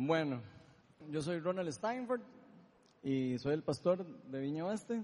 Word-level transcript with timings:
Bueno, 0.00 0.40
yo 1.10 1.20
soy 1.20 1.40
Ronald 1.40 1.72
Steinford 1.72 2.20
y 3.02 3.36
soy 3.38 3.54
el 3.54 3.64
pastor 3.64 4.06
de 4.30 4.40
Viña 4.40 4.64
Oeste. 4.64 5.02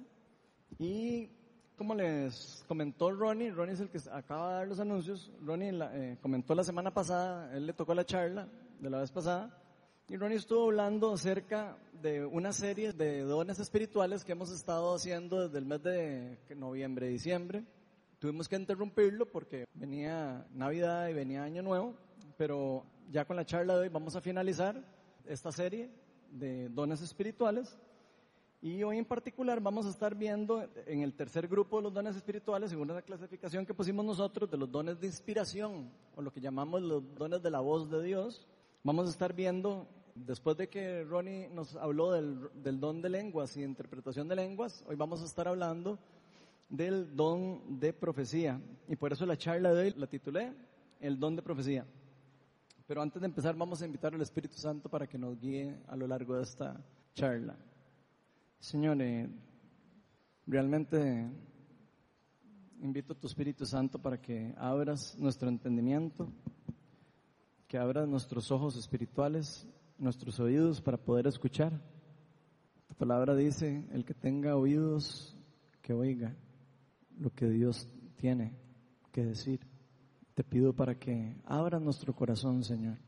Y 0.78 1.28
como 1.76 1.96
les 1.96 2.64
comentó 2.68 3.10
Ronnie, 3.10 3.50
Ronnie 3.50 3.74
es 3.74 3.80
el 3.80 3.90
que 3.90 3.98
acaba 4.12 4.50
de 4.50 4.54
dar 4.54 4.68
los 4.68 4.78
anuncios. 4.78 5.32
Ronnie 5.44 5.72
eh, 5.72 6.16
comentó 6.22 6.54
la 6.54 6.62
semana 6.62 6.94
pasada, 6.94 7.52
él 7.56 7.66
le 7.66 7.72
tocó 7.72 7.92
la 7.92 8.06
charla 8.06 8.46
de 8.78 8.88
la 8.88 9.00
vez 9.00 9.10
pasada. 9.10 9.60
Y 10.08 10.16
Ronnie 10.16 10.36
estuvo 10.36 10.66
hablando 10.66 11.12
acerca 11.12 11.76
de 12.00 12.24
una 12.24 12.52
serie 12.52 12.92
de 12.92 13.22
dones 13.22 13.58
espirituales 13.58 14.24
que 14.24 14.30
hemos 14.30 14.52
estado 14.52 14.94
haciendo 14.94 15.48
desde 15.48 15.58
el 15.58 15.66
mes 15.66 15.82
de 15.82 16.38
noviembre, 16.54 17.08
diciembre. 17.08 17.64
Tuvimos 18.20 18.48
que 18.48 18.54
interrumpirlo 18.54 19.26
porque 19.26 19.64
venía 19.74 20.46
Navidad 20.52 21.08
y 21.08 21.14
venía 21.14 21.42
Año 21.42 21.62
Nuevo, 21.62 21.96
pero 22.36 22.84
ya 23.10 23.24
con 23.24 23.36
la 23.36 23.44
charla 23.44 23.74
de 23.74 23.82
hoy 23.82 23.88
vamos 23.88 24.16
a 24.16 24.20
finalizar 24.20 24.82
esta 25.26 25.52
serie 25.52 25.90
de 26.30 26.68
dones 26.68 27.00
espirituales. 27.00 27.78
Y 28.60 28.82
hoy 28.82 28.96
en 28.96 29.04
particular 29.04 29.60
vamos 29.60 29.84
a 29.84 29.90
estar 29.90 30.14
viendo 30.14 30.66
en 30.86 31.02
el 31.02 31.12
tercer 31.12 31.46
grupo 31.48 31.76
de 31.76 31.82
los 31.82 31.92
dones 31.92 32.16
espirituales, 32.16 32.70
según 32.70 32.88
la 32.88 33.02
clasificación 33.02 33.66
que 33.66 33.74
pusimos 33.74 34.04
nosotros, 34.06 34.50
de 34.50 34.56
los 34.56 34.70
dones 34.70 34.98
de 34.98 35.06
inspiración, 35.06 35.90
o 36.16 36.22
lo 36.22 36.32
que 36.32 36.40
llamamos 36.40 36.80
los 36.80 37.14
dones 37.14 37.42
de 37.42 37.50
la 37.50 37.60
voz 37.60 37.90
de 37.90 38.02
Dios. 38.02 38.46
Vamos 38.82 39.06
a 39.06 39.10
estar 39.10 39.34
viendo, 39.34 39.86
después 40.14 40.56
de 40.56 40.68
que 40.68 41.04
Ronnie 41.04 41.48
nos 41.48 41.76
habló 41.76 42.12
del, 42.12 42.48
del 42.62 42.80
don 42.80 43.02
de 43.02 43.10
lenguas 43.10 43.54
y 43.58 43.62
interpretación 43.62 44.28
de 44.28 44.36
lenguas, 44.36 44.82
hoy 44.88 44.96
vamos 44.96 45.20
a 45.20 45.26
estar 45.26 45.46
hablando 45.46 45.98
del 46.70 47.14
don 47.14 47.78
de 47.78 47.92
profecía. 47.92 48.58
Y 48.88 48.96
por 48.96 49.12
eso 49.12 49.26
la 49.26 49.36
charla 49.36 49.74
de 49.74 49.82
hoy 49.82 49.94
la 49.96 50.06
titulé 50.06 50.54
El 51.00 51.20
don 51.20 51.36
de 51.36 51.42
profecía. 51.42 51.84
Pero 52.86 53.00
antes 53.00 53.20
de 53.20 53.26
empezar 53.26 53.56
vamos 53.56 53.80
a 53.80 53.86
invitar 53.86 54.14
al 54.14 54.20
Espíritu 54.20 54.56
Santo 54.56 54.90
para 54.90 55.06
que 55.06 55.16
nos 55.16 55.38
guíe 55.40 55.80
a 55.88 55.96
lo 55.96 56.06
largo 56.06 56.36
de 56.36 56.42
esta 56.42 56.84
charla. 57.14 57.56
Señor, 58.58 59.00
eh, 59.00 59.28
realmente 60.46 61.30
invito 62.82 63.14
a 63.14 63.16
tu 63.16 63.26
Espíritu 63.26 63.64
Santo 63.64 63.98
para 63.98 64.20
que 64.20 64.54
abras 64.58 65.16
nuestro 65.18 65.48
entendimiento, 65.48 66.30
que 67.66 67.78
abras 67.78 68.06
nuestros 68.06 68.50
ojos 68.50 68.76
espirituales, 68.76 69.66
nuestros 69.96 70.38
oídos 70.38 70.82
para 70.82 70.98
poder 70.98 71.26
escuchar. 71.26 71.72
Tu 72.86 72.94
palabra 72.94 73.34
dice, 73.34 73.88
el 73.92 74.04
que 74.04 74.12
tenga 74.12 74.56
oídos, 74.56 75.34
que 75.80 75.94
oiga 75.94 76.36
lo 77.18 77.30
que 77.30 77.48
Dios 77.48 77.88
tiene 78.16 78.52
que 79.10 79.24
decir. 79.24 79.73
Te 80.34 80.42
pido 80.42 80.72
para 80.72 80.98
que 80.98 81.36
abra 81.44 81.78
nuestro 81.78 82.14
corazón, 82.14 82.64
Señor. 82.64 82.98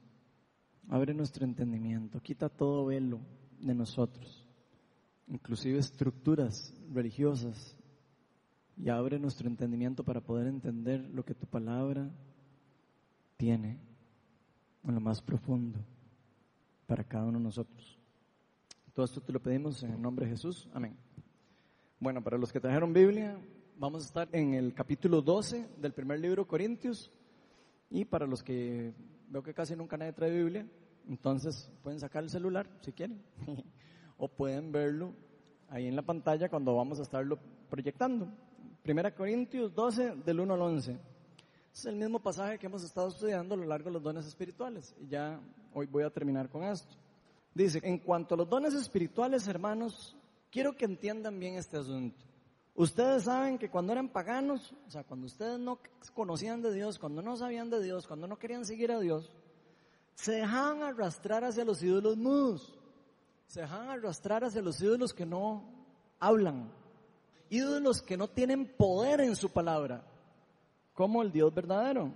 Abre 0.88 1.12
nuestro 1.12 1.44
entendimiento. 1.44 2.20
Quita 2.20 2.48
todo 2.48 2.86
velo 2.86 3.20
de 3.58 3.74
nosotros, 3.74 4.46
inclusive 5.26 5.78
estructuras 5.78 6.72
religiosas. 6.92 7.76
Y 8.76 8.90
abre 8.90 9.18
nuestro 9.18 9.48
entendimiento 9.48 10.04
para 10.04 10.20
poder 10.20 10.46
entender 10.46 11.00
lo 11.12 11.24
que 11.24 11.34
tu 11.34 11.46
palabra 11.46 12.10
tiene 13.36 13.78
en 14.84 14.94
lo 14.94 15.00
más 15.00 15.20
profundo 15.22 15.78
para 16.86 17.02
cada 17.02 17.24
uno 17.24 17.38
de 17.38 17.44
nosotros. 17.44 17.98
Todo 18.94 19.04
esto 19.04 19.20
te 19.20 19.32
lo 19.32 19.40
pedimos 19.40 19.82
en 19.82 19.92
el 19.92 20.00
nombre 20.00 20.26
de 20.26 20.32
Jesús. 20.32 20.68
Amén. 20.72 20.96
Bueno, 21.98 22.22
para 22.22 22.38
los 22.38 22.52
que 22.52 22.60
trajeron 22.60 22.92
Biblia, 22.92 23.38
Vamos 23.78 24.04
a 24.04 24.06
estar 24.06 24.28
en 24.32 24.54
el 24.54 24.72
capítulo 24.72 25.20
12 25.20 25.68
del 25.76 25.92
primer 25.92 26.18
libro 26.18 26.46
Corintios. 26.46 27.12
Y 27.90 28.06
para 28.06 28.26
los 28.26 28.42
que 28.42 28.94
veo 29.28 29.42
que 29.42 29.52
casi 29.52 29.76
nunca 29.76 29.98
nadie 29.98 30.14
trae 30.14 30.30
Biblia, 30.30 30.66
entonces 31.06 31.70
pueden 31.82 32.00
sacar 32.00 32.24
el 32.24 32.30
celular 32.30 32.66
si 32.80 32.92
quieren. 32.92 33.22
o 34.16 34.28
pueden 34.28 34.72
verlo 34.72 35.12
ahí 35.68 35.86
en 35.88 35.94
la 35.94 36.00
pantalla 36.00 36.48
cuando 36.48 36.74
vamos 36.74 37.00
a 37.00 37.02
estarlo 37.02 37.38
proyectando. 37.68 38.26
Primera 38.82 39.14
Corintios 39.14 39.74
12 39.74 40.16
del 40.24 40.40
1 40.40 40.54
al 40.54 40.62
11. 40.62 40.98
Es 41.74 41.84
el 41.84 41.96
mismo 41.96 42.18
pasaje 42.18 42.58
que 42.58 42.64
hemos 42.68 42.82
estado 42.82 43.08
estudiando 43.08 43.56
a 43.56 43.58
lo 43.58 43.66
largo 43.66 43.90
de 43.90 43.92
los 43.92 44.02
dones 44.02 44.26
espirituales. 44.26 44.96
Y 45.02 45.08
ya 45.08 45.38
hoy 45.74 45.84
voy 45.84 46.04
a 46.04 46.08
terminar 46.08 46.48
con 46.48 46.64
esto. 46.64 46.96
Dice, 47.54 47.80
en 47.82 47.98
cuanto 47.98 48.36
a 48.36 48.38
los 48.38 48.48
dones 48.48 48.72
espirituales, 48.72 49.46
hermanos, 49.46 50.16
quiero 50.50 50.74
que 50.74 50.86
entiendan 50.86 51.38
bien 51.38 51.56
este 51.56 51.76
asunto. 51.76 52.24
Ustedes 52.76 53.24
saben 53.24 53.56
que 53.56 53.70
cuando 53.70 53.92
eran 53.92 54.10
paganos, 54.10 54.74
o 54.86 54.90
sea, 54.90 55.02
cuando 55.02 55.26
ustedes 55.26 55.58
no 55.58 55.78
conocían 56.12 56.60
de 56.60 56.74
Dios, 56.74 56.98
cuando 56.98 57.22
no 57.22 57.34
sabían 57.34 57.70
de 57.70 57.82
Dios, 57.82 58.06
cuando 58.06 58.26
no 58.26 58.38
querían 58.38 58.66
seguir 58.66 58.92
a 58.92 59.00
Dios, 59.00 59.32
se 60.14 60.32
dejaban 60.32 60.82
arrastrar 60.82 61.42
hacia 61.42 61.64
los 61.64 61.82
ídolos 61.82 62.18
mudos. 62.18 62.78
Se 63.46 63.62
dejaban 63.62 63.88
arrastrar 63.88 64.44
hacia 64.44 64.60
los 64.60 64.80
ídolos 64.82 65.14
que 65.14 65.24
no 65.24 65.64
hablan. 66.20 66.70
Ídolos 67.48 68.02
que 68.02 68.18
no 68.18 68.28
tienen 68.28 68.66
poder 68.66 69.22
en 69.22 69.36
su 69.36 69.48
palabra, 69.48 70.04
como 70.92 71.22
el 71.22 71.32
Dios 71.32 71.54
verdadero. 71.54 72.12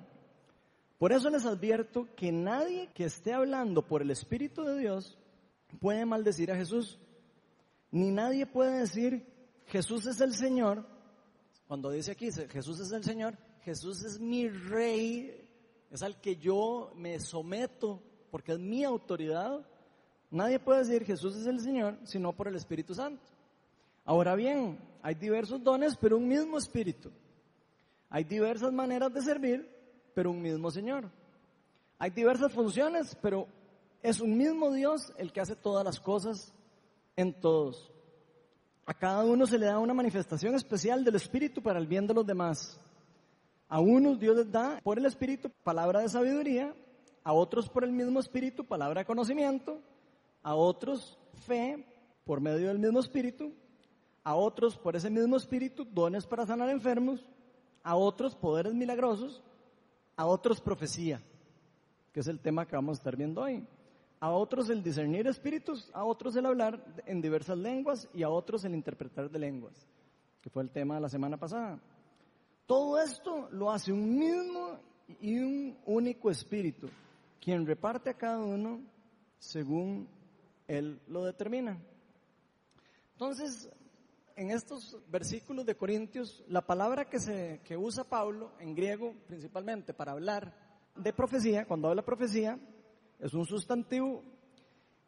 Por 0.99 1.13
eso 1.13 1.31
les 1.31 1.47
advierto 1.47 2.07
que 2.15 2.33
nadie 2.33 2.91
que 2.93 3.05
esté 3.05 3.33
hablando 3.33 3.87
por 3.87 4.03
el 4.03 4.11
Espíritu 4.11 4.63
de 4.65 4.79
Dios 4.79 5.17
puede 5.81 6.05
maldecir 6.05 6.53
a 6.53 6.57
Jesús. 6.57 6.99
Ni 7.91 8.11
nadie 8.11 8.45
puede 8.45 8.81
decir 8.81 9.40
Jesús 9.71 10.05
es 10.07 10.21
el 10.21 10.35
Señor, 10.35 10.85
cuando 11.69 11.93
dice 11.93 12.11
aquí, 12.11 12.29
Jesús 12.33 12.81
es 12.81 12.91
el 12.91 13.05
Señor, 13.05 13.39
Jesús 13.63 14.03
es 14.03 14.19
mi 14.19 14.49
rey, 14.49 15.49
es 15.93 16.03
al 16.03 16.21
que 16.21 16.35
yo 16.35 16.91
me 16.97 17.21
someto 17.21 18.03
porque 18.33 18.53
es 18.53 18.59
mi 18.59 18.83
autoridad. 18.83 19.65
Nadie 20.33 20.59
puede 20.59 20.81
decir 20.81 21.05
Jesús 21.05 21.37
es 21.37 21.47
el 21.47 21.61
Señor 21.61 21.99
sino 22.03 22.33
por 22.33 22.49
el 22.49 22.57
Espíritu 22.57 22.95
Santo. 22.95 23.23
Ahora 24.05 24.35
bien, 24.35 24.81
hay 25.03 25.15
diversos 25.15 25.63
dones, 25.63 25.97
pero 25.97 26.17
un 26.17 26.27
mismo 26.27 26.59
Espíritu. 26.59 27.13
Hay 28.09 28.25
diversas 28.25 28.73
maneras 28.73 29.15
de 29.15 29.23
servir, 29.23 29.71
pero 30.15 30.33
un 30.33 30.43
mismo 30.43 30.73
Señor. 30.73 31.09
Hay 31.97 32.11
diversas 32.11 32.53
funciones, 32.53 33.17
pero 33.23 33.47
es 34.03 34.21
un 34.21 34.37
mismo 34.37 34.73
Dios 34.73 35.13
el 35.17 35.33
que 35.33 35.41
hace 35.41 35.55
todas 35.55 35.85
las 35.85 36.01
cosas 36.01 36.53
en 37.15 37.33
todos. 37.41 37.93
A 38.91 38.95
cada 38.95 39.23
uno 39.25 39.47
se 39.47 39.57
le 39.57 39.67
da 39.67 39.79
una 39.79 39.95
manifestación 39.95 40.57
especial 40.57 41.05
del 41.05 41.15
Espíritu 41.15 41.63
para 41.63 41.79
el 41.79 41.87
bien 41.87 42.09
de 42.09 42.15
los 42.15 42.27
demás. 42.27 42.77
A 43.69 43.79
unos 43.79 44.19
Dios 44.19 44.37
les 44.37 44.51
da 44.51 44.81
por 44.83 44.99
el 44.99 45.07
Espíritu 45.07 45.49
palabra 45.63 46.01
de 46.01 46.09
sabiduría, 46.09 46.75
a 47.23 47.33
otros 47.33 47.69
por 47.69 47.85
el 47.85 47.93
mismo 47.93 48.19
Espíritu 48.19 48.65
palabra 48.65 49.03
de 49.03 49.05
conocimiento, 49.05 49.79
a 50.43 50.57
otros 50.57 51.17
fe 51.47 51.87
por 52.25 52.41
medio 52.41 52.67
del 52.67 52.81
mismo 52.81 52.99
Espíritu, 52.99 53.53
a 54.25 54.35
otros 54.35 54.77
por 54.77 54.97
ese 54.97 55.09
mismo 55.09 55.37
Espíritu 55.37 55.85
dones 55.85 56.27
para 56.27 56.45
sanar 56.45 56.69
enfermos, 56.69 57.25
a 57.85 57.95
otros 57.95 58.35
poderes 58.35 58.75
milagrosos, 58.75 59.41
a 60.17 60.27
otros 60.27 60.61
profecía, 60.61 61.23
que 62.13 62.19
es 62.19 62.27
el 62.27 62.41
tema 62.41 62.67
que 62.67 62.75
vamos 62.75 62.99
a 62.99 63.01
estar 63.03 63.15
viendo 63.15 63.43
hoy 63.43 63.65
a 64.21 64.31
otros 64.31 64.69
el 64.69 64.83
discernir 64.83 65.27
espíritus, 65.27 65.91
a 65.95 66.05
otros 66.05 66.37
el 66.37 66.45
hablar 66.45 66.85
en 67.07 67.23
diversas 67.23 67.57
lenguas 67.57 68.07
y 68.13 68.23
a 68.23 68.29
otros 68.29 68.65
el 68.65 68.75
interpretar 68.75 69.31
de 69.31 69.39
lenguas, 69.39 69.89
que 70.43 70.51
fue 70.51 70.63
el 70.63 70.71
tema 70.71 70.97
de 70.97 71.01
la 71.01 71.09
semana 71.09 71.39
pasada. 71.39 71.81
Todo 72.67 73.01
esto 73.01 73.49
lo 73.51 73.73
hace 73.73 73.93
un 73.93 74.19
mismo 74.19 74.79
y 75.21 75.39
un 75.39 75.79
único 75.87 76.31
espíritu, 76.31 76.89
quien 77.41 77.67
reparte 77.67 78.11
a 78.11 78.15
cada 78.15 78.39
uno 78.39 78.81
según 79.39 80.07
él 80.69 81.01
lo 81.09 81.25
determina. 81.25 81.81
Entonces, 83.13 83.71
en 84.37 84.51
estos 84.51 84.99
versículos 85.11 85.65
de 85.65 85.77
Corintios, 85.77 86.45
la 86.47 86.61
palabra 86.61 87.07
que, 87.07 87.19
se, 87.19 87.61
que 87.65 87.77
usa 87.77 88.05
Pablo 88.05 88.53
en 88.61 88.75
griego 88.75 89.15
principalmente 89.27 89.95
para 89.95 90.13
hablar 90.13 90.55
de 90.95 91.13
profecía, 91.13 91.67
cuando 91.67 91.89
habla 91.89 92.05
profecía, 92.05 92.59
es 93.21 93.35
un 93.35 93.47
sustantivo. 93.47 94.23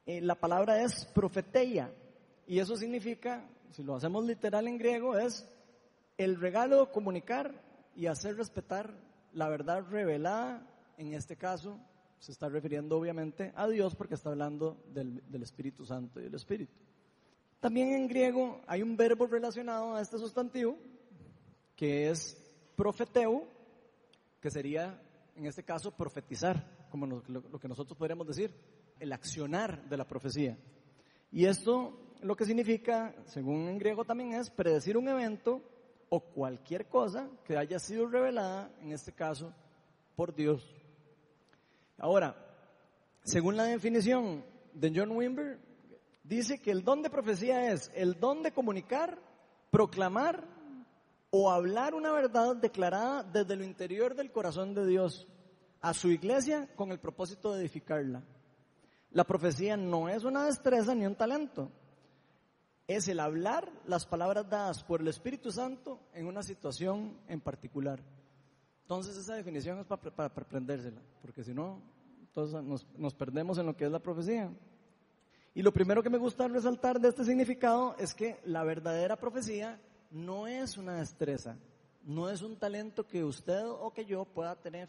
Eh, 0.06 0.20
la 0.20 0.34
palabra 0.34 0.82
es 0.82 1.04
profeteia 1.06 1.92
y 2.46 2.58
eso 2.58 2.76
significa, 2.76 3.48
si 3.70 3.82
lo 3.82 3.94
hacemos 3.94 4.24
literal 4.24 4.66
en 4.66 4.78
griego, 4.78 5.16
es 5.16 5.48
el 6.18 6.40
regalo 6.40 6.90
comunicar 6.90 7.54
y 7.96 8.06
hacer 8.06 8.36
respetar 8.36 8.92
la 9.32 9.48
verdad 9.48 9.84
revelada. 9.90 10.66
En 10.98 11.14
este 11.14 11.36
caso 11.36 11.78
se 12.18 12.32
está 12.32 12.48
refiriendo 12.48 12.96
obviamente 12.98 13.52
a 13.56 13.68
Dios 13.68 13.94
porque 13.94 14.14
está 14.14 14.30
hablando 14.30 14.76
del, 14.92 15.22
del 15.30 15.42
Espíritu 15.42 15.84
Santo 15.84 16.20
y 16.20 16.24
del 16.24 16.34
Espíritu. 16.34 16.72
También 17.60 17.92
en 17.94 18.08
griego 18.08 18.60
hay 18.66 18.82
un 18.82 18.96
verbo 18.96 19.26
relacionado 19.26 19.94
a 19.94 20.00
este 20.00 20.18
sustantivo 20.18 20.76
que 21.76 22.10
es 22.10 22.36
profeteo, 22.76 23.44
que 24.40 24.50
sería 24.50 25.00
en 25.36 25.46
este 25.46 25.62
caso 25.62 25.90
profetizar 25.92 26.71
como 26.92 27.06
lo, 27.06 27.58
que 27.58 27.68
nosotros 27.68 27.96
podríamos 27.96 28.26
decir, 28.26 28.54
el 29.00 29.14
accionar 29.14 29.88
de 29.88 29.96
la 29.96 30.06
profecía. 30.06 30.58
Y 31.30 31.46
esto 31.46 31.98
lo 32.20 32.36
que 32.36 32.44
significa, 32.44 33.14
según 33.24 33.66
en 33.66 33.78
griego 33.78 34.04
también, 34.04 34.34
es 34.34 34.50
predecir 34.50 34.98
un 34.98 35.08
evento 35.08 35.62
o 36.10 36.20
cualquier 36.20 36.86
cosa 36.88 37.30
que 37.46 37.56
haya 37.56 37.78
sido 37.78 38.06
revelada, 38.06 38.70
en 38.82 38.92
este 38.92 39.12
caso, 39.12 39.54
por 40.14 40.34
Dios. 40.34 40.62
Ahora, 41.96 42.36
según 43.24 43.56
la 43.56 43.64
definición 43.64 44.44
de 44.74 44.92
John 44.94 45.12
Wimber 45.12 45.58
dice 46.22 46.60
que 46.60 46.72
el 46.72 46.84
don 46.84 47.02
de 47.02 47.08
profecía 47.08 47.72
es 47.72 47.90
el 47.94 48.20
don 48.20 48.42
de 48.42 48.52
comunicar, 48.52 49.18
proclamar 49.70 50.46
o 51.30 51.50
hablar 51.50 51.94
una 51.94 52.12
verdad 52.12 52.54
declarada 52.56 53.22
desde 53.22 53.56
lo 53.56 53.64
interior 53.64 54.14
del 54.14 54.30
corazón 54.30 54.74
de 54.74 54.86
Dios 54.86 55.26
a 55.82 55.92
su 55.92 56.10
iglesia 56.10 56.68
con 56.74 56.90
el 56.92 56.98
propósito 56.98 57.52
de 57.52 57.60
edificarla. 57.60 58.22
La 59.10 59.24
profecía 59.24 59.76
no 59.76 60.08
es 60.08 60.24
una 60.24 60.46
destreza 60.46 60.94
ni 60.94 61.04
un 61.04 61.16
talento, 61.16 61.70
es 62.86 63.08
el 63.08 63.20
hablar 63.20 63.70
las 63.86 64.06
palabras 64.06 64.48
dadas 64.48 64.82
por 64.82 65.00
el 65.00 65.08
Espíritu 65.08 65.50
Santo 65.50 66.00
en 66.14 66.26
una 66.26 66.42
situación 66.42 67.18
en 67.28 67.40
particular. 67.40 68.00
Entonces 68.82 69.16
esa 69.16 69.34
definición 69.34 69.78
es 69.78 69.86
para, 69.86 70.02
para, 70.02 70.26
aprendérsela, 70.28 71.00
porque 71.20 71.44
si 71.44 71.52
no, 71.52 71.80
entonces 72.20 72.88
nos 72.96 73.14
perdemos 73.14 73.58
en 73.58 73.66
lo 73.66 73.76
que 73.76 73.84
es 73.84 73.92
la 73.92 73.98
profecía. 73.98 74.50
Y 75.54 75.62
lo 75.62 75.72
primero 75.72 76.02
que 76.02 76.10
me 76.10 76.18
gusta 76.18 76.48
resaltar 76.48 76.98
de 76.98 77.08
este 77.08 77.24
significado 77.24 77.94
es 77.98 78.14
que 78.14 78.40
la 78.44 78.64
verdadera 78.64 79.16
profecía 79.16 79.78
no 80.10 80.46
es 80.46 80.78
una 80.78 80.96
destreza, 80.96 81.56
no 82.04 82.30
es 82.30 82.40
un 82.40 82.56
talento 82.56 83.06
que 83.06 83.22
usted 83.22 83.62
o 83.66 83.92
que 83.92 84.06
yo 84.06 84.24
pueda 84.24 84.56
tener, 84.56 84.88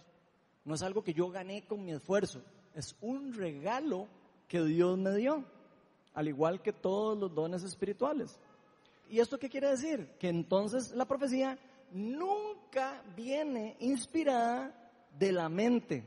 no 0.66 0.76
es 0.76 0.82
algo 0.82 1.04
que 1.04 1.14
yo 1.14 1.30
gané 1.30 1.66
con 1.66 1.84
mi 1.84 1.92
esfuerzo, 1.92 2.42
es 2.76 2.96
un 3.02 3.34
regalo 3.34 4.08
que 4.48 4.64
Dios 4.64 4.98
me 4.98 5.16
dio 5.16 5.44
al 6.14 6.28
igual 6.28 6.62
que 6.62 6.74
todos 6.74 7.18
los 7.18 7.34
dones 7.34 7.64
espirituales. 7.64 8.40
¿Y 9.10 9.20
esto 9.20 9.38
qué 9.38 9.50
quiere 9.50 9.70
decir? 9.70 10.08
Que 10.20 10.30
entonces 10.30 10.92
la 10.94 11.06
profecía 11.06 11.58
nunca 11.92 13.04
viene 13.16 13.76
inspirada 13.80 14.74
de 15.18 15.32
la 15.32 15.50
mente 15.50 16.04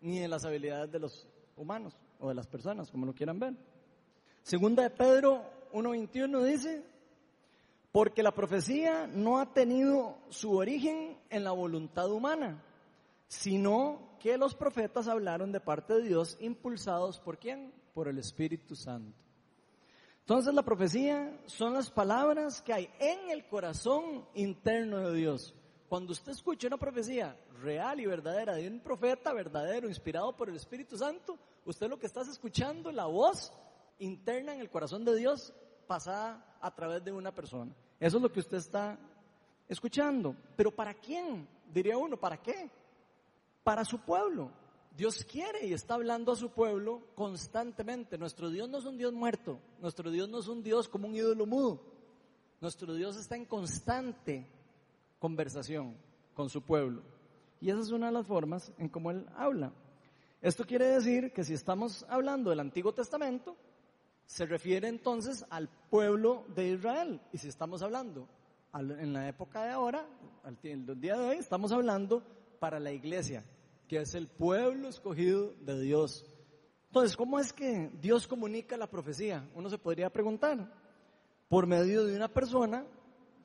ni 0.00 0.18
de 0.18 0.28
las 0.28 0.44
habilidades 0.44 0.90
de 0.90 0.98
los 0.98 1.26
humanos 1.56 1.94
o 2.18 2.28
de 2.28 2.34
las 2.34 2.46
personas, 2.46 2.90
como 2.90 3.06
lo 3.06 3.14
quieran 3.14 3.38
ver. 3.38 3.54
Segunda 4.42 4.82
de 4.82 4.90
Pedro 4.90 5.42
1.21 5.72 6.44
dice, 6.44 6.82
porque 7.92 8.22
la 8.22 8.32
profecía 8.32 9.06
no 9.06 9.38
ha 9.38 9.52
tenido 9.52 10.16
su 10.30 10.56
origen 10.56 11.18
en 11.28 11.44
la 11.44 11.50
voluntad 11.50 12.10
humana, 12.10 12.62
sino 13.30 14.16
que 14.18 14.36
los 14.36 14.56
profetas 14.56 15.06
hablaron 15.06 15.52
de 15.52 15.60
parte 15.60 15.94
de 15.94 16.02
Dios 16.02 16.36
impulsados 16.40 17.20
por 17.20 17.38
quién? 17.38 17.72
Por 17.94 18.08
el 18.08 18.18
Espíritu 18.18 18.74
Santo. 18.74 19.16
Entonces 20.18 20.52
la 20.52 20.64
profecía 20.64 21.40
son 21.46 21.72
las 21.72 21.92
palabras 21.92 22.60
que 22.60 22.72
hay 22.72 22.90
en 22.98 23.30
el 23.30 23.46
corazón 23.46 24.26
interno 24.34 24.98
de 24.98 25.16
Dios. 25.16 25.54
Cuando 25.88 26.10
usted 26.10 26.32
escucha 26.32 26.66
una 26.66 26.76
profecía 26.76 27.38
real 27.62 28.00
y 28.00 28.06
verdadera 28.06 28.56
de 28.56 28.66
un 28.66 28.80
profeta 28.80 29.32
verdadero, 29.32 29.88
inspirado 29.88 30.36
por 30.36 30.48
el 30.48 30.56
Espíritu 30.56 30.98
Santo, 30.98 31.38
usted 31.64 31.88
lo 31.88 32.00
que 32.00 32.06
está 32.06 32.22
escuchando 32.22 32.90
la 32.90 33.06
voz 33.06 33.52
interna 34.00 34.54
en 34.54 34.60
el 34.60 34.70
corazón 34.70 35.04
de 35.04 35.14
Dios 35.14 35.54
pasada 35.86 36.58
a 36.60 36.74
través 36.74 37.04
de 37.04 37.12
una 37.12 37.32
persona. 37.32 37.72
Eso 38.00 38.16
es 38.16 38.22
lo 38.24 38.32
que 38.32 38.40
usted 38.40 38.56
está 38.56 38.98
escuchando. 39.68 40.34
Pero 40.56 40.74
¿para 40.74 40.94
quién? 40.94 41.46
Diría 41.72 41.96
uno, 41.96 42.16
¿para 42.16 42.36
qué? 42.36 42.68
Para 43.62 43.84
su 43.84 44.00
pueblo. 44.00 44.50
Dios 44.96 45.24
quiere 45.24 45.66
y 45.66 45.72
está 45.72 45.94
hablando 45.94 46.32
a 46.32 46.36
su 46.36 46.50
pueblo 46.50 47.02
constantemente. 47.14 48.18
Nuestro 48.18 48.50
Dios 48.50 48.68
no 48.68 48.78
es 48.78 48.84
un 48.84 48.98
Dios 48.98 49.12
muerto, 49.12 49.60
nuestro 49.80 50.10
Dios 50.10 50.28
no 50.28 50.40
es 50.40 50.48
un 50.48 50.62
Dios 50.62 50.88
como 50.88 51.08
un 51.08 51.14
ídolo 51.14 51.46
mudo. 51.46 51.80
Nuestro 52.60 52.92
Dios 52.94 53.16
está 53.16 53.36
en 53.36 53.46
constante 53.46 54.46
conversación 55.18 55.96
con 56.34 56.50
su 56.50 56.62
pueblo. 56.62 57.02
Y 57.60 57.70
esa 57.70 57.80
es 57.80 57.90
una 57.90 58.06
de 58.06 58.12
las 58.12 58.26
formas 58.26 58.72
en 58.78 58.88
cómo 58.88 59.10
Él 59.10 59.26
habla. 59.36 59.72
Esto 60.42 60.64
quiere 60.64 60.86
decir 60.86 61.32
que 61.32 61.44
si 61.44 61.54
estamos 61.54 62.04
hablando 62.08 62.50
del 62.50 62.60
Antiguo 62.60 62.92
Testamento, 62.92 63.56
se 64.24 64.46
refiere 64.46 64.88
entonces 64.88 65.44
al 65.50 65.68
pueblo 65.90 66.44
de 66.54 66.68
Israel. 66.68 67.20
Y 67.32 67.38
si 67.38 67.48
estamos 67.48 67.82
hablando 67.82 68.28
en 68.74 69.12
la 69.12 69.28
época 69.28 69.64
de 69.64 69.70
ahora, 69.70 70.06
al 70.44 70.58
día 70.62 71.16
de 71.16 71.28
hoy, 71.28 71.36
estamos 71.36 71.72
hablando 71.72 72.22
para 72.60 72.78
la 72.78 72.92
iglesia, 72.92 73.44
que 73.88 73.96
es 73.96 74.14
el 74.14 74.28
pueblo 74.28 74.88
escogido 74.88 75.54
de 75.62 75.80
Dios. 75.80 76.24
Entonces, 76.86 77.16
¿cómo 77.16 77.40
es 77.40 77.52
que 77.52 77.90
Dios 78.00 78.28
comunica 78.28 78.76
la 78.76 78.88
profecía? 78.88 79.48
Uno 79.54 79.68
se 79.68 79.78
podría 79.78 80.10
preguntar. 80.10 80.72
Por 81.48 81.66
medio 81.66 82.04
de 82.04 82.14
una 82.14 82.28
persona, 82.28 82.86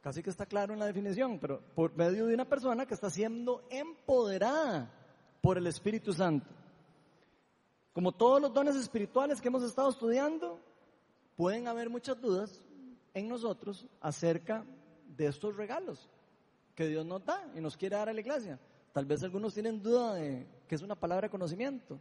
casi 0.02 0.22
que 0.22 0.30
está 0.30 0.46
claro 0.46 0.74
en 0.74 0.80
la 0.80 0.86
definición, 0.86 1.40
pero 1.40 1.60
por 1.74 1.96
medio 1.96 2.28
de 2.28 2.36
una 2.36 2.46
persona 2.46 2.86
que 2.86 2.94
está 2.94 3.10
siendo 3.10 3.66
empoderada 3.72 4.92
por 5.42 5.58
el 5.58 5.66
Espíritu 5.66 6.14
Santo. 6.14 6.48
Como 7.94 8.12
todos 8.12 8.42
los 8.42 8.54
dones 8.54 8.76
espirituales 8.76 9.42
que 9.42 9.48
hemos 9.48 9.64
estado 9.64 9.90
estudiando, 9.90 10.60
pueden 11.36 11.68
haber 11.68 11.90
muchas 11.90 12.20
dudas 12.22 12.62
en 13.14 13.28
nosotros 13.30 13.88
acerca 14.02 14.66
de 15.08 15.28
estos 15.28 15.56
regalos 15.56 16.10
que 16.76 16.88
Dios 16.88 17.06
nos 17.06 17.26
da 17.26 17.42
y 17.56 17.62
nos 17.62 17.78
quiere 17.78 17.96
dar 17.96 18.10
a 18.10 18.14
la 18.14 18.20
iglesia. 18.20 18.60
Tal 18.96 19.06
vez 19.06 19.22
algunos 19.24 19.54
tienen 19.54 19.84
duda 19.84 20.14
de 20.14 20.48
qué 20.70 20.76
es 20.76 20.82
una 20.82 20.96
palabra 20.96 21.28
conocimiento, 21.28 22.00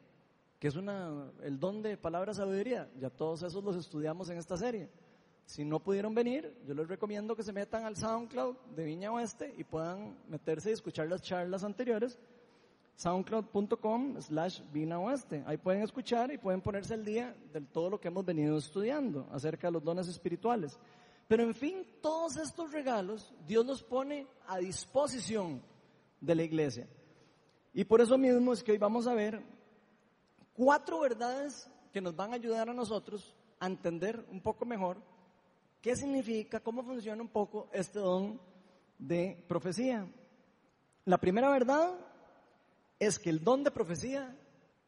qué 0.61 0.69
es 0.69 0.77
una, 0.77 1.29
el 1.43 1.59
don 1.59 1.83
de 1.83 1.97
palabra 1.97 2.33
sabiduría. 2.33 2.89
Ya 3.01 3.11
todos 3.11 3.43
esos 3.43 3.65
los 3.65 3.75
estudiamos 3.75 4.31
en 4.31 4.39
esta 4.39 4.57
serie. 4.57 4.89
Si 5.45 5.65
no 5.65 5.81
pudieron 5.81 6.15
venir, 6.15 6.57
yo 6.65 6.73
les 6.73 6.87
recomiendo 6.87 7.35
que 7.35 7.43
se 7.43 7.53
metan 7.53 7.85
al 7.85 7.97
SoundCloud 7.97 8.55
de 8.77 8.85
Viña 8.85 9.11
Oeste 9.11 9.53
y 9.59 9.65
puedan 9.65 10.17
meterse 10.29 10.71
y 10.71 10.75
escuchar 10.75 11.09
las 11.09 11.21
charlas 11.21 11.65
anteriores. 11.65 12.17
soundcloud.com 12.95 14.23
slash 14.23 14.61
Viña 14.73 15.01
Oeste. 15.01 15.43
Ahí 15.47 15.57
pueden 15.57 15.83
escuchar 15.83 16.31
y 16.31 16.39
pueden 16.39 16.61
ponerse 16.61 16.95
al 16.95 17.05
día 17.05 17.35
de 17.53 17.61
todo 17.61 17.91
lo 17.91 18.01
que 18.01 18.07
hemos 18.07 18.25
venido 18.25 18.57
estudiando 18.57 19.27
acerca 19.33 19.67
de 19.67 19.73
los 19.73 19.83
dones 19.83 20.07
espirituales. 20.07 20.79
Pero 21.27 21.43
en 21.43 21.57
fin, 21.57 21.85
todos 22.01 22.37
estos 22.37 22.71
regalos 22.71 23.35
Dios 23.49 23.67
los 23.67 23.83
pone 23.83 24.29
a 24.47 24.59
disposición 24.59 25.61
de 26.25 26.35
la 26.35 26.43
iglesia. 26.43 26.89
Y 27.73 27.85
por 27.85 28.01
eso 28.01 28.17
mismo 28.17 28.53
es 28.53 28.63
que 28.63 28.73
hoy 28.73 28.79
vamos 28.79 29.07
a 29.07 29.15
ver 29.15 29.43
cuatro 30.55 31.01
verdades 31.01 31.69
que 31.93 32.01
nos 32.01 32.15
van 32.15 32.33
a 32.33 32.37
ayudar 32.37 32.71
a 32.71 32.75
nosotros 32.75 33.35
a 33.61 33.67
entender 33.67 34.25
un 34.31 34.41
poco 34.41 34.65
mejor 34.65 34.99
qué 35.81 35.95
significa, 35.95 36.61
cómo 36.61 36.83
funciona 36.83 37.21
un 37.21 37.29
poco 37.29 37.69
este 37.73 37.99
don 37.99 38.41
de 38.99 39.45
profecía. 39.47 40.09
La 41.05 41.19
primera 41.19 41.51
verdad 41.51 41.93
es 42.99 43.19
que 43.19 43.29
el 43.29 43.45
don 43.45 43.63
de 43.63 43.71
profecía 43.71 44.35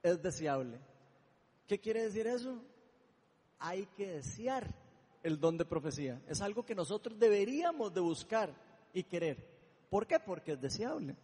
es 0.03 0.23
deseable. 0.23 0.79
¿Qué 1.67 1.79
quiere 1.79 2.05
decir 2.05 2.27
eso? 2.27 2.63
Hay 3.59 3.87
que 3.97 4.07
desear 4.07 4.73
el 5.23 5.39
don 5.39 5.59
de 5.59 5.65
profecía. 5.65 6.23
Es 6.29 6.41
algo 6.41 6.65
que 6.65 6.75
nosotros 6.75 7.19
deberíamos 7.19 7.93
de 7.93 8.01
buscar 8.01 8.55
y 8.95 9.03
querer. 9.03 9.37
¿Por 9.91 10.07
qué? 10.07 10.19
Porque 10.19 10.53
es 10.53 10.61
deseable. 10.61 11.17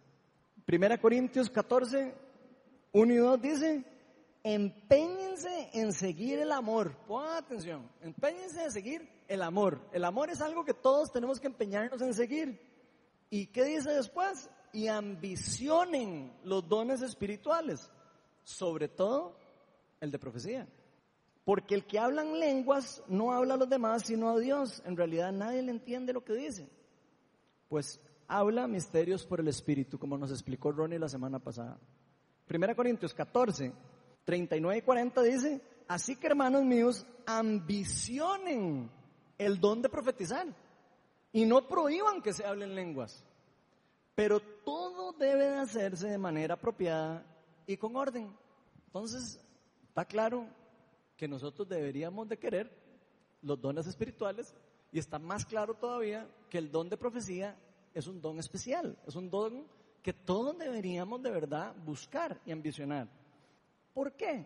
Primera 0.65 0.97
Corintios 0.97 1.49
14, 1.49 2.13
1 2.93 3.13
y 3.13 3.17
2 3.17 3.41
dice, 3.41 3.85
empeñense 4.43 5.69
en 5.73 5.91
seguir 5.93 6.39
el 6.39 6.51
amor. 6.51 6.95
Pongan 7.07 7.37
atención, 7.37 7.89
empeñense 8.01 8.63
en 8.63 8.71
seguir 8.71 9.09
el 9.27 9.41
amor. 9.41 9.81
El 9.91 10.05
amor 10.05 10.29
es 10.29 10.41
algo 10.41 10.63
que 10.63 10.73
todos 10.73 11.11
tenemos 11.11 11.39
que 11.39 11.47
empeñarnos 11.47 12.01
en 12.01 12.13
seguir. 12.13 12.59
¿Y 13.29 13.47
qué 13.47 13.63
dice 13.65 13.89
después? 13.91 14.49
Y 14.71 14.87
ambicionen 14.87 16.33
los 16.43 16.67
dones 16.67 17.01
espirituales, 17.01 17.91
sobre 18.43 18.87
todo 18.87 19.37
el 19.99 20.11
de 20.11 20.19
profecía. 20.19 20.67
Porque 21.43 21.75
el 21.75 21.85
que 21.85 21.99
habla 21.99 22.21
en 22.21 22.39
lenguas 22.39 23.03
no 23.07 23.33
habla 23.33 23.55
a 23.55 23.57
los 23.57 23.69
demás, 23.69 24.03
sino 24.05 24.29
a 24.29 24.39
Dios. 24.39 24.81
En 24.85 24.95
realidad 24.95 25.31
nadie 25.33 25.61
le 25.61 25.71
entiende 25.71 26.13
lo 26.13 26.23
que 26.23 26.33
dice. 26.33 26.69
Pues 27.67 27.99
habla 28.27 28.67
misterios 28.67 29.25
por 29.25 29.39
el 29.39 29.47
Espíritu, 29.47 29.97
como 29.97 30.17
nos 30.17 30.31
explicó 30.31 30.71
Ronnie 30.71 30.99
la 30.99 31.09
semana 31.09 31.39
pasada. 31.39 31.79
Primera 32.47 32.75
Corintios 32.75 33.13
14, 33.13 33.73
39 34.25 34.77
y 34.77 34.81
40 34.81 35.21
dice, 35.23 35.61
así 35.87 36.15
que 36.15 36.27
hermanos 36.27 36.63
míos, 36.63 37.05
ambicionen 37.25 38.89
el 39.37 39.59
don 39.59 39.81
de 39.81 39.89
profetizar 39.89 40.47
y 41.31 41.45
no 41.45 41.67
prohíban 41.67 42.21
que 42.21 42.33
se 42.33 42.45
hablen 42.45 42.75
lenguas, 42.75 43.23
pero 44.15 44.39
todo 44.39 45.13
debe 45.13 45.49
de 45.49 45.57
hacerse 45.57 46.07
de 46.07 46.17
manera 46.17 46.55
apropiada 46.55 47.25
y 47.65 47.77
con 47.77 47.95
orden. 47.95 48.35
Entonces, 48.87 49.39
está 49.87 50.05
claro 50.05 50.47
que 51.17 51.27
nosotros 51.27 51.67
deberíamos 51.67 52.27
de 52.27 52.37
querer 52.37 52.71
los 53.41 53.59
dones 53.59 53.87
espirituales 53.87 54.53
y 54.91 54.99
está 54.99 55.19
más 55.19 55.45
claro 55.45 55.73
todavía 55.73 56.27
que 56.49 56.57
el 56.57 56.71
don 56.71 56.89
de 56.89 56.97
profecía 56.97 57.57
es 57.93 58.07
un 58.07 58.21
don 58.21 58.39
especial, 58.39 58.97
es 59.05 59.15
un 59.15 59.29
don 59.29 59.65
que 60.01 60.13
todos 60.13 60.57
deberíamos 60.57 61.21
de 61.21 61.31
verdad 61.31 61.73
buscar 61.85 62.39
y 62.45 62.51
ambicionar. 62.51 63.07
¿Por 63.93 64.13
qué? 64.13 64.45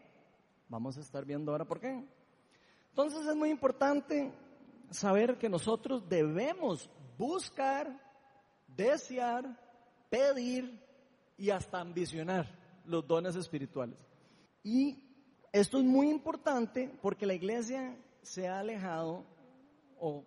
Vamos 0.70 0.98
a 0.98 1.01
estar 1.01 1.25
viendo 1.25 1.51
ahora 1.51 1.66
por 1.66 1.80
qué. 1.80 2.04
Entonces 2.89 3.25
es 3.25 3.36
muy 3.36 3.50
importante 3.50 4.32
saber 4.92 5.38
que 5.38 5.50
nosotros 5.50 6.08
debemos 6.08 6.89
buscar, 7.18 7.89
desear, 8.68 9.58
pedir 10.10 10.80
y 11.38 11.50
hasta 11.50 11.80
ambicionar 11.80 12.48
los 12.86 13.06
dones 13.08 13.36
espirituales. 13.36 13.98
Y 14.63 15.04
Esto 15.51 15.77
es 15.77 15.86
muy 15.86 16.10
importante 16.10 16.92
porque 17.01 17.25
la 17.25 17.34
iglesia 17.34 17.98
se 18.22 18.48
ha 18.48 18.60
alejado 18.60 19.25
o, 19.98 20.25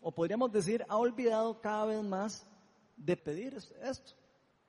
o 0.00 0.12
podríamos 0.12 0.50
decir 0.50 0.84
ha 0.88 0.96
olvidado 0.96 1.60
cada 1.60 1.84
vez 1.84 2.02
más 2.02 2.46
de 2.96 3.16
pedir 3.16 3.54
esto. 3.54 4.14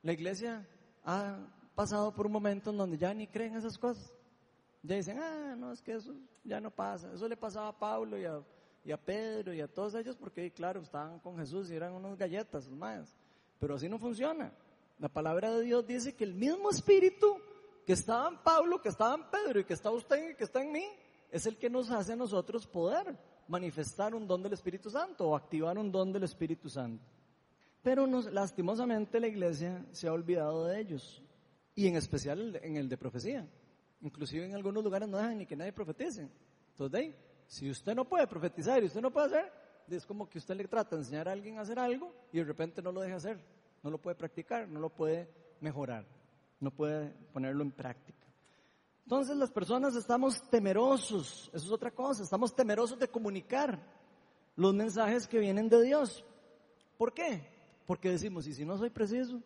La 0.02 0.14
iglesia 0.14 0.68
ha 1.04 1.38
pasado 1.74 2.14
por 2.14 2.26
un 2.26 2.32
momento 2.32 2.72
en 2.72 2.78
donde 2.78 2.98
ya 2.98 3.14
ni 3.14 3.28
creen 3.28 3.56
esas 3.56 3.78
cosas. 3.78 4.14
Ya 4.84 4.96
dicen, 4.96 5.18
ah, 5.20 5.56
no, 5.58 5.72
es 5.72 5.82
que 5.82 5.94
eso 5.94 6.14
ya 6.44 6.60
no 6.60 6.72
pasa. 6.72 7.12
Eso 7.14 7.28
le 7.28 7.36
pasaba 7.36 7.70
a 7.70 7.78
Pablo 7.78 8.18
y 8.18 8.26
a, 8.26 8.42
y 8.84 8.92
a 8.92 8.98
Pedro 8.98 9.54
y 9.54 9.62
a 9.62 9.68
todos 9.68 9.96
ellos 9.96 10.16
porque, 10.16 10.52
claro, 10.52 10.82
estaban 10.82 11.20
con 11.20 11.38
Jesús 11.38 11.72
y 11.72 11.76
eran 11.76 11.94
unas 11.94 12.18
galletas, 12.18 12.70
más. 12.70 13.16
Pero 13.60 13.76
así 13.76 13.90
no 13.90 13.98
funciona. 13.98 14.52
La 15.00 15.10
palabra 15.10 15.52
de 15.52 15.64
Dios 15.64 15.86
dice 15.86 16.16
que 16.16 16.24
el 16.24 16.36
mismo 16.36 16.70
espíritu 16.70 17.38
que 17.86 17.94
estaba 17.94 18.30
en 18.30 18.38
Pablo, 18.38 18.82
que 18.82 18.90
estaba 18.90 19.16
en 19.16 19.30
Pedro 19.30 19.60
y 19.60 19.66
que 19.66 19.74
está 19.74 19.92
usted 19.92 20.32
y 20.32 20.36
que 20.36 20.44
está 20.44 20.62
en 20.62 20.72
mí, 20.72 20.86
es 21.32 21.46
el 21.46 21.58
que 21.58 21.70
nos 21.70 21.90
hace 21.92 22.14
a 22.14 22.16
nosotros 22.16 22.66
poder 22.66 23.18
manifestar 23.48 24.16
un 24.16 24.28
don 24.28 24.42
del 24.42 24.54
Espíritu 24.54 24.90
Santo 24.90 25.28
o 25.28 25.36
activar 25.36 25.78
un 25.78 25.92
don 25.92 26.12
del 26.12 26.24
Espíritu 26.24 26.70
Santo. 26.70 27.04
Pero 27.86 28.08
nos, 28.08 28.26
lastimosamente 28.34 29.20
la 29.20 29.28
iglesia 29.28 29.86
se 29.92 30.08
ha 30.08 30.14
olvidado 30.14 30.66
de 30.66 30.82
ellos, 30.82 31.24
y 31.76 31.88
en 31.88 31.96
especial 31.96 32.60
en 32.64 32.78
el 32.78 32.90
de 32.90 32.98
profecía. 32.98 33.48
Inclusive 34.02 34.46
en 34.46 34.56
algunos 34.56 34.84
lugares 34.84 35.08
no 35.08 35.18
dejan 35.18 35.38
ni 35.38 35.46
que 35.46 35.56
nadie 35.56 35.72
profetice. 35.72 36.28
Entonces, 36.72 37.16
si 37.48 37.70
usted 37.70 37.94
no 37.94 38.06
puede 38.06 38.26
profetizar 38.26 38.82
y 38.82 38.88
usted 38.88 39.02
no 39.02 39.12
puede 39.12 39.28
hacer, 39.28 39.54
es 39.88 40.06
como 40.06 40.28
que 40.28 40.40
usted 40.40 40.56
le 40.56 40.68
trata 40.68 40.96
de 40.96 41.04
enseñar 41.04 41.30
a 41.30 41.32
alguien 41.32 41.60
a 41.60 41.62
hacer 41.62 41.78
algo 41.78 42.12
y 42.34 42.40
de 42.40 42.44
repente 42.44 42.82
no 42.82 42.92
lo 42.92 43.02
deja 43.02 43.18
hacer, 43.18 43.40
no 43.84 43.92
lo 43.92 44.02
puede 44.02 44.16
practicar, 44.16 44.68
no 44.68 44.80
lo 44.80 44.90
puede 44.90 45.30
mejorar 45.62 46.06
no 46.60 46.72
puede 46.72 47.10
ponerlo 47.34 47.64
en 47.64 47.72
práctica. 47.72 48.26
Entonces 49.04 49.38
las 49.38 49.52
personas 49.52 49.96
estamos 49.96 50.42
temerosos, 50.50 51.52
eso 51.54 51.66
es 51.66 51.72
otra 51.72 51.92
cosa, 51.92 52.24
estamos 52.24 52.56
temerosos 52.56 52.98
de 52.98 53.08
comunicar 53.08 53.80
los 54.56 54.74
mensajes 54.74 55.28
que 55.28 55.38
vienen 55.38 55.70
de 55.70 55.84
Dios. 55.84 56.26
¿Por 56.98 57.14
qué? 57.14 57.55
Porque 57.86 58.10
decimos, 58.10 58.48
¿y 58.48 58.54
si 58.54 58.66
no 58.66 58.78
soy 58.78 58.90
preciso? 58.90 59.42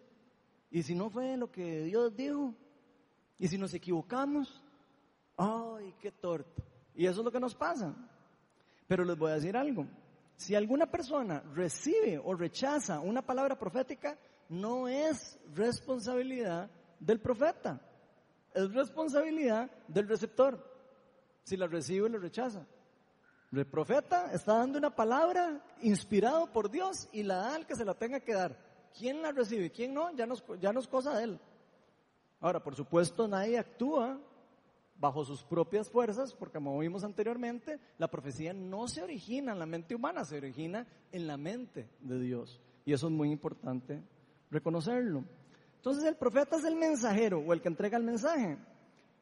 ¿Y 0.72 0.84
si 0.84 0.96
no 0.96 1.10
fue 1.10 1.36
lo 1.36 1.52
que 1.52 1.84
Dios 1.84 2.16
dijo? 2.16 2.54
¿Y 3.38 3.48
si 3.48 3.58
nos 3.58 3.74
equivocamos? 3.74 4.64
¡Ay, 5.38 5.94
qué 6.00 6.12
torto! 6.12 6.64
Y 6.96 7.06
eso 7.06 7.22
es 7.22 7.26
lo 7.26 7.32
que 7.32 7.40
nos 7.40 7.56
pasa. 7.56 7.96
Pero 8.88 9.04
les 9.04 9.18
voy 9.18 9.32
a 9.32 9.36
decir 9.36 9.56
algo. 9.56 9.88
Si 10.36 10.56
alguna 10.56 10.90
persona 10.90 11.42
recibe 11.54 12.20
o 12.24 12.34
rechaza 12.34 13.00
una 13.00 13.22
palabra 13.22 13.58
profética, 13.58 14.18
no 14.50 14.88
es 14.88 15.40
responsabilidad 15.54 16.70
del 17.00 17.20
profeta. 17.20 17.82
Es 18.54 18.74
responsabilidad 18.74 19.70
del 19.88 20.08
receptor. 20.08 20.66
Si 21.44 21.58
la 21.58 21.68
recibe 21.68 22.06
o 22.06 22.10
la 22.10 22.20
rechaza. 22.20 22.66
El 23.52 23.66
profeta 23.66 24.32
está 24.32 24.58
dando 24.58 24.78
una 24.78 24.96
palabra 24.96 25.64
inspirado 25.82 26.52
por 26.52 26.70
Dios 26.70 27.10
y 27.12 27.24
la 27.24 27.38
da 27.38 27.56
al 27.56 27.66
que 27.66 27.76
se 27.76 27.84
la 27.84 27.96
tenga 27.96 28.20
que 28.20 28.34
dar. 28.34 28.56
¿Quién 28.96 29.22
la 29.22 29.32
recibe 29.32 29.66
y 29.66 29.70
quién 29.72 29.94
no? 29.94 30.16
Ya 30.16 30.28
nos, 30.28 30.44
ya 30.60 30.72
nos 30.72 30.88
cosa 30.88 31.18
de 31.18 31.24
él. 31.24 31.40
Ahora, 32.40 32.62
por 32.64 32.76
supuesto, 32.76 33.28
nadie 33.28 33.58
actúa 33.58 34.20
bajo 35.00 35.24
sus 35.26 35.44
propias 35.44 35.90
fuerzas, 35.90 36.34
porque 36.34 36.58
como 36.58 36.78
vimos 36.78 37.04
anteriormente, 37.04 37.80
la 37.98 38.10
profecía 38.10 38.54
no 38.54 38.88
se 38.88 39.02
origina 39.02 39.54
en 39.54 39.60
la 39.60 39.66
mente 39.66 39.96
humana, 39.96 40.26
se 40.26 40.38
origina 40.38 40.86
en 41.12 41.26
la 41.26 41.38
mente 41.38 41.90
de 42.02 42.20
Dios. 42.20 42.62
Y 42.86 42.94
eso 42.94 43.08
es 43.08 43.14
muy 43.14 43.32
importante 43.32 44.04
reconocerlo. 44.52 45.24
Entonces 45.78 46.04
el 46.04 46.18
profeta 46.18 46.58
es 46.58 46.66
el 46.66 46.76
mensajero 46.76 47.40
o 47.40 47.54
el 47.54 47.62
que 47.62 47.70
entrega 47.70 47.98
el 47.98 48.04
mensaje. 48.04 48.58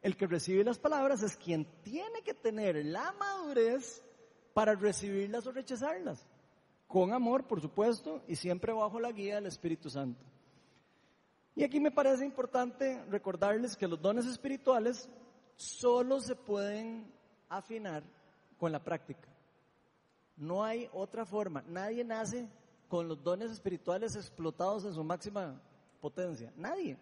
El 0.02 0.18
que 0.18 0.28
recibe 0.28 0.64
las 0.64 0.80
palabras 0.80 1.22
es 1.22 1.38
quien 1.38 1.66
tiene 1.84 2.22
que 2.24 2.34
tener 2.34 2.84
la 2.86 3.14
madurez 3.14 4.04
para 4.58 4.74
recibirlas 4.74 5.46
o 5.46 5.52
rechazarlas. 5.52 6.26
Con 6.88 7.14
amor, 7.14 7.46
por 7.46 7.62
supuesto, 7.62 8.24
y 8.28 8.36
siempre 8.36 8.74
bajo 8.74 9.00
la 9.00 9.12
guía 9.12 9.36
del 9.36 9.46
Espíritu 9.46 9.88
Santo. 9.88 10.26
Y 11.56 11.64
aquí 11.64 11.80
me 11.80 11.92
parece 11.92 12.26
importante 12.26 13.04
recordarles 13.08 13.76
que 13.76 13.88
los 13.88 14.02
dones 14.02 14.26
espirituales 14.26 15.08
solo 15.56 16.20
se 16.22 16.34
pueden 16.34 17.06
afinar 17.48 18.02
con 18.58 18.72
la 18.72 18.84
práctica. 18.84 19.30
No 20.36 20.64
hay 20.64 20.90
otra 20.92 21.24
forma. 21.24 21.64
Nadie 21.68 22.04
nace 22.04 22.50
con 22.88 23.08
los 23.08 23.24
dones 23.24 23.52
espirituales 23.52 24.16
explotados 24.16 24.86
en 24.86 24.94
su 24.96 25.04
máxima 25.04 25.62
potencia? 26.02 26.52
Nadie. 26.56 26.98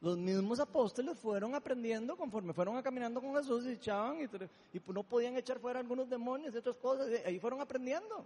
Los 0.00 0.16
mismos 0.16 0.58
apóstoles 0.60 1.18
fueron 1.18 1.54
aprendiendo 1.54 2.16
conforme 2.16 2.54
fueron 2.54 2.80
caminando 2.82 3.20
con 3.20 3.36
Jesús 3.36 3.66
y 3.66 3.72
echaban 3.72 4.18
y, 4.22 4.80
no 4.92 5.02
podían 5.02 5.36
echar 5.36 5.58
fuera 5.58 5.78
algunos 5.78 6.08
demonios 6.08 6.54
y 6.54 6.58
otras 6.58 6.76
cosas. 6.76 7.08
Y 7.10 7.28
ahí 7.28 7.38
fueron 7.38 7.60
aprendiendo. 7.60 8.24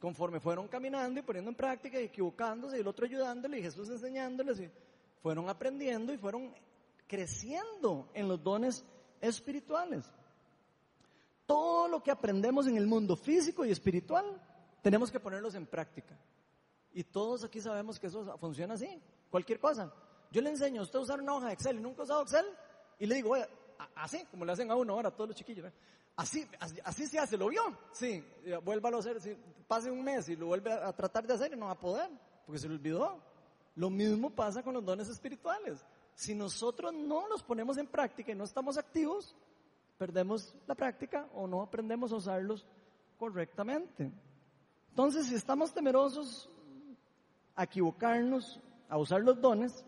Conforme 0.00 0.38
fueron 0.38 0.68
caminando 0.68 1.18
y 1.18 1.22
poniendo 1.22 1.50
en 1.50 1.56
práctica 1.56 2.00
y 2.00 2.04
equivocándose 2.04 2.76
y 2.76 2.80
el 2.80 2.86
otro 2.86 3.06
ayudándole 3.06 3.58
y 3.58 3.62
Jesús 3.62 3.88
enseñándoles. 3.90 4.60
Y 4.60 4.70
fueron 5.20 5.48
aprendiendo 5.48 6.12
y 6.12 6.18
fueron 6.18 6.54
creciendo 7.08 8.08
en 8.14 8.28
los 8.28 8.40
dones 8.42 8.84
espirituales. 9.20 10.04
Todo 11.44 11.88
lo 11.88 12.02
que 12.02 12.12
aprendemos 12.12 12.68
en 12.68 12.76
el 12.76 12.86
mundo 12.86 13.16
físico 13.16 13.64
y 13.64 13.70
espiritual 13.72 14.24
tenemos 14.80 15.10
que 15.10 15.18
ponerlos 15.18 15.56
en 15.56 15.66
práctica. 15.66 16.16
Y 16.92 17.02
todos 17.02 17.42
aquí 17.42 17.60
sabemos 17.60 17.98
que 17.98 18.06
eso 18.06 18.38
funciona 18.38 18.74
así 18.74 19.00
cualquier 19.28 19.58
cosa. 19.58 19.92
Yo 20.34 20.40
le 20.40 20.50
enseño 20.50 20.80
a 20.80 20.82
usted 20.82 20.98
a 20.98 21.02
usar 21.02 21.20
una 21.20 21.36
hoja 21.36 21.46
de 21.46 21.52
Excel 21.52 21.76
y 21.76 21.80
nunca 21.80 22.02
ha 22.02 22.04
usado 22.06 22.22
Excel 22.22 22.44
y 22.98 23.06
le 23.06 23.14
digo, 23.14 23.30
oye, 23.30 23.46
así, 23.94 24.24
como 24.32 24.44
le 24.44 24.50
hacen 24.50 24.68
a 24.68 24.74
uno 24.74 24.94
ahora 24.94 25.12
todos 25.12 25.28
los 25.28 25.36
chiquillos, 25.36 25.72
así, 26.16 26.44
así, 26.82 27.06
se 27.06 27.20
hace, 27.20 27.36
¿lo 27.36 27.46
vio? 27.46 27.62
Sí, 27.92 28.20
vuélvalo 28.64 28.96
a 28.96 29.00
hacer, 29.00 29.20
pase 29.68 29.92
un 29.92 30.02
mes 30.02 30.28
y 30.28 30.34
lo 30.34 30.46
vuelve 30.46 30.72
a, 30.72 30.92
tratar 30.92 31.24
de 31.24 31.34
hacer 31.34 31.52
y 31.52 31.56
no 31.56 31.66
va 31.66 31.70
a 31.70 31.78
poder, 31.78 32.10
porque 32.44 32.58
se 32.58 32.68
le 32.68 32.74
olvidó. 32.74 33.22
Lo 33.76 33.90
mismo 33.90 34.28
pasa 34.28 34.60
con 34.64 34.74
los 34.74 34.84
dones 34.84 35.08
espirituales. 35.08 35.86
Si 36.16 36.34
nosotros 36.34 36.92
no 36.92 37.28
los 37.28 37.44
ponemos 37.44 37.78
en 37.78 37.86
práctica 37.86 38.32
y 38.32 38.34
no 38.34 38.42
estamos 38.42 38.76
activos, 38.76 39.36
perdemos 39.98 40.52
la 40.66 40.74
práctica 40.74 41.28
o 41.32 41.46
no 41.46 41.62
aprendemos 41.62 42.10
a 42.10 42.16
usarlos 42.16 42.66
correctamente. 43.18 44.10
Entonces, 44.88 45.26
si 45.26 45.36
estamos 45.36 45.72
temerosos 45.72 46.50
a 47.54 47.62
equivocarnos, 47.62 48.60
a 48.88 48.98
usar 48.98 49.22
los 49.22 49.40
dones, 49.40 49.84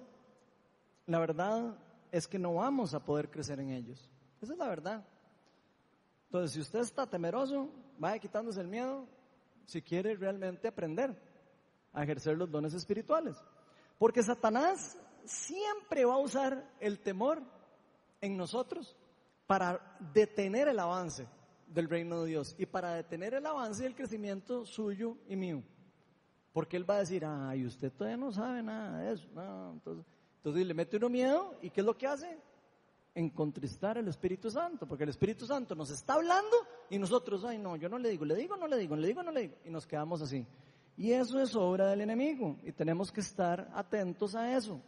la 1.06 1.18
verdad 1.18 1.76
es 2.10 2.26
que 2.26 2.38
no 2.38 2.54
vamos 2.54 2.94
a 2.94 3.04
poder 3.04 3.30
crecer 3.30 3.60
en 3.60 3.70
ellos. 3.70 4.10
Esa 4.40 4.52
es 4.52 4.58
la 4.58 4.68
verdad. 4.68 5.04
Entonces, 6.26 6.52
si 6.52 6.60
usted 6.60 6.80
está 6.80 7.06
temeroso, 7.06 7.70
vaya 7.98 8.18
quitándose 8.18 8.60
el 8.60 8.68
miedo 8.68 9.06
si 9.64 9.82
quiere 9.82 10.14
realmente 10.16 10.68
aprender 10.68 11.16
a 11.92 12.02
ejercer 12.02 12.36
los 12.36 12.50
dones 12.50 12.75
espirituales. 12.75 13.36
Porque 13.98 14.22
Satanás 14.22 14.98
siempre 15.25 16.04
va 16.04 16.14
a 16.14 16.18
usar 16.18 16.70
el 16.80 17.00
temor 17.00 17.42
en 18.20 18.36
nosotros 18.36 18.96
para 19.46 19.96
detener 20.12 20.68
el 20.68 20.78
avance 20.78 21.26
del 21.66 21.88
reino 21.88 22.22
de 22.22 22.30
Dios 22.30 22.54
y 22.58 22.66
para 22.66 22.94
detener 22.94 23.34
el 23.34 23.46
avance 23.46 23.82
y 23.82 23.86
el 23.86 23.94
crecimiento 23.94 24.64
suyo 24.64 25.16
y 25.28 25.36
mío. 25.36 25.62
Porque 26.52 26.76
él 26.76 26.88
va 26.88 26.96
a 26.96 27.00
decir, 27.00 27.25
ay, 27.25 27.66
usted 27.66 27.92
todavía 27.92 28.16
no 28.16 28.32
sabe 28.32 28.62
nada 28.62 28.98
de 28.98 29.12
eso. 29.12 29.28
entonces, 29.72 30.04
entonces 30.37 30.66
le 30.66 30.75
mete 30.75 30.97
uno 30.97 31.09
miedo 31.09 31.57
y 31.62 31.71
¿qué 31.71 31.81
es 31.81 31.87
lo 31.87 31.97
que 31.97 32.07
hace? 32.07 32.38
En 33.14 33.31
contristar 33.31 33.99
al 33.99 34.09
Espíritu 34.09 34.50
Santo, 34.50 34.87
porque 34.87 35.05
el 35.05 35.11
Espíritu 35.11 35.47
Santo 35.47 35.75
nos 35.75 35.90
está 35.90 36.14
hablando 36.14 36.57
y 36.90 36.99
nosotros, 36.99 37.45
ay, 37.45 37.59
no, 37.59 37.76
yo 37.76 37.88
no 37.88 37.99
le 37.99 38.11
digo, 38.11 38.25
le 38.25 38.35
digo, 38.35 38.57
no 38.57 38.66
le 38.66 38.76
digo, 38.76 38.95
le 38.97 39.07
digo, 39.09 39.23
no 39.23 39.31
le 39.31 39.40
digo, 39.43 39.55
y 39.64 39.71
nos 39.71 39.87
quedamos 39.87 40.23
así. 40.23 40.47
Y 40.97 41.12
eso 41.12 41.40
es 41.40 41.55
obra 41.55 41.88
del 41.88 42.00
enemigo 42.00 42.59
y 42.62 42.73
tenemos 42.73 43.12
que 43.12 43.21
estar 43.21 43.71
atentos 43.75 44.35
a 44.35 44.57
eso. 44.57 44.81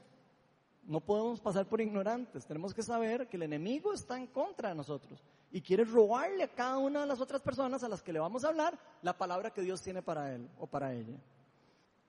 No 0.85 1.01
podemos 1.01 1.41
pasar 1.41 1.67
por 1.67 1.81
ignorantes, 1.81 2.47
tenemos 2.47 2.73
que 2.73 2.83
saber 2.83 3.29
que 3.29 3.37
el 3.37 3.43
enemigo 3.43 3.93
está 3.93 4.17
en 4.17 4.27
contra 4.27 4.71
de 4.71 4.75
nosotros 4.75 5.23
y 5.51 5.61
quiere 5.61 5.85
robarle 5.85 6.45
a 6.45 6.55
cada 6.55 6.79
una 6.79 7.01
de 7.01 7.07
las 7.07 7.21
otras 7.21 7.43
personas 7.43 7.83
a 7.83 7.89
las 7.89 8.03
que 8.03 8.13
le 8.13 8.21
vamos 8.21 8.45
a 8.45 8.49
hablar 8.49 8.79
la 9.03 9.17
palabra 9.17 9.51
que 9.51 9.63
Dios 9.63 9.83
tiene 9.83 10.03
para 10.03 10.35
él 10.35 10.49
o 10.59 10.67
para 10.67 10.95
ella. 10.95 11.19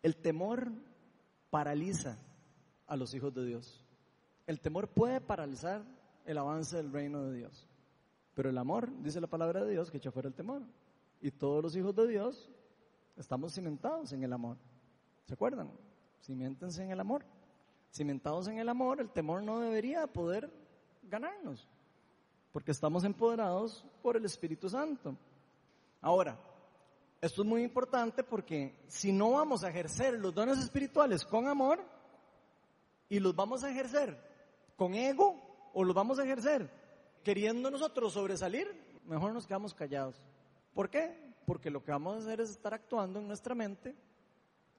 El 0.01 0.15
temor 0.15 0.71
paraliza 1.49 2.17
a 2.89 2.97
los 2.97 3.13
hijos 3.13 3.33
de 3.33 3.45
Dios. 3.45 3.85
El 4.47 4.59
temor 4.59 4.89
puede 4.89 5.21
paralizar 5.21 5.83
el 6.25 6.37
avance 6.37 6.75
del 6.75 6.91
reino 6.91 7.23
de 7.23 7.37
Dios. 7.37 7.67
Pero 8.33 8.49
el 8.49 8.57
amor, 8.57 8.89
dice 9.01 9.21
la 9.21 9.27
palabra 9.27 9.63
de 9.63 9.71
Dios, 9.71 9.91
que 9.91 9.97
echa 9.97 10.11
fuera 10.11 10.27
el 10.27 10.33
temor. 10.33 10.63
Y 11.21 11.31
todos 11.31 11.63
los 11.63 11.75
hijos 11.75 11.95
de 11.95 12.07
Dios 12.07 12.49
estamos 13.15 13.53
cimentados 13.53 14.11
en 14.11 14.23
el 14.23 14.33
amor. 14.33 14.57
¿Se 15.25 15.35
acuerdan? 15.35 15.71
Cimentense 16.23 16.83
en 16.83 16.91
el 16.91 16.99
amor. 16.99 17.23
Cimentados 17.91 18.47
en 18.47 18.57
el 18.57 18.69
amor, 18.69 18.99
el 18.99 19.11
temor 19.11 19.43
no 19.43 19.59
debería 19.59 20.07
poder 20.07 20.51
ganarnos. 21.03 21.67
Porque 22.51 22.71
estamos 22.71 23.03
empoderados 23.03 23.85
por 24.01 24.17
el 24.17 24.25
Espíritu 24.25 24.69
Santo. 24.69 25.15
Ahora, 26.01 26.39
esto 27.21 27.43
es 27.43 27.47
muy 27.47 27.61
importante 27.63 28.23
porque 28.23 28.79
si 28.87 29.11
no 29.11 29.31
vamos 29.31 29.63
a 29.63 29.69
ejercer 29.69 30.17
los 30.19 30.33
dones 30.33 30.57
espirituales 30.57 31.25
con 31.25 31.47
amor 31.47 31.83
y 33.09 33.19
los 33.19 33.35
vamos 33.35 33.63
a 33.63 33.71
ejercer 33.71 34.17
con 34.75 34.93
ego 34.93 35.69
o 35.73 35.83
los 35.83 35.95
vamos 35.95 36.19
a 36.19 36.23
ejercer 36.23 36.69
queriendo 37.23 37.69
nosotros 37.69 38.13
sobresalir, 38.13 38.67
mejor 39.05 39.33
nos 39.33 39.45
quedamos 39.45 39.73
callados. 39.73 40.15
¿Por 40.73 40.89
qué? 40.89 41.15
Porque 41.45 41.69
lo 41.69 41.83
que 41.83 41.91
vamos 41.91 42.15
a 42.15 42.19
hacer 42.19 42.41
es 42.41 42.49
estar 42.49 42.73
actuando 42.73 43.19
en 43.19 43.27
nuestra 43.27 43.55
mente 43.55 43.95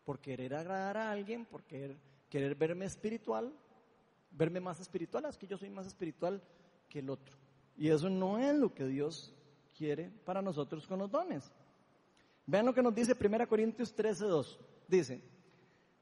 por 0.05 0.21
querer 0.21 0.55
agradar 0.55 0.97
a 0.97 1.11
alguien, 1.11 1.45
por 1.45 1.63
querer, 1.65 1.97
querer 2.29 2.55
verme 2.55 2.87
espiritual, 2.87 3.53
verme 4.31 4.61
más 4.61 4.81
espiritual, 4.81 5.25
es 5.27 5.37
que 5.37 5.47
yo 5.47 5.57
soy 5.57 5.71
más 5.71 5.87
espiritual 5.87 6.43
que 6.89 7.01
el 7.01 7.11
otro. 7.11 7.37
Y 7.77 7.89
eso 7.89 8.09
no 8.09 8.39
es 8.39 8.55
lo 8.57 8.75
que 8.75 8.87
Dios 8.87 9.35
quiere 9.77 10.11
para 10.25 10.43
nosotros 10.43 10.87
con 10.87 10.99
los 10.99 11.11
dones. 11.11 11.53
Vean 12.47 12.67
lo 12.67 12.75
que 12.75 12.83
nos 12.83 12.95
dice 12.95 13.17
1 13.19 13.49
Corintios 13.49 13.95
13, 13.95 14.25
2. 14.25 14.61
Dice, 14.89 15.23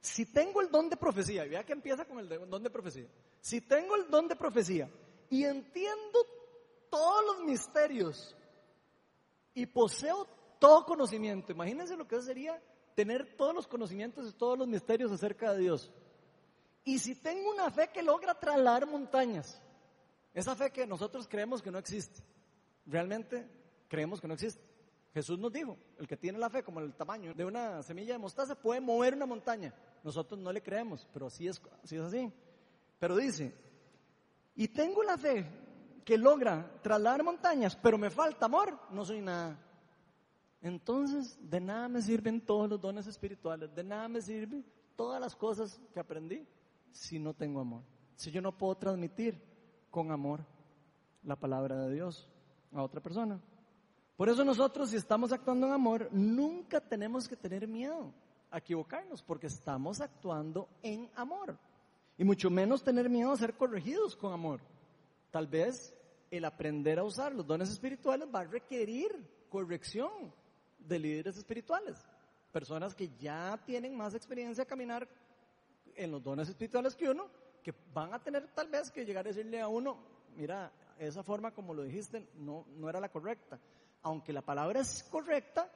si 0.01 0.27
tengo 0.27 0.61
el 0.61 0.71
don 0.71 0.89
de 0.89 0.97
profecía, 0.97 1.45
y 1.45 1.49
vea 1.49 1.65
que 1.65 1.73
empieza 1.73 2.05
con 2.05 2.19
el 2.19 2.29
don 2.29 2.63
de 2.63 2.71
profecía, 2.71 3.09
si 3.41 3.61
tengo 3.61 3.97
el 3.97 4.09
don 4.11 4.29
de 4.29 4.37
profecía 4.37 4.89
y 5.31 5.45
entiendo 5.45 6.19
todos 6.91 7.25
los 7.27 7.45
misterios 7.45 8.37
y 9.55 9.67
poseo 9.67 10.27
todo 10.59 10.85
conocimiento, 10.85 11.53
imagínense 11.53 11.97
lo 11.97 12.07
que 12.07 12.21
sería 12.21 12.61
tener 12.95 13.37
todos 13.37 13.55
los 13.55 13.67
conocimientos 13.67 14.29
y 14.29 14.33
todos 14.33 14.59
los 14.59 14.67
misterios 14.67 15.13
acerca 15.13 15.53
de 15.53 15.61
Dios. 15.61 15.91
Y 16.85 16.99
si 16.99 17.15
tengo 17.15 17.51
una 17.51 17.71
fe 17.71 17.91
que 17.93 18.03
logra 18.03 18.39
trasladar 18.39 18.87
montañas, 18.87 19.61
esa 20.35 20.57
fe 20.57 20.71
que 20.71 20.87
nosotros 20.87 21.29
creemos 21.29 21.63
que 21.63 21.71
no 21.71 21.79
existe, 21.79 22.23
realmente 22.87 23.49
creemos 23.89 24.21
que 24.21 24.29
no 24.29 24.35
existe. 24.35 24.68
Jesús 25.19 25.37
nos 25.37 25.53
dijo, 25.53 25.77
el 25.99 26.07
que 26.07 26.17
tiene 26.17 26.39
la 26.39 26.49
fe 26.49 26.63
como 26.63 26.79
el 26.79 26.95
tamaño 26.95 27.35
de 27.35 27.45
una 27.45 27.83
semilla 27.83 28.13
de 28.13 28.19
mostaza 28.19 28.55
puede 28.55 28.81
mover 28.81 29.15
una 29.15 29.27
montaña. 29.27 29.75
Nosotros 30.05 30.39
no 30.39 30.53
le 30.53 30.63
creemos, 30.63 31.09
pero 31.13 31.27
así 31.27 31.49
es, 31.49 31.61
así 31.83 31.97
es 31.97 32.03
así. 32.03 32.33
Pero 33.01 33.17
dice, 33.17 33.53
y 34.55 34.69
tengo 34.69 35.03
la 35.03 35.19
fe 35.19 35.45
que 36.05 36.17
logra 36.17 36.71
trasladar 36.83 37.25
montañas, 37.25 37.75
pero 37.75 37.99
me 37.99 38.11
falta 38.11 38.47
amor, 38.47 38.79
no 38.93 39.05
soy 39.05 39.21
nada. 39.21 39.59
Entonces, 40.61 41.37
de 41.41 41.61
nada 41.61 41.89
me 41.89 42.01
sirven 42.01 42.41
todos 42.41 42.71
los 42.71 42.81
dones 42.81 43.09
espirituales, 43.09 43.75
de 43.75 43.83
nada 43.83 44.07
me 44.09 44.23
sirven 44.23 44.65
todas 44.95 45.21
las 45.21 45.35
cosas 45.35 45.81
que 45.93 45.99
aprendí 45.99 46.47
si 46.93 47.19
no 47.19 47.35
tengo 47.35 47.61
amor. 47.61 47.83
Si 48.15 48.31
yo 48.31 48.41
no 48.41 48.57
puedo 48.57 48.77
transmitir 48.77 49.43
con 49.91 50.13
amor 50.13 50.47
la 51.25 51.35
palabra 51.35 51.77
de 51.87 51.95
Dios 51.95 52.29
a 52.73 52.85
otra 52.85 53.01
persona. 53.01 53.41
Por 54.19 54.29
eso 54.29 54.45
nosotros, 54.45 54.91
si 54.91 54.97
estamos 54.97 55.31
actuando 55.31 55.69
en 55.69 55.73
amor, 55.73 56.09
nunca 56.11 56.81
tenemos 56.81 57.29
que 57.29 57.37
tener 57.37 57.69
miedo 57.69 58.13
a 58.51 58.59
equivocarnos, 58.59 59.23
porque 59.23 59.47
estamos 59.47 60.01
actuando 60.01 60.69
en 60.83 61.09
amor. 61.15 61.57
Y 62.17 62.25
mucho 62.25 62.51
menos 62.51 62.83
tener 62.83 63.09
miedo 63.09 63.31
a 63.31 63.37
ser 63.37 63.55
corregidos 63.55 64.17
con 64.17 64.33
amor. 64.33 64.61
Tal 65.31 65.47
vez 65.47 65.97
el 66.33 66.45
aprender 66.45 66.99
a 66.99 67.05
usar 67.05 67.33
los 67.33 67.47
dones 67.47 67.71
espirituales 67.71 68.29
va 68.35 68.41
a 68.41 68.45
requerir 68.45 69.25
corrección 69.49 70.35
de 70.81 70.99
líderes 70.99 71.37
espirituales. 71.37 72.05
Personas 72.51 72.97
que 72.97 73.11
ya 73.21 73.57
tienen 73.65 73.97
más 73.97 74.17
experiencia 74.17 74.65
a 74.65 74.67
caminar 74.67 75.09
en 75.95 76.11
los 76.11 76.25
dones 76.25 76.49
espirituales 76.49 76.97
que 76.97 77.09
uno, 77.09 77.29
que 77.63 77.73
van 77.95 78.13
a 78.13 78.19
tener 78.19 78.49
tal 78.49 78.67
vez 78.67 78.91
que 78.91 79.05
llegar 79.05 79.27
a 79.27 79.29
decirle 79.29 79.61
a 79.61 79.69
uno, 79.69 79.97
mira, 80.35 80.73
esa 80.99 81.23
forma 81.23 81.53
como 81.53 81.73
lo 81.73 81.85
dijiste 81.85 82.27
no, 82.35 82.67
no 82.77 82.91
era 82.91 82.99
la 82.99 83.11
correcta 83.13 83.61
aunque 84.03 84.33
la 84.33 84.43
palabra 84.43 84.81
es 84.81 85.03
correcta, 85.05 85.71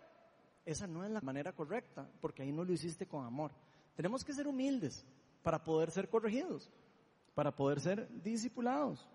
esa 0.65 0.87
no 0.87 1.05
es 1.05 1.11
la 1.11 1.21
manera 1.21 1.53
correcta, 1.53 2.09
porque 2.21 2.43
ahí 2.43 2.53
no 2.53 2.65
lo 2.65 2.73
hiciste 2.73 3.07
con 3.07 3.25
amor. 3.25 3.53
Tenemos 3.97 4.25
que 4.25 4.33
ser 4.33 4.47
humildes 4.47 5.05
para 5.43 5.63
poder 5.63 5.91
ser 5.91 6.09
corregidos, 6.09 6.71
para 7.35 7.55
poder 7.55 7.81
ser 7.81 8.09
discipulados. 8.23 9.07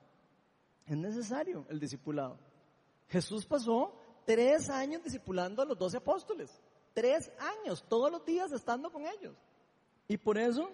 Es 0.86 0.98
necesario 0.98 1.66
el 1.70 1.80
discipulado. 1.80 2.38
Jesús 3.08 3.46
pasó 3.46 3.94
tres 4.26 4.70
años 4.70 5.04
discipulando 5.04 5.62
a 5.62 5.66
los 5.66 5.78
doce 5.78 5.98
apóstoles. 5.98 6.62
Tres 6.94 7.32
años, 7.40 7.84
todos 7.88 8.12
los 8.12 8.26
días 8.26 8.52
estando 8.52 8.92
con 8.92 9.06
ellos. 9.06 9.36
Y 10.08 10.18
por 10.18 10.38
eso, 10.38 10.70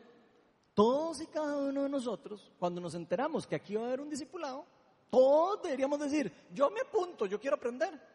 todos 0.74 1.22
y 1.22 1.28
cada 1.28 1.58
uno 1.58 1.84
de 1.84 1.90
nosotros, 1.90 2.52
cuando 2.58 2.82
nos 2.82 2.96
enteramos 2.96 3.46
que 3.46 3.56
aquí 3.56 3.76
va 3.76 3.84
a 3.84 3.88
haber 3.88 4.02
un 4.02 4.10
discipulado, 4.10 4.66
todos 5.10 5.62
deberíamos 5.62 6.00
decir, 6.00 6.32
yo 6.52 6.72
me 6.72 6.82
apunto, 6.82 7.26
yo 7.26 7.40
quiero 7.40 7.58
aprender. 7.58 8.13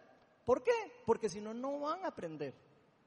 ¿Por 0.49 0.63
qué? 0.63 0.73
Porque 1.05 1.29
si 1.29 1.43
no, 1.43 1.53
no 1.53 1.81
van 1.81 2.07
a 2.07 2.09
aprender. 2.09 2.55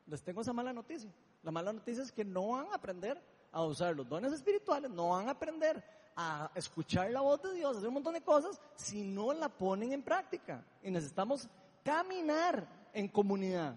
Les 0.06 0.22
tengo 0.22 0.42
esa 0.42 0.54
mala 0.54 0.72
noticia. 0.72 1.12
La 1.42 1.50
mala 1.50 1.74
noticia 1.74 2.04
es 2.04 2.12
que 2.12 2.24
no 2.24 2.50
van 2.50 2.68
a 2.68 2.76
aprender 2.76 3.20
a 3.52 3.64
usar 3.64 3.96
los 3.96 4.08
dones 4.08 4.32
espirituales, 4.32 4.92
no 4.92 5.10
van 5.10 5.28
a 5.28 5.32
aprender 5.32 5.84
a 6.16 6.52
escuchar 6.54 7.10
la 7.10 7.22
voz 7.22 7.42
de 7.42 7.56
Dios, 7.56 7.78
hacer 7.78 7.88
un 7.88 7.96
montón 7.96 8.14
de 8.14 8.22
cosas 8.22 8.62
si 8.76 9.02
no 9.02 9.34
la 9.34 9.50
ponen 9.50 9.92
en 9.92 10.04
práctica. 10.04 10.64
Y 10.84 10.92
necesitamos 10.92 11.50
caminar 11.84 12.92
en 12.94 13.08
comunidad. 13.08 13.76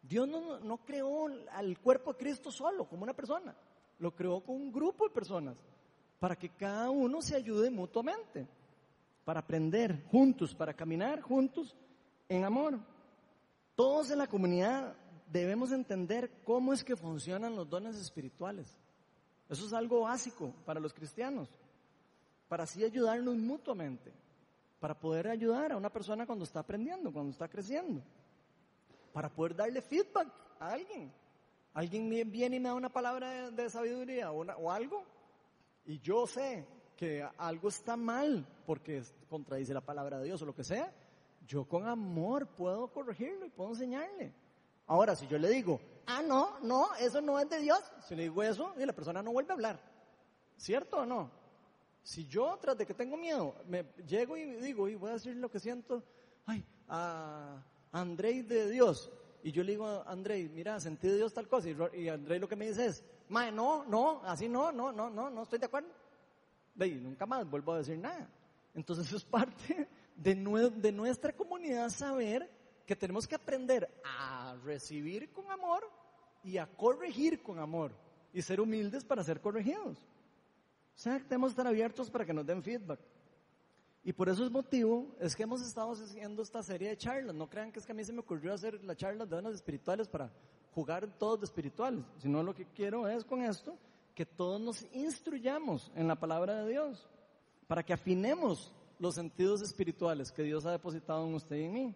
Dios 0.00 0.26
no, 0.26 0.58
no 0.60 0.78
creó 0.78 1.26
al 1.50 1.78
cuerpo 1.80 2.14
de 2.14 2.18
Cristo 2.18 2.50
solo, 2.50 2.86
como 2.86 3.02
una 3.02 3.12
persona. 3.12 3.54
Lo 3.98 4.16
creó 4.16 4.40
con 4.40 4.56
un 4.56 4.72
grupo 4.72 5.06
de 5.06 5.12
personas 5.12 5.58
para 6.18 6.34
que 6.34 6.48
cada 6.48 6.88
uno 6.88 7.20
se 7.20 7.36
ayude 7.36 7.68
mutuamente, 7.70 8.48
para 9.22 9.40
aprender 9.40 10.02
juntos, 10.10 10.54
para 10.54 10.72
caminar 10.72 11.20
juntos 11.20 11.76
en 12.26 12.44
amor. 12.44 12.80
Todos 13.74 14.10
en 14.10 14.18
la 14.18 14.26
comunidad 14.26 14.94
debemos 15.32 15.72
entender 15.72 16.30
cómo 16.44 16.72
es 16.72 16.84
que 16.84 16.96
funcionan 16.96 17.56
los 17.56 17.68
dones 17.68 17.96
espirituales. 17.96 18.78
Eso 19.48 19.66
es 19.66 19.72
algo 19.72 20.02
básico 20.02 20.54
para 20.64 20.80
los 20.80 20.92
cristianos, 20.92 21.48
para 22.48 22.64
así 22.64 22.84
ayudarnos 22.84 23.36
mutuamente, 23.36 24.12
para 24.78 24.98
poder 24.98 25.28
ayudar 25.28 25.72
a 25.72 25.76
una 25.76 25.90
persona 25.90 26.26
cuando 26.26 26.44
está 26.44 26.60
aprendiendo, 26.60 27.12
cuando 27.12 27.32
está 27.32 27.48
creciendo, 27.48 28.02
para 29.12 29.28
poder 29.28 29.56
darle 29.56 29.80
feedback 29.80 30.28
a 30.58 30.72
alguien. 30.72 31.12
Alguien 31.74 32.10
viene 32.30 32.56
y 32.56 32.60
me 32.60 32.68
da 32.68 32.74
una 32.74 32.90
palabra 32.90 33.50
de, 33.50 33.70
sabiduría 33.70 34.30
o, 34.30 34.70
algo, 34.70 35.04
y 35.86 35.98
yo 36.00 36.26
sé 36.26 36.66
que 36.96 37.26
algo 37.38 37.68
está 37.68 37.96
mal 37.96 38.46
porque 38.66 39.02
contradice 39.28 39.72
la 39.72 39.80
palabra 39.80 40.18
de 40.18 40.26
Dios 40.26 40.42
o 40.42 40.46
lo 40.46 40.54
que 40.54 40.64
sea, 40.64 40.92
yo 41.46 41.64
con 41.64 41.86
amor 41.86 42.46
puedo 42.46 42.88
corregirlo 42.88 43.46
y 43.46 43.50
puedo 43.50 43.70
enseñarle. 43.70 44.32
Ahora, 44.86 45.14
si 45.14 45.26
yo 45.26 45.38
le 45.38 45.48
digo, 45.48 45.80
ah, 46.06 46.22
no, 46.22 46.58
no, 46.60 46.94
eso 46.96 47.20
no 47.20 47.38
es 47.38 47.48
de 47.48 47.60
Dios, 47.60 47.80
si 48.06 48.14
le 48.14 48.24
digo 48.24 48.42
eso, 48.42 48.74
y 48.78 48.84
la 48.84 48.92
persona 48.92 49.22
no 49.22 49.32
vuelve 49.32 49.50
a 49.50 49.54
hablar. 49.54 49.80
¿Cierto 50.56 50.98
o 50.98 51.06
no? 51.06 51.30
Si 52.02 52.26
yo, 52.26 52.58
tras 52.60 52.76
de 52.76 52.86
que 52.86 52.94
tengo 52.94 53.16
miedo, 53.16 53.54
me 53.66 53.84
llego 54.06 54.36
y 54.36 54.44
digo, 54.56 54.88
y 54.88 54.96
voy 54.96 55.10
a 55.10 55.14
decir 55.14 55.36
lo 55.36 55.50
que 55.50 55.60
siento, 55.60 56.02
ay, 56.46 56.64
a 56.88 57.62
Andrei 57.92 58.42
de 58.42 58.70
Dios, 58.70 59.10
y 59.42 59.52
yo 59.52 59.62
le 59.62 59.72
digo 59.72 59.86
a 59.86 60.02
Andrei, 60.10 60.48
mira, 60.48 60.78
sentí 60.80 61.08
de 61.08 61.16
Dios 61.16 61.32
tal 61.32 61.48
cosa, 61.48 61.68
y, 61.68 62.08
Andrei 62.08 62.38
lo 62.38 62.48
que 62.48 62.56
me 62.56 62.68
dice 62.68 62.86
es, 62.86 63.04
mae, 63.28 63.52
no, 63.52 63.84
no, 63.84 64.22
así 64.24 64.48
no, 64.48 64.72
no, 64.72 64.92
no, 64.92 65.10
no, 65.10 65.30
no 65.30 65.42
estoy 65.42 65.58
de 65.58 65.66
acuerdo. 65.66 65.90
De 66.74 66.84
ahí, 66.86 66.94
nunca 66.94 67.26
más 67.26 67.48
vuelvo 67.48 67.72
a 67.72 67.78
decir 67.78 67.98
nada. 67.98 68.28
Entonces 68.74 69.06
eso 69.08 69.16
es 69.16 69.24
parte 69.24 69.88
de, 70.16 70.34
nuestra 70.92 71.32
comunidad 71.32 71.90
saber 71.90 72.50
que 72.86 72.96
tenemos 72.96 73.26
que 73.26 73.34
aprender 73.34 73.88
a 74.04 74.56
recibir 74.64 75.30
con 75.32 75.50
amor 75.50 75.88
y 76.42 76.58
a 76.58 76.66
corregir 76.66 77.42
con 77.42 77.58
amor 77.58 77.92
y 78.32 78.42
ser 78.42 78.60
humildes 78.60 79.04
para 79.04 79.24
ser 79.24 79.40
corregidos. 79.40 79.98
O 79.98 80.98
sea, 80.98 81.18
tenemos 81.20 81.50
que 81.50 81.52
estar 81.52 81.66
abiertos 81.66 82.10
para 82.10 82.24
que 82.24 82.34
nos 82.34 82.46
den 82.46 82.62
feedback. 82.62 83.00
Y 84.04 84.12
por 84.12 84.28
eso 84.28 84.44
es 84.44 84.50
motivo, 84.50 85.14
es 85.20 85.36
que 85.36 85.44
hemos 85.44 85.62
estado 85.62 85.92
haciendo 85.92 86.42
esta 86.42 86.62
serie 86.62 86.88
de 86.88 86.96
charlas. 86.96 87.34
No 87.34 87.48
crean 87.48 87.70
que 87.70 87.78
es 87.78 87.86
que 87.86 87.92
a 87.92 87.94
mí 87.94 88.04
se 88.04 88.12
me 88.12 88.20
ocurrió 88.20 88.52
hacer 88.52 88.82
la 88.82 88.96
charla 88.96 89.24
de 89.24 89.36
dones 89.36 89.54
espirituales 89.54 90.08
para 90.08 90.32
jugar 90.74 91.06
todos 91.18 91.40
de 91.40 91.46
espirituales, 91.46 92.04
sino 92.18 92.42
lo 92.42 92.54
que 92.54 92.66
quiero 92.66 93.08
es 93.08 93.24
con 93.24 93.42
esto 93.42 93.76
que 94.14 94.26
todos 94.26 94.60
nos 94.60 94.86
instruyamos 94.92 95.90
en 95.94 96.08
la 96.08 96.16
palabra 96.16 96.62
de 96.62 96.70
Dios, 96.70 97.08
para 97.66 97.82
que 97.82 97.92
afinemos 97.92 98.72
los 99.02 99.16
sentidos 99.16 99.62
espirituales 99.62 100.30
que 100.30 100.44
Dios 100.44 100.64
ha 100.64 100.70
depositado 100.70 101.26
en 101.26 101.34
usted 101.34 101.56
y 101.56 101.64
en 101.64 101.72
mí. 101.72 101.94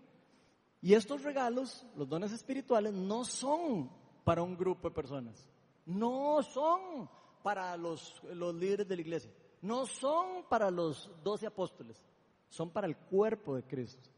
Y 0.82 0.92
estos 0.92 1.22
regalos, 1.22 1.86
los 1.96 2.08
dones 2.08 2.32
espirituales, 2.32 2.92
no 2.92 3.24
son 3.24 3.88
para 4.24 4.42
un 4.42 4.56
grupo 4.56 4.88
de 4.88 4.94
personas. 4.96 5.48
No 5.84 6.42
son 6.42 7.08
para 7.44 7.76
los, 7.76 8.20
los 8.34 8.52
líderes 8.56 8.88
de 8.88 8.96
la 8.96 9.02
iglesia. 9.02 9.30
No 9.62 9.86
son 9.86 10.46
para 10.48 10.68
los 10.68 11.08
doce 11.22 11.46
apóstoles. 11.46 12.04
Son 12.48 12.70
para 12.70 12.88
el 12.88 12.96
cuerpo 12.96 13.54
de 13.54 13.62
Cristo. 13.62 14.10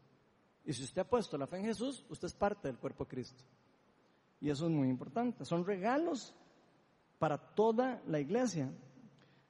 Y 0.65 0.73
si 0.73 0.83
usted 0.83 1.03
ha 1.03 1.07
puesto 1.07 1.37
la 1.37 1.45
fe 1.45 1.57
en 1.57 1.65
Jesús, 1.65 2.03
usted 2.09 2.25
es 2.25 2.33
parte 2.33 2.69
del 2.69 2.79
cuerpo 2.79 3.03
de 3.03 3.11
Cristo. 3.11 3.43
Y 4.41 4.49
eso 4.49 4.65
es 4.65 4.71
muy 4.71 4.89
importante. 4.89 5.45
Son 5.45 5.63
regalos 5.63 6.33
para 7.19 7.37
toda 7.37 8.01
la 8.07 8.19
iglesia. 8.19 8.73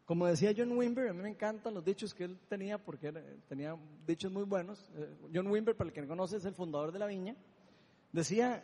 Como 0.09 0.25
decía 0.25 0.55
John 0.57 0.71
Wimber, 0.71 1.07
a 1.07 1.13
mí 1.13 1.21
me 1.21 1.29
encantan 1.29 1.71
los 1.75 1.85
dichos 1.85 2.15
que 2.15 2.23
él 2.23 2.39
tenía 2.49 2.79
porque 2.79 3.11
tenía 3.47 3.77
dichos 4.07 4.31
muy 4.31 4.41
buenos. 4.41 4.89
Eh, 4.95 5.07
John 5.31 5.45
Wimber, 5.45 5.77
para 5.77 5.89
el 5.89 5.93
que 5.93 6.01
no 6.01 6.07
conoce, 6.07 6.37
es 6.37 6.45
el 6.45 6.55
fundador 6.55 6.91
de 6.91 6.97
la 6.97 7.05
viña. 7.05 7.35
Decía, 8.11 8.63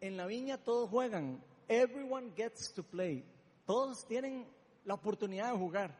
en 0.00 0.16
la 0.16 0.24
viña 0.24 0.56
todos 0.56 0.88
juegan, 0.88 1.44
everyone 1.68 2.32
gets 2.34 2.72
to 2.72 2.82
play. 2.82 3.22
Todos 3.66 4.06
tienen 4.06 4.46
la 4.86 4.94
oportunidad 4.94 5.52
de 5.52 5.58
jugar. 5.58 5.94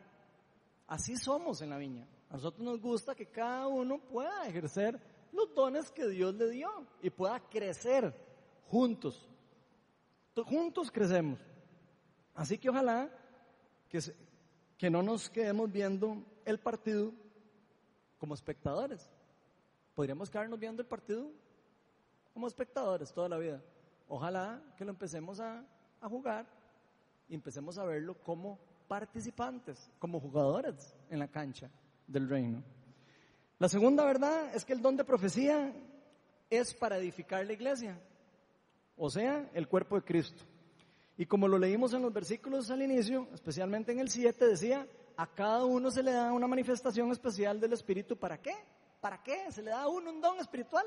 Así 0.87 1.19
somos 1.19 1.61
en 1.61 1.69
la 1.69 1.77
viña. 1.77 2.09
A 2.31 2.37
nosotros 2.37 2.65
nos 2.65 2.81
gusta 2.81 3.15
que 3.15 3.27
cada 3.27 3.67
uno 3.67 3.99
pueda 3.99 4.49
ejercer 4.49 4.99
los 5.35 5.55
dones 5.55 5.91
que 5.91 6.09
Dios 6.09 6.35
le 6.35 6.49
dio 6.49 6.71
y 7.03 7.11
pueda 7.11 7.39
crecer 7.41 8.11
juntos. 8.71 9.29
Juntos 10.35 10.91
crecemos. 10.91 11.39
Así 12.35 12.57
que 12.57 12.71
ojalá 12.71 13.11
que, 13.91 14.01
que 14.83 14.91
no 14.91 15.01
nos 15.01 15.31
quedemos 15.31 15.71
viendo 15.71 16.25
el 16.45 16.59
partido 16.59 17.13
como 18.19 18.35
espectadores. 18.35 19.09
Podríamos 19.95 20.29
quedarnos 20.29 20.59
viendo 20.59 20.83
el 20.83 20.89
partido 20.89 21.31
como 22.35 22.49
espectadores 22.49 23.13
toda 23.13 23.29
la 23.29 23.39
vida. 23.39 23.63
Ojalá 24.09 24.61
que 24.77 24.85
lo 24.85 24.91
empecemos 24.91 25.39
a, 25.39 25.65
a 26.01 26.09
jugar 26.09 26.49
y 27.29 27.37
empecemos 27.37 27.79
a 27.79 27.85
verlo 27.85 28.15
como 28.25 28.59
participantes, 28.89 29.89
como 30.01 30.19
jugadores 30.19 30.97
en 31.11 31.21
la 31.21 31.29
cancha 31.29 31.71
del 32.09 32.29
reino. 32.29 32.61
La 33.61 33.69
segunda 33.69 34.05
verdad 34.05 34.53
es 34.53 34.65
que 34.65 34.73
el 34.73 34.83
don 34.83 34.97
de 34.97 35.05
profecía 35.05 35.73
es 36.51 36.75
para 36.75 36.99
edificar 36.99 37.47
la 37.47 37.53
iglesia, 37.53 37.97
o 38.97 39.09
sea, 39.09 39.49
el 39.55 39.69
cuerpo 39.69 39.95
de 39.95 40.03
Cristo. 40.03 40.43
Y 41.17 41.27
como 41.27 41.47
lo 41.47 41.59
leímos 41.59 41.93
en 41.93 42.03
los 42.03 42.13
versículos 42.13 42.71
al 42.71 42.83
inicio, 42.83 43.29
especialmente 43.35 43.93
en 43.93 44.01
el 44.01 44.09
7, 44.09 44.47
decía, 44.47 44.87
a 45.17 45.27
cada 45.27 45.65
uno 45.65 45.91
se 45.91 46.03
le 46.03 46.13
da 46.13 46.33
una 46.33 46.47
manifestación 46.47 47.11
especial 47.11 47.61
del 47.61 47.75
Espíritu. 47.75 48.17
¿Para 48.17 48.41
qué? 48.41 48.55
¿Para 49.01 49.23
qué? 49.23 49.51
Se 49.51 49.63
le 49.63 49.71
da 49.71 49.83
a 49.83 49.89
uno 49.89 50.11
un 50.11 50.21
don 50.21 50.39
espiritual. 50.39 50.87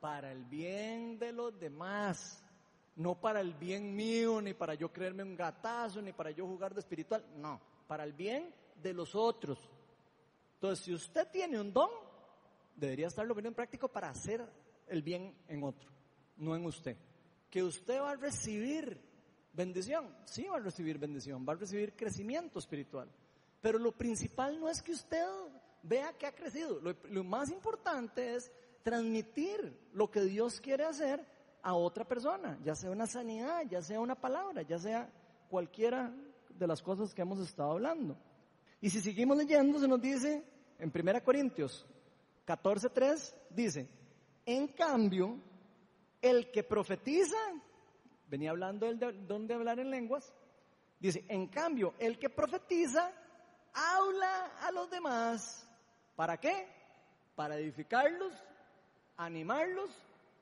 Para 0.00 0.30
el 0.30 0.44
bien 0.44 1.18
de 1.18 1.32
los 1.32 1.58
demás. 1.58 2.42
No 2.96 3.14
para 3.14 3.40
el 3.40 3.54
bien 3.54 3.94
mío, 3.94 4.40
ni 4.40 4.54
para 4.54 4.74
yo 4.74 4.92
creerme 4.92 5.22
un 5.22 5.36
gatazo, 5.36 6.00
ni 6.00 6.12
para 6.12 6.30
yo 6.30 6.46
jugar 6.46 6.74
de 6.74 6.80
espiritual. 6.80 7.24
No, 7.36 7.60
para 7.86 8.04
el 8.04 8.12
bien 8.12 8.52
de 8.82 8.94
los 8.94 9.14
otros. 9.14 9.58
Entonces, 10.54 10.84
si 10.84 10.94
usted 10.94 11.28
tiene 11.30 11.60
un 11.60 11.72
don, 11.72 11.90
debería 12.74 13.08
estarlo 13.08 13.34
poniendo 13.34 13.50
en 13.50 13.54
práctico 13.54 13.88
para 13.88 14.08
hacer 14.08 14.44
el 14.86 15.02
bien 15.02 15.34
en 15.48 15.62
otro, 15.62 15.90
no 16.38 16.56
en 16.56 16.64
usted. 16.64 16.96
Que 17.50 17.62
usted 17.62 18.00
va 18.00 18.12
a 18.12 18.16
recibir 18.16 18.98
bendición, 19.56 20.14
sí 20.24 20.44
va 20.44 20.56
a 20.56 20.60
recibir 20.60 20.98
bendición, 20.98 21.44
va 21.48 21.54
a 21.54 21.56
recibir 21.56 21.94
crecimiento 21.94 22.58
espiritual. 22.58 23.08
Pero 23.60 23.78
lo 23.78 23.92
principal 23.92 24.60
no 24.60 24.68
es 24.68 24.82
que 24.82 24.92
usted 24.92 25.24
vea 25.82 26.12
que 26.12 26.26
ha 26.26 26.34
crecido, 26.34 26.80
lo, 26.80 27.24
más 27.24 27.50
importante 27.50 28.34
es 28.34 28.52
transmitir 28.82 29.88
lo 29.94 30.10
que 30.10 30.20
Dios 30.20 30.60
quiere 30.60 30.84
hacer 30.84 31.24
a 31.62 31.74
otra 31.74 32.04
persona, 32.04 32.58
ya 32.62 32.74
sea 32.74 32.90
una 32.90 33.06
sanidad, 33.06 33.62
ya 33.68 33.82
sea 33.82 33.98
una 33.98 34.14
palabra, 34.14 34.62
ya 34.62 34.78
sea 34.78 35.10
cualquiera 35.48 36.12
de 36.50 36.66
las 36.66 36.82
cosas 36.82 37.14
que 37.14 37.22
hemos 37.22 37.40
estado 37.40 37.72
hablando. 37.72 38.16
Y 38.80 38.90
si 38.90 39.00
seguimos 39.00 39.36
leyendo, 39.36 39.80
se 39.80 39.88
nos 39.88 40.00
dice 40.00 40.44
en 40.78 40.92
1 40.94 41.24
Corintios 41.24 41.86
14:3, 42.46 43.34
dice, 43.50 43.88
en 44.44 44.68
cambio, 44.68 45.40
el 46.22 46.50
que 46.50 46.62
profetiza, 46.62 47.36
venía 48.28 48.50
hablando 48.50 48.86
del 48.86 49.26
don 49.26 49.46
de 49.46 49.54
hablar 49.54 49.78
en 49.78 49.90
lenguas, 49.90 50.32
dice, 50.98 51.24
en 51.28 51.46
cambio, 51.46 51.94
el 51.98 52.18
que 52.18 52.28
profetiza 52.30 53.12
habla 53.72 54.56
a 54.60 54.70
los 54.72 54.90
demás. 54.90 55.68
¿Para 56.14 56.38
qué? 56.38 56.66
Para 57.34 57.56
edificarlos, 57.56 58.32
animarlos 59.16 59.90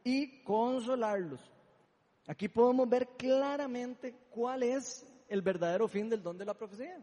y 0.04 0.42
consolarlos. 0.42 1.40
Aquí 2.26 2.48
podemos 2.48 2.88
ver 2.88 3.08
claramente 3.18 4.14
cuál 4.30 4.62
es 4.62 5.04
el 5.28 5.42
verdadero 5.42 5.88
fin 5.88 6.08
del 6.08 6.22
don 6.22 6.38
de 6.38 6.44
la 6.44 6.54
profecía. 6.54 6.98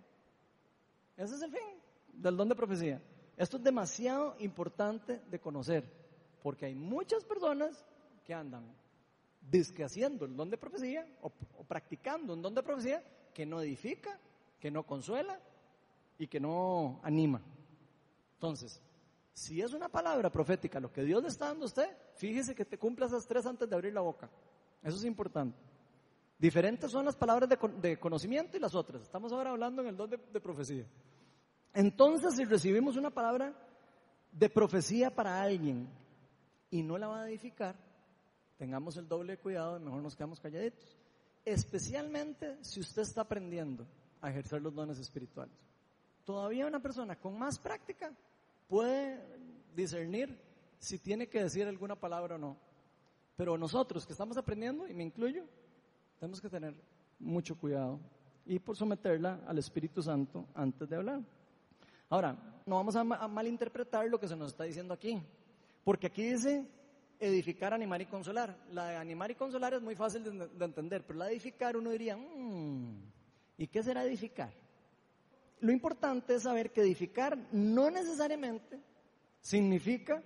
Ese 1.17 1.35
es 1.35 1.41
el 1.41 1.51
fin 1.51 1.81
del 2.13 2.37
don 2.37 2.49
de 2.49 2.55
profecía. 2.55 3.01
Esto 3.37 3.57
es 3.57 3.63
demasiado 3.63 4.35
importante 4.39 5.21
de 5.29 5.39
conocer, 5.39 5.83
porque 6.41 6.65
hay 6.65 6.75
muchas 6.75 7.23
personas 7.23 7.85
que 8.23 8.33
andan 8.33 8.63
disque 9.41 9.83
haciendo 9.83 10.25
el 10.25 10.35
don 10.35 10.49
de 10.49 10.57
profecía 10.57 11.05
o, 11.21 11.31
practicando 11.67 12.33
un 12.33 12.41
don 12.41 12.53
de 12.53 12.63
profecía 12.63 13.03
que 13.33 13.45
no 13.45 13.61
edifica, 13.61 14.19
que 14.59 14.71
no 14.71 14.83
consuela 14.83 15.39
y 16.17 16.27
que 16.27 16.39
no 16.39 16.99
anima. 17.03 17.41
Entonces, 18.35 18.81
si 19.33 19.61
es 19.61 19.73
una 19.73 19.89
palabra 19.89 20.29
profética 20.29 20.79
lo 20.79 20.91
que 20.91 21.03
Dios 21.03 21.21
le 21.21 21.29
está 21.29 21.47
dando 21.47 21.65
a 21.65 21.67
usted, 21.67 21.97
fíjese 22.15 22.53
que 22.53 22.65
te 22.65 22.77
cumpla 22.77 23.07
esas 23.07 23.25
tres 23.25 23.45
antes 23.45 23.69
de 23.69 23.75
abrir 23.75 23.93
la 23.93 24.01
boca. 24.01 24.29
Eso 24.83 24.97
es 24.97 25.05
importante. 25.05 25.57
Diferentes 26.37 26.91
son 26.91 27.05
las 27.05 27.15
palabras 27.15 27.47
de, 27.47 27.97
conocimiento 27.99 28.57
y 28.57 28.59
las 28.59 28.73
otras. 28.73 29.03
Estamos 29.03 29.31
ahora 29.31 29.51
hablando 29.51 29.81
en 29.81 29.89
el 29.89 29.97
don 29.97 30.09
de, 30.09 30.17
de 30.17 30.41
profecía. 30.41 30.85
Entonces, 31.73 32.35
si 32.35 32.45
recibimos 32.45 32.97
una 32.97 33.11
palabra 33.11 33.53
de 34.31 34.49
profecía 34.49 35.13
para 35.13 35.41
alguien 35.41 35.87
y 36.69 36.81
no 36.81 36.97
la 36.97 37.07
va 37.07 37.21
a 37.21 37.29
edificar, 37.29 37.75
tengamos 38.61 38.95
el 38.97 39.07
doble 39.07 39.37
cuidado, 39.37 39.79
mejor 39.79 40.03
nos 40.03 40.15
quedamos 40.15 40.39
calladitos. 40.39 40.95
Especialmente 41.43 42.57
si 42.61 42.79
usted 42.79 43.01
está 43.01 43.21
aprendiendo 43.21 43.87
a 44.21 44.29
ejercer 44.29 44.61
los 44.61 44.75
dones 44.75 44.99
espirituales 44.99 45.71
todavía 46.25 46.67
una 46.67 46.79
persona 46.79 47.15
con 47.15 47.37
más 47.37 47.59
práctica 47.59 48.13
puede 48.67 49.19
discernir 49.75 50.37
si 50.79 50.97
tiene 50.97 51.27
que 51.27 51.43
decir 51.43 51.67
alguna 51.67 51.95
palabra 51.95 52.35
o 52.35 52.37
no. 52.37 52.57
Pero 53.35 53.57
nosotros 53.57 54.05
que 54.05 54.13
estamos 54.13 54.37
aprendiendo, 54.37 54.87
y 54.87 54.93
me 54.93 55.03
incluyo, 55.03 55.45
tenemos 56.19 56.41
que 56.41 56.49
tener 56.49 56.73
mucho 57.19 57.57
cuidado 57.57 57.99
y 58.45 58.59
por 58.59 58.75
someterla 58.75 59.41
al 59.45 59.57
Espíritu 59.57 60.01
Santo 60.01 60.47
antes 60.53 60.87
de 60.87 60.95
hablar. 60.95 61.21
Ahora, 62.09 62.61
no 62.65 62.75
vamos 62.75 62.95
a, 62.95 63.03
malinterpretar 63.03 64.07
lo 64.07 64.19
que 64.19 64.27
se 64.27 64.35
nos 64.35 64.51
está 64.51 64.63
diciendo 64.63 64.93
aquí, 64.93 65.21
porque 65.83 66.07
aquí 66.07 66.23
dice 66.23 66.65
edificar, 67.21 67.73
animar 67.73 68.01
y 68.01 68.07
consolar. 68.07 68.57
La 68.71 68.87
de 68.87 68.95
animar 68.97 69.31
y 69.31 69.35
consolar 69.35 69.73
es 69.75 69.81
muy 69.81 69.95
fácil 69.95 70.23
de, 70.23 70.65
entender, 70.65 71.05
pero 71.05 71.19
la 71.19 71.25
de 71.25 71.31
edificar 71.31 71.77
uno 71.77 71.91
diría, 71.91 72.17
mm, 72.17 73.11
¿y 73.57 73.67
qué 73.67 73.83
será 73.83 74.03
edificar? 74.03 74.51
lo 75.61 75.71
importante 75.71 76.35
es 76.35 76.43
saber 76.43 76.71
que 76.71 76.81
edificar 76.81 77.37
no 77.51 77.89
necesariamente 77.89 78.79
significa 79.39 80.21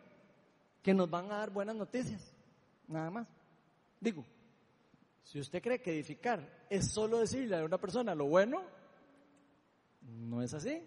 que 0.82 0.94
nos 0.94 1.10
van 1.10 1.26
a 1.26 1.38
dar 1.38 1.50
buenas 1.52 1.76
noticias, 1.76 2.34
nada 2.88 3.10
más. 3.10 3.28
Digo, 4.00 4.26
si 5.24 5.40
usted 5.40 5.62
cree 5.62 5.82
que 5.82 5.92
edificar 5.92 6.66
es 6.70 6.92
solo 6.92 7.20
decirle 7.20 7.58
a 7.58 7.66
una 7.66 7.78
persona 7.78 8.16
lo 8.16 8.26
bueno, 8.26 8.64
no 10.02 10.42
es 10.42 10.54
así. 10.54 10.82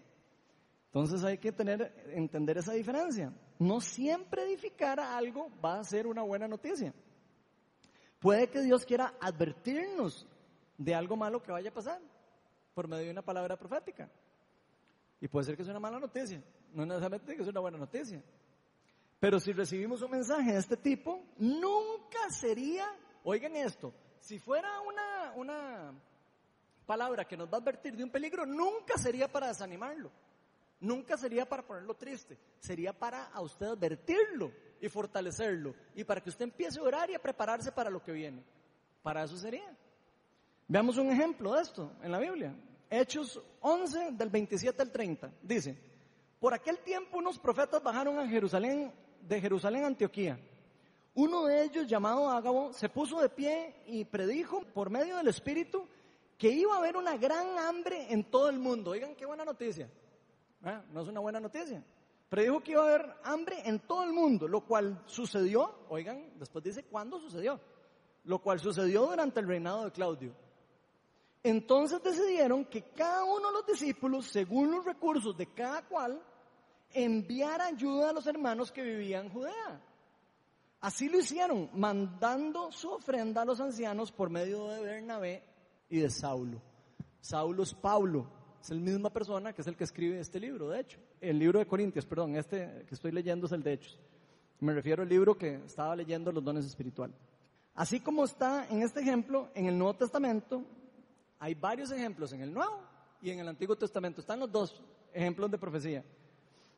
Entonces 0.85 1.23
hay 1.23 1.37
que 1.37 1.51
tener, 1.51 2.11
entender 2.13 2.57
esa 2.57 2.73
diferencia. 2.73 3.31
No 3.59 3.81
siempre 3.81 4.43
edificar 4.43 4.99
algo 4.99 5.51
va 5.63 5.79
a 5.79 5.83
ser 5.83 6.07
una 6.07 6.23
buena 6.23 6.47
noticia. 6.47 6.93
Puede 8.19 8.49
que 8.49 8.61
Dios 8.61 8.85
quiera 8.85 9.15
advertirnos 9.19 10.27
de 10.77 10.95
algo 10.95 11.15
malo 11.15 11.43
que 11.43 11.51
vaya 11.51 11.69
a 11.69 11.73
pasar 11.73 12.01
por 12.73 12.87
medio 12.87 13.05
de 13.05 13.11
una 13.11 13.21
palabra 13.21 13.57
profética. 13.57 14.09
Y 15.21 15.27
puede 15.27 15.45
ser 15.45 15.57
que 15.57 15.63
sea 15.63 15.71
una 15.71 15.81
mala 15.81 15.99
noticia, 15.99 16.41
no 16.73 16.85
necesariamente 16.85 17.35
que 17.35 17.43
sea 17.43 17.51
una 17.51 17.59
buena 17.59 17.77
noticia. 17.77 18.23
Pero 19.19 19.39
si 19.39 19.51
recibimos 19.51 20.01
un 20.01 20.11
mensaje 20.11 20.53
de 20.53 20.59
este 20.59 20.77
tipo, 20.77 21.21
nunca 21.37 22.29
sería, 22.29 22.87
oigan 23.25 23.55
esto, 23.57 23.93
si 24.19 24.39
fuera 24.39 24.79
una, 24.79 25.33
una 25.35 25.93
palabra 26.85 27.25
que 27.25 27.35
nos 27.35 27.49
va 27.49 27.57
a 27.57 27.59
advertir 27.59 27.97
de 27.97 28.03
un 28.05 28.09
peligro, 28.09 28.45
nunca 28.45 28.97
sería 28.97 29.27
para 29.27 29.47
desanimarlo, 29.47 30.09
nunca 30.79 31.17
sería 31.17 31.47
para 31.47 31.65
ponerlo 31.65 31.93
triste, 31.95 32.37
sería 32.59 32.93
para 32.93 33.25
a 33.27 33.41
usted 33.41 33.67
advertirlo 33.67 34.51
y 34.81 34.87
fortalecerlo 34.89 35.75
y 35.95 36.03
para 36.03 36.21
que 36.21 36.29
usted 36.29 36.43
empiece 36.43 36.79
a 36.79 36.83
orar 36.83 37.09
y 37.09 37.15
a 37.15 37.21
prepararse 37.21 37.71
para 37.71 37.89
lo 37.89 38.01
que 38.01 38.11
viene. 38.11 38.43
Para 39.01 39.23
eso 39.23 39.37
sería. 39.37 39.75
Veamos 40.67 40.97
un 40.97 41.09
ejemplo 41.09 41.53
de 41.53 41.61
esto 41.61 41.91
en 42.01 42.11
la 42.11 42.19
Biblia. 42.19 42.53
Hechos 42.89 43.41
11 43.61 44.11
del 44.11 44.29
27 44.29 44.81
al 44.81 44.91
30. 44.91 45.31
Dice, 45.41 45.77
por 46.39 46.53
aquel 46.53 46.79
tiempo 46.79 47.17
unos 47.17 47.37
profetas 47.37 47.83
bajaron 47.83 48.17
de 48.17 49.41
Jerusalén 49.41 49.83
a 49.83 49.87
Antioquía. 49.87 50.39
Uno 51.15 51.45
de 51.45 51.63
ellos, 51.63 51.87
llamado 51.87 52.29
Ágabo, 52.29 52.71
se 52.71 52.87
puso 52.87 53.19
de 53.19 53.29
pie 53.29 53.75
y 53.87 54.05
predijo 54.05 54.61
por 54.73 54.89
medio 54.89 55.17
del 55.17 55.27
Espíritu 55.27 55.87
que 56.37 56.49
iba 56.49 56.73
a 56.73 56.77
haber 56.77 56.95
una 56.95 57.17
gran 57.17 57.59
hambre 57.59 58.07
en 58.09 58.23
todo 58.23 58.49
el 58.49 58.57
mundo. 58.57 58.91
Oigan, 58.91 59.15
qué 59.15 59.25
buena 59.25 59.43
noticia. 59.43 59.89
¿Ah? 60.63 60.83
No 60.91 61.01
es 61.01 61.07
una 61.07 61.19
buena 61.19 61.39
noticia. 61.39 61.83
Predijo 62.29 62.61
que 62.61 62.71
iba 62.73 62.83
a 62.83 62.87
haber 62.87 63.15
hambre 63.23 63.57
en 63.65 63.79
todo 63.79 64.03
el 64.03 64.13
mundo, 64.13 64.47
lo 64.47 64.61
cual 64.61 65.01
sucedió, 65.05 65.73
oigan, 65.89 66.37
después 66.37 66.63
dice 66.63 66.83
cuándo 66.83 67.19
sucedió, 67.19 67.59
lo 68.25 68.39
cual 68.39 68.59
sucedió 68.59 69.07
durante 69.07 69.39
el 69.39 69.47
reinado 69.47 69.85
de 69.85 69.91
Claudio. 69.91 70.35
Entonces 71.41 72.03
decidieron 72.03 72.65
que 72.65 72.83
cada 72.91 73.23
uno 73.23 73.47
de 73.47 73.53
los 73.53 73.65
discípulos, 73.65 74.27
según 74.27 74.69
los 74.71 74.85
recursos 74.85 75.35
de 75.37 75.47
cada 75.47 75.81
cual, 75.87 76.21
enviara 76.91 77.67
ayuda 77.67 78.09
a 78.09 78.13
los 78.13 78.27
hermanos 78.27 78.71
que 78.71 78.83
vivían 78.83 79.25
en 79.25 79.31
Judea. 79.31 79.81
Así 80.81 81.09
lo 81.09 81.19
hicieron, 81.19 81.69
mandando 81.73 82.71
su 82.71 82.91
ofrenda 82.91 83.41
a 83.41 83.45
los 83.45 83.59
ancianos 83.59 84.11
por 84.11 84.29
medio 84.29 84.67
de 84.67 84.81
Bernabé 84.81 85.43
y 85.89 85.99
de 85.99 86.09
Saulo. 86.09 86.61
Saulo 87.21 87.63
es 87.63 87.73
Pablo, 87.73 88.27
Es 88.61 88.69
la 88.69 88.77
misma 88.77 89.09
persona 89.09 89.53
que 89.53 89.61
es 89.61 89.67
el 89.67 89.75
que 89.75 89.83
escribe 89.83 90.19
este 90.19 90.39
libro, 90.39 90.69
de 90.69 90.81
hecho. 90.81 90.99
El 91.21 91.39
libro 91.39 91.59
de 91.59 91.65
Corintios, 91.65 92.05
perdón, 92.05 92.35
este 92.35 92.85
que 92.87 92.95
estoy 92.95 93.11
leyendo 93.11 93.45
es 93.45 93.51
el 93.51 93.63
de 93.63 93.73
Hechos. 93.73 93.99
Me 94.59 94.73
refiero 94.73 95.03
al 95.03 95.09
libro 95.09 95.37
que 95.37 95.55
estaba 95.65 95.95
leyendo, 95.95 96.31
Los 96.31 96.43
dones 96.43 96.65
espirituales. 96.65 97.15
Así 97.75 98.01
como 98.01 98.25
está 98.25 98.67
en 98.69 98.81
este 98.81 98.99
ejemplo, 98.99 99.49
en 99.55 99.67
el 99.67 99.77
Nuevo 99.77 99.95
Testamento, 99.95 100.63
hay 101.39 101.55
varios 101.55 101.91
ejemplos 101.91 102.33
en 102.33 102.41
el 102.41 102.53
Nuevo 102.53 102.81
y 103.21 103.29
en 103.29 103.39
el 103.39 103.47
Antiguo 103.47 103.77
Testamento. 103.77 104.19
Están 104.19 104.41
los 104.41 104.51
dos 104.51 104.81
ejemplos 105.13 105.49
de 105.49 105.57
profecía. 105.57 106.03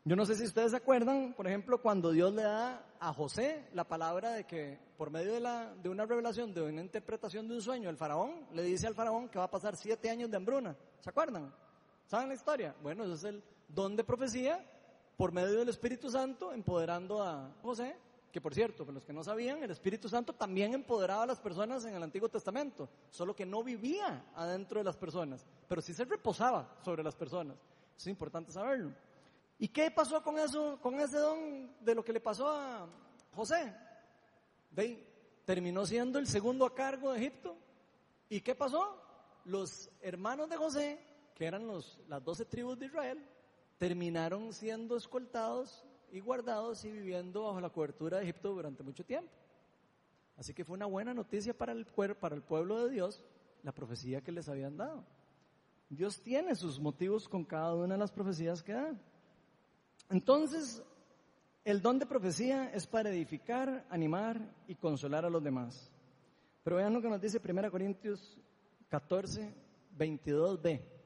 Yo 0.04 0.16
no 0.16 0.26
sé 0.26 0.36
si 0.36 0.46
ustedes 0.46 0.72
se 0.72 0.78
acuerdan, 0.78 1.34
por 1.34 1.48
ejemplo, 1.48 1.80
cuando 1.80 2.12
Dios 2.12 2.34
le 2.34 2.44
da 2.44 2.86
a 3.00 3.14
José 3.14 3.68
la 3.74 3.84
palabra 3.84 4.32
de 4.32 4.46
que 4.46 4.80
por 4.98 5.12
medio 5.12 5.34
de, 5.34 5.40
la, 5.40 5.74
de 5.76 5.90
una 5.90 6.06
revelación, 6.06 6.54
de 6.54 6.62
una 6.62 6.82
interpretación 6.82 7.48
de 7.48 7.56
un 7.56 7.62
sueño, 7.62 7.90
el 7.90 7.98
faraón 7.98 8.48
le 8.54 8.64
dice 8.64 8.88
al 8.88 8.96
faraón 8.96 9.30
que 9.30 9.38
va 9.38 9.46
a 9.46 9.52
pasar 9.52 9.76
siete 9.76 10.10
años 10.10 10.30
de 10.30 10.38
hambruna. 10.38 10.76
¿Se 11.00 11.10
acuerdan? 11.10 11.54
¿Saben 12.12 12.28
la 12.28 12.36
historia? 12.36 12.76
Bueno, 12.84 13.06
ese 13.06 13.14
es 13.14 13.24
el 13.24 13.42
don 13.70 13.96
de 13.96 14.04
profecía 14.04 14.62
por 15.16 15.32
medio 15.32 15.60
del 15.60 15.70
Espíritu 15.70 16.12
Santo 16.12 16.52
empoderando 16.52 17.24
a 17.24 17.56
José, 17.62 17.96
que 18.34 18.42
por 18.42 18.54
cierto, 18.54 18.84
para 18.84 18.96
los 18.96 19.06
que 19.06 19.14
no 19.14 19.24
sabían, 19.24 19.64
el 19.64 19.72
Espíritu 19.72 20.10
Santo 20.10 20.34
también 20.34 20.74
empoderaba 20.74 21.24
a 21.24 21.28
las 21.28 21.40
personas 21.40 21.86
en 21.86 21.96
el 21.96 22.04
Antiguo 22.04 22.28
Testamento, 22.28 22.90
solo 23.12 23.34
que 23.34 23.46
no 23.46 23.64
vivía 23.64 24.26
adentro 24.36 24.82
de 24.82 24.84
las 24.84 24.98
personas, 24.98 25.46
pero 25.70 25.82
sí 25.82 25.94
se 25.94 26.04
reposaba 26.04 26.76
sobre 26.84 27.02
las 27.02 27.16
personas. 27.16 27.56
Es 27.96 28.08
importante 28.08 28.52
saberlo. 28.52 28.92
¿Y 29.58 29.70
qué 29.70 29.90
pasó 29.90 30.22
con 30.22 30.38
eso, 30.38 30.80
con 30.82 31.00
ese 31.00 31.18
don 31.18 31.78
de 31.80 31.96
lo 31.96 32.04
que 32.04 32.12
le 32.12 32.20
pasó 32.20 32.50
a 32.50 32.90
José? 33.34 33.74
¿Ve? 34.72 35.02
Terminó 35.46 35.86
siendo 35.86 36.20
el 36.20 36.28
segundo 36.28 36.66
a 36.66 36.76
cargo 36.76 37.14
de 37.14 37.20
Egipto. 37.20 37.56
¿Y 38.28 38.42
qué 38.42 38.54
pasó? 38.54 39.02
Los 39.46 39.90
hermanos 40.02 40.50
de 40.50 40.58
José, 40.58 41.11
que 41.42 41.48
eran 41.48 41.66
los, 41.66 42.00
las 42.08 42.24
doce 42.24 42.46
tribus 42.46 42.78
de 42.78 42.86
Israel, 42.86 43.18
terminaron 43.80 44.54
siendo 44.54 44.96
escoltados 44.96 45.84
y 46.12 46.20
guardados 46.20 46.86
y 46.86 46.92
viviendo 46.92 47.46
bajo 47.46 47.60
la 47.60 47.72
cobertura 47.72 48.18
de 48.18 48.26
Egipto 48.26 48.54
durante 48.54 48.84
mucho 48.84 49.04
tiempo. 49.04 49.32
Así 50.38 50.54
que 50.54 50.64
fue 50.64 50.76
una 50.76 50.86
buena 50.86 51.16
noticia 51.16 51.58
para 51.58 51.72
el, 51.72 51.88
pueblo 51.88 52.86
de 52.86 52.92
Dios 52.92 53.24
la 53.64 53.72
profecía 53.72 54.22
que 54.22 54.32
les 54.32 54.50
habían 54.50 54.78
dado. 54.78 55.04
Dios 55.90 56.22
tiene 56.22 56.54
sus 56.54 56.80
motivos 56.80 57.28
con 57.28 57.44
cada 57.44 57.74
una 57.74 57.96
de 57.96 58.00
las 58.00 58.12
profecías 58.12 58.62
que 58.62 58.74
da. 58.74 58.96
Entonces, 60.12 60.84
el 61.66 61.82
don 61.82 61.98
de 61.98 62.06
profecía 62.06 62.72
es 62.72 62.86
para 62.86 63.10
edificar, 63.10 63.88
animar 63.90 64.40
y 64.68 64.76
consolar 64.76 65.26
a 65.26 65.30
los 65.32 65.44
demás. 65.44 65.92
Pero 66.64 66.76
vean 66.76 66.94
lo 66.94 67.02
que 67.02 67.10
nos 67.10 67.20
dice 67.20 67.42
1 67.44 67.72
Corintios 67.72 68.38
14, 68.90 69.52
22b. 69.98 71.01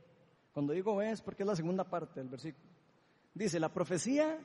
Cuando 0.55 0.71
digo 0.71 1.01
es 1.01 1.21
porque 1.21 1.43
es 1.43 1.47
la 1.47 1.55
segunda 1.57 1.83
parte 1.83 2.21
del 2.21 2.29
versículo. 2.29 2.69
Dice, 3.33 3.59
la 3.59 3.73
profecía 3.73 4.39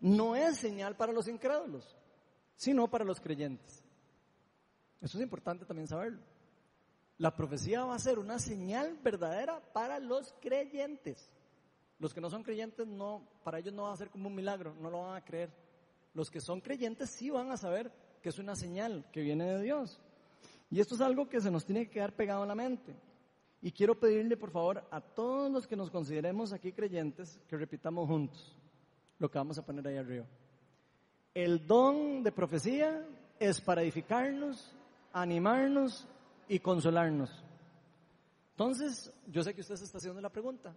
no 0.00 0.34
es 0.34 0.56
señal 0.56 0.96
para 0.96 1.12
los 1.12 1.28
incrédulos, 1.28 1.98
sino 2.56 2.88
para 2.88 3.04
los 3.04 3.20
creyentes. 3.20 3.84
Eso 5.02 5.18
es 5.18 5.22
importante 5.22 5.66
también 5.66 5.86
saberlo. 5.86 6.22
La 7.18 7.36
profecía 7.36 7.84
va 7.84 7.94
a 7.94 7.98
ser 7.98 8.18
una 8.18 8.38
señal 8.38 8.98
verdadera 9.02 9.60
para 9.74 9.98
los 9.98 10.34
creyentes. 10.40 11.30
Los 11.98 12.14
que 12.14 12.22
no 12.22 12.30
son 12.30 12.42
creyentes, 12.42 12.86
no, 12.86 13.28
para 13.44 13.58
ellos 13.58 13.74
no 13.74 13.82
va 13.82 13.92
a 13.92 13.98
ser 13.98 14.08
como 14.08 14.28
un 14.28 14.34
milagro, 14.34 14.74
no 14.80 14.88
lo 14.88 15.02
van 15.02 15.16
a 15.18 15.24
creer. 15.26 15.52
Los 16.14 16.30
que 16.30 16.40
son 16.40 16.62
creyentes 16.62 17.10
sí 17.10 17.28
van 17.28 17.50
a 17.50 17.58
saber 17.58 17.92
que 18.22 18.30
es 18.30 18.38
una 18.38 18.56
señal 18.56 19.04
que 19.12 19.20
viene 19.20 19.44
de 19.44 19.62
Dios. 19.62 20.00
Y 20.70 20.80
esto 20.80 20.94
es 20.94 21.02
algo 21.02 21.28
que 21.28 21.42
se 21.42 21.50
nos 21.50 21.66
tiene 21.66 21.84
que 21.84 21.90
quedar 21.90 22.16
pegado 22.16 22.44
en 22.44 22.48
la 22.48 22.54
mente. 22.54 22.96
Y 23.62 23.72
quiero 23.72 23.98
pedirle, 23.98 24.36
por 24.36 24.50
favor, 24.50 24.82
a 24.90 25.00
todos 25.00 25.50
los 25.50 25.66
que 25.66 25.76
nos 25.76 25.90
consideremos 25.90 26.52
aquí 26.52 26.72
creyentes, 26.72 27.38
que 27.48 27.56
repitamos 27.56 28.08
juntos 28.08 28.56
lo 29.18 29.30
que 29.30 29.38
vamos 29.38 29.58
a 29.58 29.64
poner 29.64 29.86
ahí 29.86 29.96
arriba. 29.98 30.24
El 31.34 31.66
don 31.66 32.22
de 32.22 32.32
profecía 32.32 33.06
es 33.38 33.60
para 33.60 33.82
edificarnos, 33.82 34.74
animarnos 35.12 36.08
y 36.48 36.58
consolarnos. 36.58 37.30
Entonces, 38.52 39.12
yo 39.28 39.42
sé 39.42 39.54
que 39.54 39.60
usted 39.60 39.76
se 39.76 39.84
está 39.84 39.98
haciendo 39.98 40.20
la 40.20 40.30
pregunta, 40.30 40.74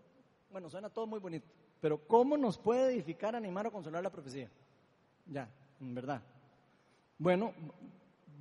bueno, 0.52 0.70
suena 0.70 0.90
todo 0.90 1.08
muy 1.08 1.20
bonito, 1.20 1.48
pero 1.82 2.06
¿cómo 2.06 2.38
nos 2.38 2.58
puede 2.58 2.94
edificar, 2.94 3.36
animar 3.36 3.68
o 3.68 3.72
consolar 3.72 4.04
la 4.04 4.12
profecía? 4.12 4.50
Ya, 5.26 5.50
en 5.80 5.96
verdad. 5.96 6.22
Bueno, 7.18 7.54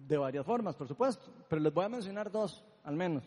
de 0.06 0.18
varias 0.18 0.44
formas, 0.44 0.74
por 0.74 0.88
supuesto, 0.88 1.24
pero 1.48 1.62
les 1.62 1.72
voy 1.72 1.84
a 1.84 1.88
mencionar 1.88 2.30
dos, 2.30 2.64
al 2.84 2.96
menos. 2.96 3.24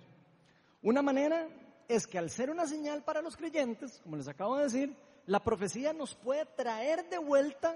Una 0.85 1.01
manera 1.01 1.49
es 1.87 2.05
que 2.05 2.19
al 2.19 2.29
ser 2.29 2.51
una 2.51 2.67
señal 2.67 3.03
para 3.03 3.23
los 3.23 3.35
creyentes, 3.35 3.99
como 4.03 4.17
les 4.17 4.27
acabo 4.27 4.55
de 4.55 4.65
decir, 4.65 4.95
la 5.25 5.43
profecía 5.43 5.93
nos 5.93 6.13
puede 6.13 6.45
traer 6.45 7.09
de 7.09 7.17
vuelta 7.17 7.75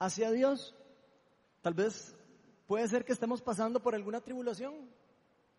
hacia 0.00 0.32
Dios. 0.32 0.74
Tal 1.60 1.74
vez 1.74 2.16
puede 2.66 2.88
ser 2.88 3.04
que 3.04 3.12
estemos 3.12 3.40
pasando 3.40 3.80
por 3.80 3.94
alguna 3.94 4.20
tribulación, 4.20 4.74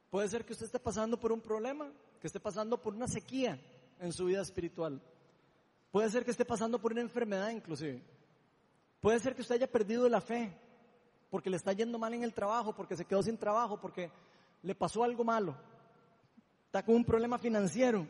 puede 0.10 0.28
ser 0.28 0.44
que 0.44 0.52
usted 0.52 0.66
esté 0.66 0.80
pasando 0.80 1.18
por 1.18 1.32
un 1.32 1.40
problema, 1.40 1.90
que 2.20 2.28
esté 2.28 2.42
pasando 2.42 2.82
por 2.82 2.94
una 2.94 3.08
sequía, 3.08 3.58
en 4.02 4.12
su 4.12 4.26
vida 4.26 4.42
espiritual. 4.42 5.02
Puede 5.94 6.10
ser 6.10 6.26
que 6.26 6.32
esté 6.32 6.44
pasando 6.44 6.78
por 6.78 6.92
una 6.92 7.00
enfermedad 7.00 7.52
inclusive. 7.52 8.04
Puede 9.00 9.18
ser 9.20 9.34
que 9.34 9.44
usted 9.44 9.56
haya 9.56 9.72
perdido 9.72 10.10
la 10.10 10.20
fe 10.20 10.54
porque 11.30 11.50
le 11.50 11.56
está 11.56 11.72
yendo 11.72 11.98
mal 11.98 12.14
en 12.14 12.24
el 12.24 12.34
trabajo, 12.34 12.76
porque 12.76 12.98
se 12.98 13.06
quedó 13.06 13.24
sin 13.24 13.38
trabajo, 13.38 13.80
porque 13.80 14.12
le 14.62 14.76
pasó 14.76 15.06
algo 15.06 15.24
malo. 15.24 15.56
Está 16.74 16.84
con 16.84 16.96
un 16.96 17.06
problema 17.06 17.38
financiero. 17.38 18.08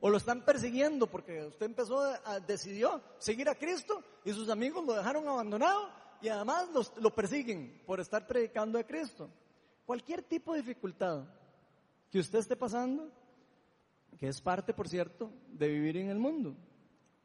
O 0.00 0.08
lo 0.08 0.16
están 0.16 0.42
persiguiendo 0.42 1.06
porque 1.08 1.44
usted 1.44 1.66
empezó 1.66 2.00
a, 2.00 2.40
decidió 2.40 3.02
seguir 3.18 3.50
a 3.50 3.54
Cristo 3.54 4.02
y 4.24 4.32
sus 4.32 4.48
amigos 4.48 4.82
lo 4.86 4.94
dejaron 4.94 5.28
abandonado 5.28 5.90
y 6.22 6.28
además 6.28 6.70
lo 6.96 7.14
persiguen 7.14 7.82
por 7.84 8.00
estar 8.00 8.26
predicando 8.26 8.78
a 8.78 8.84
Cristo. 8.84 9.28
Cualquier 9.84 10.22
tipo 10.22 10.54
de 10.54 10.60
dificultad 10.60 11.26
que 12.10 12.18
usted 12.18 12.38
esté 12.38 12.56
pasando, 12.56 13.10
que 14.18 14.28
es 14.28 14.40
parte, 14.40 14.72
por 14.72 14.88
cierto, 14.88 15.30
de 15.46 15.68
vivir 15.68 15.98
en 15.98 16.08
el 16.08 16.18
mundo. 16.18 16.56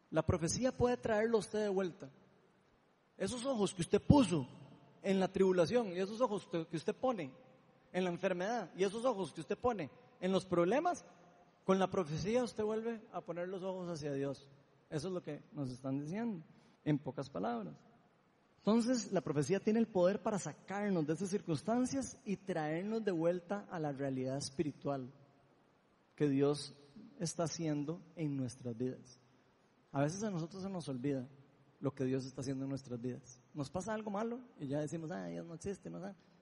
La 0.09 0.25
profecía 0.25 0.73
puede 0.73 0.97
traerlo 0.97 1.37
a 1.37 1.39
usted 1.39 1.59
de 1.59 1.69
vuelta. 1.69 2.09
Esos 3.17 3.45
ojos 3.45 3.73
que 3.73 3.83
usted 3.83 4.01
puso 4.01 4.45
en 5.01 5.21
la 5.21 5.29
tribulación 5.29 5.93
y 5.93 5.99
esos 5.99 6.19
ojos 6.19 6.45
que 6.45 6.75
usted 6.75 6.93
pone 6.93 7.31
en 7.93 8.03
la 8.03 8.09
enfermedad 8.09 8.69
y 8.75 8.83
esos 8.83 9.05
ojos 9.05 9.31
que 9.31 9.39
usted 9.39 9.57
pone 9.57 9.89
en 10.23 10.31
los 10.31 10.45
problemas, 10.45 11.03
con 11.65 11.79
la 11.79 11.89
profecía 11.89 12.45
usted 12.45 12.63
vuelve 12.63 13.01
a 13.11 13.19
poner 13.19 13.49
los 13.49 13.61
ojos 13.61 13.89
hacia 13.89 14.13
Dios. 14.13 14.47
Eso 14.89 15.09
es 15.09 15.13
lo 15.13 15.21
que 15.21 15.43
nos 15.51 15.69
están 15.69 15.99
diciendo, 15.99 16.41
en 16.85 16.97
pocas 16.97 17.29
palabras. 17.29 17.75
Entonces, 18.59 19.11
la 19.11 19.19
profecía 19.19 19.59
tiene 19.59 19.81
el 19.81 19.87
poder 19.87 20.21
para 20.21 20.39
sacarnos 20.39 21.05
de 21.05 21.11
esas 21.11 21.29
circunstancias 21.29 22.17
y 22.23 22.37
traernos 22.37 23.03
de 23.03 23.11
vuelta 23.11 23.67
a 23.69 23.81
la 23.81 23.91
realidad 23.91 24.37
espiritual 24.37 25.11
que 26.15 26.29
Dios 26.29 26.73
está 27.19 27.43
haciendo 27.43 28.01
en 28.15 28.37
nuestras 28.37 28.77
vidas. 28.77 29.19
A 29.91 30.03
veces 30.03 30.23
a 30.23 30.31
nosotros 30.31 30.63
se 30.63 30.69
nos 30.69 30.87
olvida 30.87 31.27
lo 31.81 31.93
que 31.93 32.05
Dios 32.05 32.25
está 32.25 32.39
haciendo 32.39 32.63
en 32.63 32.69
nuestras 32.69 33.01
vidas. 33.01 33.41
Nos 33.53 33.69
pasa 33.69 33.93
algo 33.93 34.09
malo 34.09 34.39
y 34.57 34.67
ya 34.67 34.79
decimos, 34.79 35.11
ah, 35.11 35.25
Dios 35.25 35.45
no 35.45 35.53
existe, 35.53 35.89
no. 35.89 35.99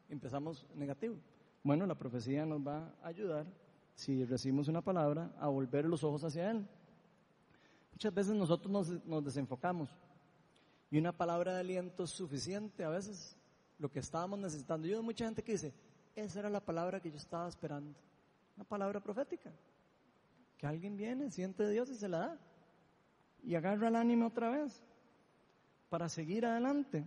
Empezamos 0.07 0.67
negativo. 0.75 1.15
Bueno, 1.63 1.87
la 1.87 1.95
profecía 1.95 2.45
nos 2.45 2.59
va 2.59 2.93
a 3.01 3.07
ayudar, 3.07 3.47
si 4.01 4.25
recibimos 4.25 4.67
una 4.67 4.81
palabra, 4.81 5.31
a 5.39 5.47
volver 5.47 5.85
los 5.85 6.03
ojos 6.03 6.23
hacia 6.23 6.49
Él. 6.49 6.67
Muchas 7.91 8.11
veces 8.11 8.33
nosotros 8.33 8.71
nos, 8.71 9.05
nos 9.05 9.23
desenfocamos 9.23 9.95
y 10.89 10.97
una 10.97 11.11
palabra 11.11 11.53
de 11.53 11.59
aliento 11.59 12.05
es 12.05 12.09
suficiente 12.09 12.83
a 12.83 12.89
veces 12.89 13.37
lo 13.77 13.91
que 13.91 13.99
estábamos 13.99 14.39
necesitando. 14.39 14.87
Yo 14.87 14.95
veo 14.95 15.03
mucha 15.03 15.25
gente 15.25 15.43
que 15.43 15.51
dice, 15.51 15.71
esa 16.15 16.39
era 16.39 16.49
la 16.49 16.59
palabra 16.61 16.99
que 16.99 17.11
yo 17.11 17.17
estaba 17.17 17.47
esperando. 17.47 17.93
Una 18.55 18.65
palabra 18.65 18.99
profética. 18.99 19.51
Que 20.57 20.65
alguien 20.65 20.97
viene, 20.97 21.29
siente 21.29 21.69
Dios 21.69 21.91
y 21.91 21.95
se 21.95 22.09
la 22.09 22.17
da. 22.17 22.39
Y 23.43 23.53
agarra 23.53 23.87
el 23.89 23.95
ánimo 23.95 24.27
otra 24.27 24.49
vez. 24.49 24.81
Para 25.89 26.09
seguir 26.09 26.43
adelante. 26.43 27.05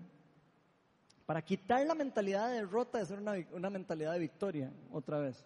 Para 1.26 1.42
quitar 1.42 1.84
la 1.84 1.96
mentalidad 1.96 2.50
de 2.50 2.54
derrota 2.54 2.98
de 2.98 3.06
ser 3.06 3.18
una, 3.18 3.34
una 3.52 3.68
mentalidad 3.68 4.12
de 4.12 4.20
victoria 4.20 4.72
otra 4.92 5.18
vez. 5.18 5.44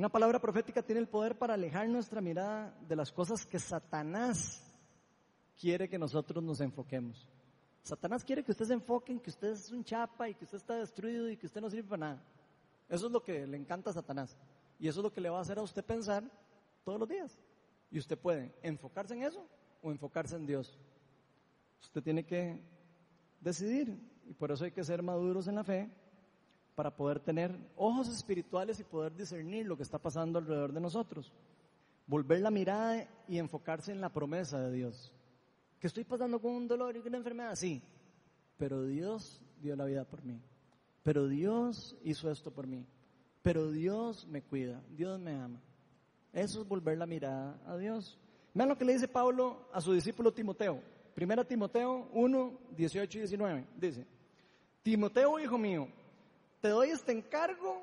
Una 0.00 0.08
palabra 0.08 0.40
profética 0.40 0.82
tiene 0.82 1.02
el 1.02 1.08
poder 1.08 1.36
para 1.36 1.52
alejar 1.52 1.86
nuestra 1.86 2.22
mirada 2.22 2.74
de 2.88 2.96
las 2.96 3.12
cosas 3.12 3.44
que 3.44 3.58
Satanás 3.58 4.64
quiere 5.60 5.90
que 5.90 5.98
nosotros 5.98 6.42
nos 6.42 6.62
enfoquemos. 6.62 7.28
Satanás 7.82 8.24
quiere 8.24 8.42
que 8.42 8.52
usted 8.52 8.64
se 8.64 8.72
enfoque 8.72 9.12
en 9.12 9.20
que 9.20 9.28
usted 9.28 9.48
es 9.48 9.70
un 9.70 9.84
chapa 9.84 10.26
y 10.26 10.34
que 10.34 10.46
usted 10.46 10.56
está 10.56 10.76
destruido 10.76 11.28
y 11.28 11.36
que 11.36 11.44
usted 11.44 11.60
no 11.60 11.68
sirve 11.68 11.86
para 11.86 12.00
nada. 12.00 12.22
Eso 12.88 13.08
es 13.08 13.12
lo 13.12 13.22
que 13.22 13.46
le 13.46 13.58
encanta 13.58 13.90
a 13.90 13.92
Satanás. 13.92 14.38
Y 14.78 14.88
eso 14.88 15.00
es 15.00 15.04
lo 15.04 15.12
que 15.12 15.20
le 15.20 15.28
va 15.28 15.36
a 15.36 15.42
hacer 15.42 15.58
a 15.58 15.62
usted 15.62 15.84
pensar 15.84 16.24
todos 16.82 16.98
los 16.98 17.06
días. 17.06 17.38
Y 17.90 17.98
usted 17.98 18.16
puede 18.16 18.54
enfocarse 18.62 19.12
en 19.12 19.24
eso 19.24 19.46
o 19.82 19.90
enfocarse 19.90 20.34
en 20.34 20.46
Dios. 20.46 20.78
Usted 21.82 22.02
tiene 22.02 22.24
que 22.24 22.58
decidir. 23.38 24.00
Y 24.24 24.32
por 24.32 24.50
eso 24.50 24.64
hay 24.64 24.72
que 24.72 24.82
ser 24.82 25.02
maduros 25.02 25.46
en 25.46 25.56
la 25.56 25.64
fe 25.64 25.90
para 26.80 26.96
poder 26.96 27.20
tener 27.20 27.54
ojos 27.76 28.08
espirituales 28.08 28.80
y 28.80 28.84
poder 28.84 29.14
discernir 29.14 29.66
lo 29.66 29.76
que 29.76 29.82
está 29.82 29.98
pasando 29.98 30.38
alrededor 30.38 30.72
de 30.72 30.80
nosotros. 30.80 31.30
volver 32.06 32.40
la 32.40 32.50
mirada 32.50 33.06
y 33.28 33.36
enfocarse 33.36 33.92
en 33.92 34.00
la 34.00 34.08
promesa 34.08 34.58
de 34.58 34.72
Dios. 34.72 35.14
Que 35.78 35.88
estoy 35.88 36.04
pasando 36.04 36.40
con 36.40 36.52
un 36.52 36.66
dolor 36.66 36.96
y 36.96 37.06
una 37.06 37.18
enfermedad, 37.18 37.54
sí, 37.54 37.82
pero 38.56 38.82
Dios 38.84 39.42
dio 39.60 39.76
la 39.76 39.84
vida 39.84 40.04
por 40.04 40.24
mí. 40.24 40.40
Pero 41.02 41.28
Dios 41.28 41.98
hizo 42.02 42.30
esto 42.30 42.50
por 42.50 42.66
mí. 42.66 42.86
Pero 43.42 43.70
Dios 43.70 44.26
me 44.26 44.40
cuida, 44.40 44.82
Dios 44.96 45.20
me 45.20 45.34
ama. 45.34 45.60
Eso 46.32 46.62
es 46.62 46.66
volver 46.66 46.96
la 46.96 47.04
mirada 47.04 47.60
a 47.66 47.76
Dios. 47.76 48.18
Vean 48.54 48.70
lo 48.70 48.78
que 48.78 48.86
le 48.86 48.94
dice 48.94 49.06
Pablo 49.06 49.68
a 49.70 49.82
su 49.82 49.92
discípulo 49.92 50.32
Timoteo. 50.32 50.80
Primera 51.14 51.44
Timoteo 51.44 52.08
1, 52.14 52.58
18 52.74 53.18
y 53.18 53.20
19. 53.20 53.66
Dice, 53.76 54.06
Timoteo, 54.82 55.38
hijo 55.38 55.58
mío, 55.58 55.99
te 56.60 56.68
doy 56.68 56.90
este 56.90 57.12
encargo 57.12 57.82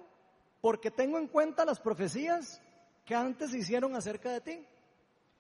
porque 0.62 0.92
tengo 0.92 1.18
en 1.18 1.28
cuenta 1.28 1.66
las 1.66 1.80
profecías 1.80 2.62
que 3.06 3.16
antes 3.16 3.54
hicieron 3.54 3.96
acerca 3.96 4.32
de 4.32 4.42
ti. 4.42 4.66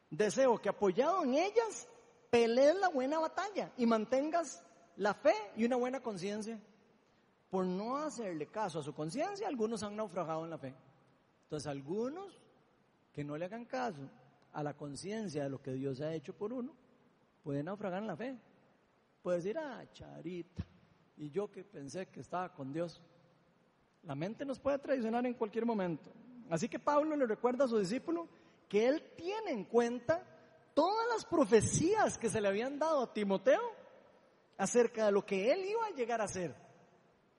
Deseo 0.09 0.59
que 0.61 0.69
apoyado 0.69 1.23
en 1.23 1.35
ellas 1.35 1.87
pelees 2.29 2.75
la 2.75 2.89
buena 2.89 3.19
batalla 3.19 3.71
y 3.77 3.85
mantengas 3.85 4.63
la 4.95 5.13
fe 5.13 5.33
y 5.55 5.65
una 5.65 5.75
buena 5.75 6.01
conciencia. 6.01 6.59
Por 7.49 7.65
no 7.65 7.97
hacerle 7.97 8.47
caso 8.47 8.79
a 8.79 8.83
su 8.83 8.93
conciencia, 8.93 9.47
algunos 9.47 9.83
han 9.83 9.95
naufragado 9.95 10.43
en 10.43 10.49
la 10.49 10.57
fe. 10.57 10.75
Entonces, 11.43 11.67
algunos 11.67 12.41
que 13.13 13.23
no 13.23 13.37
le 13.37 13.45
hagan 13.45 13.65
caso 13.65 14.01
a 14.53 14.63
la 14.63 14.73
conciencia 14.73 15.43
de 15.43 15.49
lo 15.49 15.61
que 15.61 15.71
Dios 15.73 16.01
ha 16.01 16.13
hecho 16.13 16.33
por 16.33 16.51
uno, 16.51 16.73
pueden 17.43 17.65
naufragar 17.65 18.01
en 18.01 18.07
la 18.07 18.17
fe. 18.17 18.37
Puede 19.21 19.37
decir, 19.37 19.57
ah, 19.57 19.83
charita, 19.93 20.65
y 21.15 21.29
yo 21.29 21.49
que 21.49 21.63
pensé 21.63 22.07
que 22.07 22.19
estaba 22.19 22.53
con 22.53 22.73
Dios. 22.73 23.01
La 24.03 24.15
mente 24.15 24.45
nos 24.45 24.59
puede 24.59 24.79
traicionar 24.79 25.25
en 25.25 25.33
cualquier 25.33 25.65
momento. 25.65 26.11
Así 26.49 26.69
que 26.69 26.79
Pablo 26.79 27.15
le 27.15 27.25
recuerda 27.25 27.65
a 27.65 27.67
su 27.67 27.77
discípulo 27.77 28.27
que 28.69 28.87
él 28.87 29.03
tiene 29.15 29.51
en 29.51 29.65
cuenta 29.65 30.23
todas 30.73 31.07
las 31.13 31.25
profecías 31.25 32.17
que 32.17 32.29
se 32.29 32.39
le 32.39 32.47
habían 32.47 32.79
dado 32.79 33.03
a 33.03 33.13
Timoteo 33.13 33.61
acerca 34.57 35.05
de 35.05 35.11
lo 35.11 35.25
que 35.25 35.51
él 35.51 35.65
iba 35.65 35.85
a 35.85 35.91
llegar 35.91 36.21
a 36.21 36.27
ser. 36.27 36.55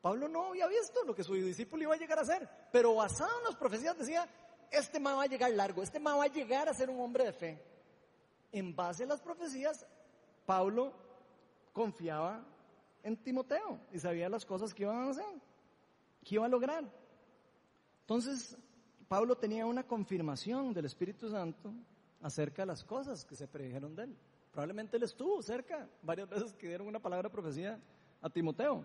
Pablo 0.01 0.29
no 0.29 0.47
había 0.47 0.66
visto 0.66 1.03
lo 1.05 1.14
que 1.14 1.25
su 1.25 1.35
discípulo 1.35 1.83
iba 1.83 1.94
a 1.94 1.99
llegar 1.99 2.18
a 2.18 2.25
ser, 2.25 2.49
pero 2.71 2.94
basado 2.94 3.38
en 3.38 3.44
las 3.44 3.57
profecías 3.57 3.99
decía, 3.99 4.29
este 4.71 5.01
ma 5.01 5.14
va 5.14 5.25
a 5.25 5.27
llegar 5.27 5.51
largo, 5.53 5.83
este 5.83 5.99
ma 5.99 6.14
va 6.16 6.25
a 6.25 6.29
llegar 6.29 6.68
a 6.68 6.75
ser 6.75 6.90
un 6.90 7.01
hombre 7.01 7.25
de 7.25 7.33
fe. 7.33 7.62
En 8.53 8.75
base 8.75 9.05
a 9.05 9.07
las 9.07 9.21
profecías, 9.21 9.87
Pablo 10.47 10.92
confiaba 11.73 12.44
en 13.03 13.16
Timoteo 13.16 13.81
y 13.92 13.99
sabía 13.99 14.29
las 14.29 14.47
cosas 14.47 14.73
que 14.73 14.85
iban 14.85 14.97
a 14.97 15.11
hacer, 15.11 15.25
que 16.29 16.35
iba 16.35 16.45
a 16.45 16.49
lograr. 16.49 16.85
Entonces, 18.03 18.57
Pablo 19.09 19.37
tenía 19.37 19.64
una 19.64 19.87
confirmación 19.87 20.75
del 20.75 20.85
Espíritu 20.85 21.31
Santo 21.31 21.73
acerca 22.21 22.62
de 22.62 22.67
las 22.67 22.85
cosas 22.85 23.25
que 23.25 23.35
se 23.35 23.49
predijeron 23.49 23.97
de 23.97 24.05
él. 24.05 24.17
Probablemente 24.53 24.99
él 24.99 25.05
estuvo 25.05 25.41
cerca 25.41 25.88
varias 26.03 26.29
veces 26.29 26.53
que 26.53 26.69
dieron 26.69 26.87
una 26.87 27.01
palabra 27.01 27.31
profecía 27.31 27.81
a 28.21 28.29
Timoteo. 28.29 28.85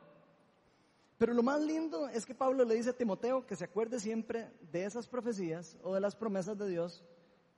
Pero 1.17 1.34
lo 1.34 1.43
más 1.43 1.62
lindo 1.62 2.08
es 2.08 2.25
que 2.25 2.34
Pablo 2.34 2.63
le 2.63 2.75
dice 2.75 2.91
a 2.91 2.97
Timoteo 2.97 3.45
que 3.45 3.58
se 3.58 3.65
acuerde 3.65 3.99
siempre 3.99 4.49
de 4.71 4.86
esas 4.86 5.08
profecías 5.08 5.77
o 5.84 5.93
de 5.93 5.99
las 5.99 6.15
promesas 6.15 6.58
de 6.58 6.69
Dios 6.69 7.03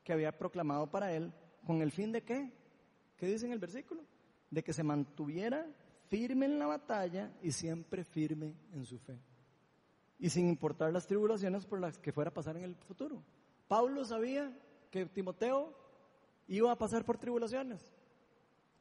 que 0.04 0.14
había 0.14 0.36
proclamado 0.36 0.90
para 0.90 1.14
él, 1.14 1.32
con 1.66 1.82
el 1.84 1.92
fin 1.92 2.12
de 2.12 2.24
qué? 2.24 2.52
¿Qué 3.18 3.28
dice 3.28 3.46
en 3.46 3.52
el 3.52 3.60
versículo? 3.60 4.04
De 4.50 4.64
que 4.64 4.74
se 4.74 4.84
mantuviera 4.84 5.68
firme 6.08 6.48
en 6.48 6.58
la 6.58 6.66
batalla 6.66 7.32
y 7.44 7.52
siempre 7.52 8.04
firme 8.04 8.56
en 8.74 8.86
su 8.86 8.98
fe. 8.98 9.20
Y 10.20 10.30
sin 10.30 10.48
importar 10.48 10.94
las 10.94 11.08
tribulaciones 11.08 11.66
por 11.66 11.80
las 11.80 11.98
que 11.98 12.12
fuera 12.12 12.30
a 12.30 12.34
pasar 12.34 12.56
en 12.58 12.64
el 12.64 12.76
futuro. 12.76 13.22
Pablo 13.68 14.06
sabía 14.06 14.58
que 14.90 15.06
Timoteo 15.06 15.74
iba 16.48 16.72
a 16.72 16.78
pasar 16.78 17.04
por 17.04 17.18
tribulaciones. 17.18 17.94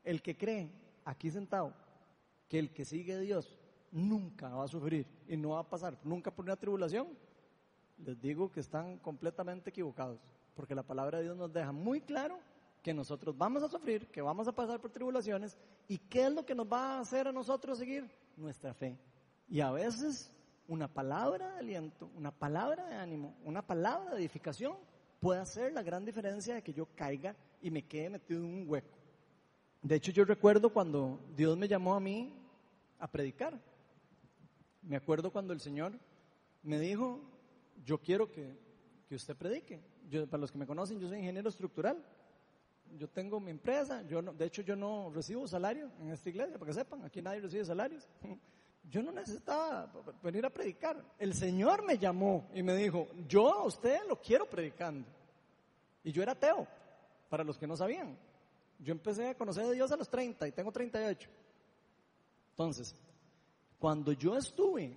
El 0.05 0.23
que 0.23 0.37
cree, 0.37 0.71
aquí 1.05 1.31
sentado, 1.31 1.75
que 2.49 2.59
el 2.59 2.73
que 2.73 2.85
sigue 2.85 3.15
a 3.15 3.19
Dios 3.19 3.59
nunca 3.91 4.49
va 4.49 4.65
a 4.65 4.69
sufrir 4.69 5.07
y 5.29 5.37
no 5.37 5.51
va 5.51 5.61
a 5.61 5.69
pasar 5.69 5.99
nunca 6.05 6.31
por 6.31 6.45
una 6.45 6.57
tribulación, 6.57 7.09
les 7.99 8.21
digo 8.21 8.51
que 8.51 8.61
están 8.61 8.99
completamente 8.99 9.71
equivocados. 9.71 10.21
Porque 10.55 10.75
la 10.75 10.83
palabra 10.83 11.19
de 11.19 11.25
Dios 11.25 11.37
nos 11.37 11.53
deja 11.53 11.73
muy 11.73 12.01
claro 12.01 12.39
que 12.83 12.93
nosotros 12.93 13.37
vamos 13.37 13.63
a 13.63 13.69
sufrir, 13.69 14.09
que 14.09 14.21
vamos 14.21 14.47
a 14.47 14.53
pasar 14.53 14.81
por 14.81 14.91
tribulaciones 14.91 15.57
y 15.89 15.99
qué 15.99 16.27
es 16.27 16.33
lo 16.33 16.45
que 16.45 16.55
nos 16.55 16.67
va 16.67 16.97
a 16.97 17.01
hacer 17.01 17.27
a 17.27 17.33
nosotros 17.33 17.79
seguir 17.79 18.11
nuestra 18.37 18.75
fe. 18.75 18.99
Y 19.49 19.61
a 19.61 19.71
veces 19.71 20.31
una 20.69 20.89
palabra 20.89 21.53
de 21.53 21.59
aliento, 21.59 22.11
una 22.17 22.31
palabra 22.31 22.87
de 22.87 22.95
ánimo, 22.95 23.37
una 23.45 23.63
palabra 23.63 24.15
de 24.15 24.21
edificación 24.21 24.77
puede 25.21 25.41
hacer 25.41 25.73
la 25.73 25.83
gran 25.83 26.05
diferencia 26.05 26.55
de 26.55 26.63
que 26.63 26.73
yo 26.73 26.87
caiga 26.95 27.35
y 27.61 27.71
me 27.71 27.83
quede 27.83 28.11
metido 28.11 28.41
en 28.41 28.47
un 28.47 28.69
hueco. 28.69 28.99
De 29.83 29.95
hecho, 29.95 30.13
yo 30.13 30.25
recuerdo 30.25 30.71
cuando 30.71 31.21
Dios 31.37 31.57
me 31.57 31.69
llamó 31.69 31.95
a 31.95 32.01
mí 32.01 32.33
a 32.99 33.07
predicar. 33.07 33.59
Me 34.83 34.97
acuerdo 34.97 35.31
cuando 35.31 35.53
el 35.53 35.61
Señor 35.61 35.93
me 36.63 36.79
dijo, 36.79 37.21
yo 37.85 37.99
quiero 37.99 38.31
que, 38.31 38.57
que 39.09 39.15
usted 39.15 39.37
predique. 39.37 39.81
Yo, 40.09 40.27
para 40.27 40.41
los 40.41 40.51
que 40.51 40.59
me 40.59 40.67
conocen, 40.67 40.99
yo 40.99 41.09
soy 41.09 41.19
ingeniero 41.19 41.49
estructural. 41.49 42.03
Yo 42.99 43.09
tengo 43.09 43.41
mi 43.41 43.51
empresa, 43.51 44.03
yo 44.03 44.23
de 44.23 44.45
hecho 44.45 44.63
yo 44.63 44.77
no 44.77 45.11
recibo 45.11 45.49
salario 45.49 45.91
en 46.01 46.11
esta 46.11 46.29
iglesia, 46.29 46.59
para 46.59 46.67
que 46.71 46.75
sepan, 46.75 47.05
aquí 47.05 47.21
nadie 47.21 47.41
recibe 47.41 47.65
salarios. 47.65 48.09
Yo 48.91 49.03
no 49.03 49.13
necesitaba 49.13 49.91
venir 50.23 50.45
a 50.45 50.51
predicar. 50.51 51.03
El 51.19 51.35
Señor 51.35 51.85
me 51.85 51.99
llamó 51.99 52.49
y 52.55 52.63
me 52.63 52.75
dijo, 52.77 53.09
yo 53.27 53.53
a 53.53 53.65
usted 53.65 54.01
lo 54.09 54.21
quiero 54.21 54.49
predicando. 54.49 55.09
Y 56.03 56.13
yo 56.13 56.23
era 56.23 56.33
ateo, 56.33 56.67
para 57.29 57.43
los 57.43 57.57
que 57.59 57.67
no 57.67 57.77
sabían. 57.77 58.17
Yo 58.79 58.93
empecé 58.93 59.29
a 59.29 59.35
conocer 59.35 59.65
a 59.65 59.71
Dios 59.71 59.91
a 59.91 59.97
los 59.97 60.09
30 60.09 60.47
y 60.47 60.53
tengo 60.53 60.71
38. 60.71 61.29
Entonces, 62.51 62.95
cuando 63.79 64.13
yo 64.13 64.37
estuve 64.37 64.97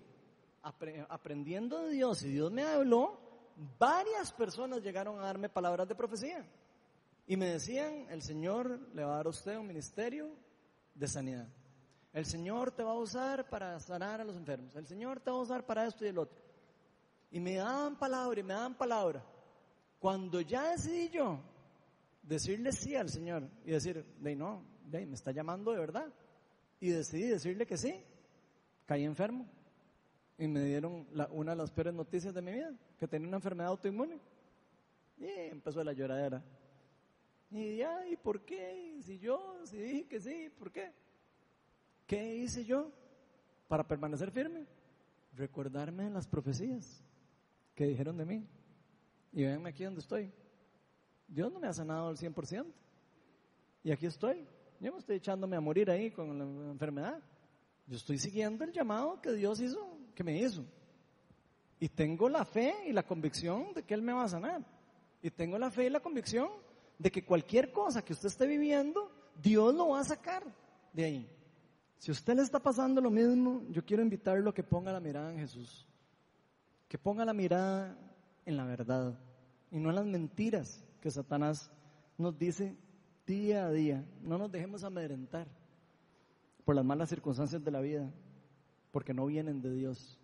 aprendiendo 0.61 1.83
de 1.83 1.91
Dios 1.91 2.23
y 2.23 2.29
Dios 2.29 2.51
me 2.51 2.63
habló, 2.63 3.17
varias 3.79 4.31
personas 4.31 4.83
llegaron 4.83 5.19
a 5.19 5.23
darme 5.23 5.49
palabras 5.49 5.87
de 5.87 5.95
profecía. 5.95 6.45
Y 7.25 7.35
me 7.35 7.47
decían, 7.47 8.05
el 8.09 8.21
Señor 8.21 8.79
le 8.93 9.03
va 9.03 9.13
a 9.13 9.17
dar 9.17 9.25
a 9.25 9.29
usted 9.29 9.57
un 9.57 9.67
ministerio 9.67 10.29
de 10.93 11.07
sanidad. 11.07 11.47
El 12.13 12.25
Señor 12.25 12.71
te 12.71 12.83
va 12.83 12.91
a 12.91 12.97
usar 12.97 13.49
para 13.49 13.79
sanar 13.79 14.21
a 14.21 14.23
los 14.23 14.35
enfermos. 14.35 14.75
El 14.75 14.87
Señor 14.87 15.19
te 15.19 15.29
va 15.29 15.37
a 15.37 15.41
usar 15.41 15.65
para 15.65 15.85
esto 15.85 16.05
y 16.05 16.07
el 16.07 16.17
otro. 16.17 16.41
Y 17.31 17.39
me 17.39 17.55
daban 17.55 17.97
palabra 17.97 18.39
y 18.39 18.43
me 18.43 18.53
daban 18.53 18.75
palabra. 18.75 19.23
Cuando 19.99 20.41
ya 20.41 20.71
decidí 20.71 21.09
yo 21.09 21.39
decirle 22.23 22.71
sí 22.71 22.95
al 22.95 23.09
Señor 23.09 23.49
y 23.65 23.71
decir, 23.71 24.05
de 24.19 24.35
no, 24.35 24.63
de, 24.85 25.05
me 25.05 25.15
está 25.15 25.31
llamando 25.31 25.71
de 25.71 25.79
verdad. 25.79 26.13
Y 26.79 26.89
decidí 26.89 27.27
decirle 27.27 27.65
que 27.65 27.77
sí, 27.77 27.93
caí 28.85 29.03
enfermo. 29.03 29.45
Y 30.37 30.47
me 30.47 30.63
dieron 30.63 31.07
una 31.31 31.51
de 31.51 31.57
las 31.57 31.71
peores 31.71 31.93
noticias 31.93 32.33
de 32.33 32.41
mi 32.41 32.51
vida, 32.51 32.71
que 32.99 33.07
tenía 33.07 33.27
una 33.27 33.37
enfermedad 33.37 33.71
autoinmune. 33.71 34.19
Y 35.17 35.25
empezó 35.25 35.83
la 35.83 35.93
lloradera. 35.93 36.43
Y 37.49 37.77
ya, 37.77 38.07
¿y 38.07 38.17
por 38.17 38.41
qué? 38.41 38.97
si 39.01 39.17
yo, 39.17 39.59
si 39.63 39.77
dije 39.77 40.07
que 40.07 40.19
sí, 40.19 40.49
¿por 40.57 40.71
qué? 40.71 40.91
¿Qué 42.07 42.37
hice 42.37 42.63
yo 42.63 42.89
para 43.67 43.85
permanecer 43.85 44.31
firme? 44.31 44.65
Recordarme 45.33 46.07
en 46.07 46.13
las 46.13 46.25
profecías 46.25 47.03
que 47.75 47.85
dijeron 47.85 48.17
de 48.17 48.25
mí. 48.25 48.47
Y 49.33 49.43
véanme 49.43 49.69
aquí 49.69 49.83
donde 49.83 49.99
estoy. 49.99 50.31
Dios 51.27 51.51
no 51.51 51.59
me 51.59 51.67
ha 51.67 51.73
sanado 51.73 52.07
al 52.07 52.17
100%. 52.17 52.65
Y 53.83 53.91
aquí 53.91 54.05
estoy. 54.05 54.47
Yo 54.79 54.93
me 54.93 54.99
estoy 54.99 55.17
echándome 55.17 55.57
a 55.57 55.61
morir 55.61 55.91
ahí 55.91 56.09
con 56.09 56.37
la 56.37 56.71
enfermedad. 56.71 57.21
Yo 57.85 57.97
estoy 57.97 58.17
siguiendo 58.17 58.63
el 58.63 58.71
llamado 58.71 59.21
que 59.21 59.33
Dios 59.33 59.59
hizo, 59.59 59.97
que 60.15 60.23
me 60.23 60.37
hizo. 60.39 60.63
Y 61.79 61.89
tengo 61.89 62.29
la 62.29 62.45
fe 62.45 62.73
y 62.87 62.93
la 62.93 63.03
convicción 63.03 63.73
de 63.73 63.83
que 63.83 63.93
Él 63.93 64.01
me 64.01 64.13
va 64.13 64.23
a 64.23 64.29
sanar. 64.29 64.65
Y 65.21 65.29
tengo 65.29 65.57
la 65.59 65.69
fe 65.69 65.87
y 65.87 65.89
la 65.89 65.99
convicción 65.99 66.49
de 66.97 67.11
que 67.11 67.25
cualquier 67.25 67.71
cosa 67.71 68.03
que 68.03 68.13
usted 68.13 68.27
esté 68.27 68.47
viviendo, 68.47 69.11
Dios 69.41 69.75
lo 69.75 69.89
va 69.89 69.99
a 69.99 70.05
sacar 70.05 70.43
de 70.93 71.03
ahí. 71.03 71.36
Si 71.97 72.11
usted 72.11 72.35
le 72.35 72.43
está 72.43 72.59
pasando 72.59 73.01
lo 73.01 73.09
mismo, 73.09 73.63
yo 73.69 73.83
quiero 73.83 74.03
invitarlo 74.03 74.49
a 74.49 74.53
que 74.53 74.63
ponga 74.63 74.91
la 74.91 74.99
mirada 74.99 75.31
en 75.31 75.39
Jesús. 75.39 75.87
Que 76.87 76.97
ponga 76.97 77.25
la 77.25 77.33
mirada 77.33 77.97
en 78.45 78.57
la 78.57 78.65
verdad 78.65 79.19
y 79.71 79.79
no 79.79 79.89
en 79.89 79.95
las 79.95 80.05
mentiras 80.05 80.83
que 81.01 81.11
Satanás 81.11 81.71
nos 82.17 82.37
dice 82.37 82.75
día 83.25 83.65
a 83.65 83.71
día. 83.71 84.05
No 84.21 84.37
nos 84.37 84.51
dejemos 84.51 84.83
amedrentar 84.83 85.47
por 86.63 86.75
las 86.75 86.85
malas 86.85 87.09
circunstancias 87.09 87.63
de 87.63 87.71
la 87.71 87.81
vida, 87.81 88.11
porque 88.91 89.13
no 89.13 89.25
vienen 89.25 89.61
de 89.61 89.71
Dios. 89.71 90.19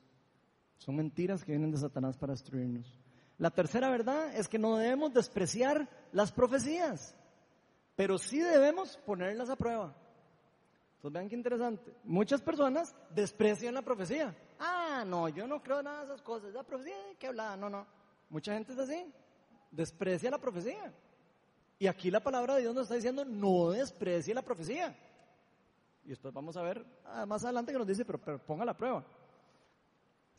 Son 0.77 0.95
mentiras 0.95 1.43
que 1.43 1.53
vienen 1.53 1.71
de 1.71 1.77
Satanás 1.77 2.17
para 2.17 2.33
destruirnos. 2.33 2.99
La 3.37 3.51
tercera 3.51 3.89
verdad 3.89 4.35
es 4.35 4.47
que 4.47 4.59
no 4.59 4.77
debemos 4.77 5.13
despreciar 5.13 5.89
las 6.11 6.31
profecías, 6.31 7.15
pero 7.95 8.17
sí 8.17 8.39
debemos 8.39 8.97
ponerlas 9.05 9.49
a 9.49 9.55
prueba. 9.55 9.95
Entonces 11.03 11.19
vean 11.19 11.27
qué 11.27 11.35
interesante. 11.35 11.93
Muchas 12.05 12.41
personas 12.41 12.95
desprecian 13.13 13.73
la 13.73 13.81
profecía. 13.81 14.33
Ah, 14.57 15.03
no, 15.05 15.27
yo 15.27 15.45
no 15.45 15.61
creo 15.61 15.83
nada 15.83 15.99
de 15.99 16.05
esas 16.05 16.21
cosas. 16.21 16.53
La 16.53 16.63
profecía, 16.63 16.95
¿qué 17.19 17.27
hablaba? 17.27 17.57
No, 17.57 17.69
no. 17.69 17.85
Mucha 18.29 18.53
gente 18.53 18.71
es 18.71 18.79
así. 18.79 19.13
Desprecia 19.69 20.31
la 20.31 20.37
profecía. 20.37 20.93
Y 21.77 21.87
aquí 21.87 22.09
la 22.09 22.21
palabra 22.21 22.55
de 22.55 22.61
Dios 22.61 22.73
nos 22.73 22.83
está 22.83 22.95
diciendo, 22.95 23.25
no 23.25 23.71
desprecie 23.71 24.33
la 24.33 24.43
profecía. 24.43 24.97
Y 26.05 26.09
después 26.11 26.33
vamos 26.33 26.55
a 26.55 26.61
ver 26.61 26.85
ah, 27.03 27.25
más 27.25 27.43
adelante 27.43 27.73
que 27.73 27.79
nos 27.79 27.87
dice, 27.87 28.05
pero, 28.05 28.21
pero 28.21 28.39
ponga 28.39 28.63
la 28.63 28.77
prueba. 28.77 29.05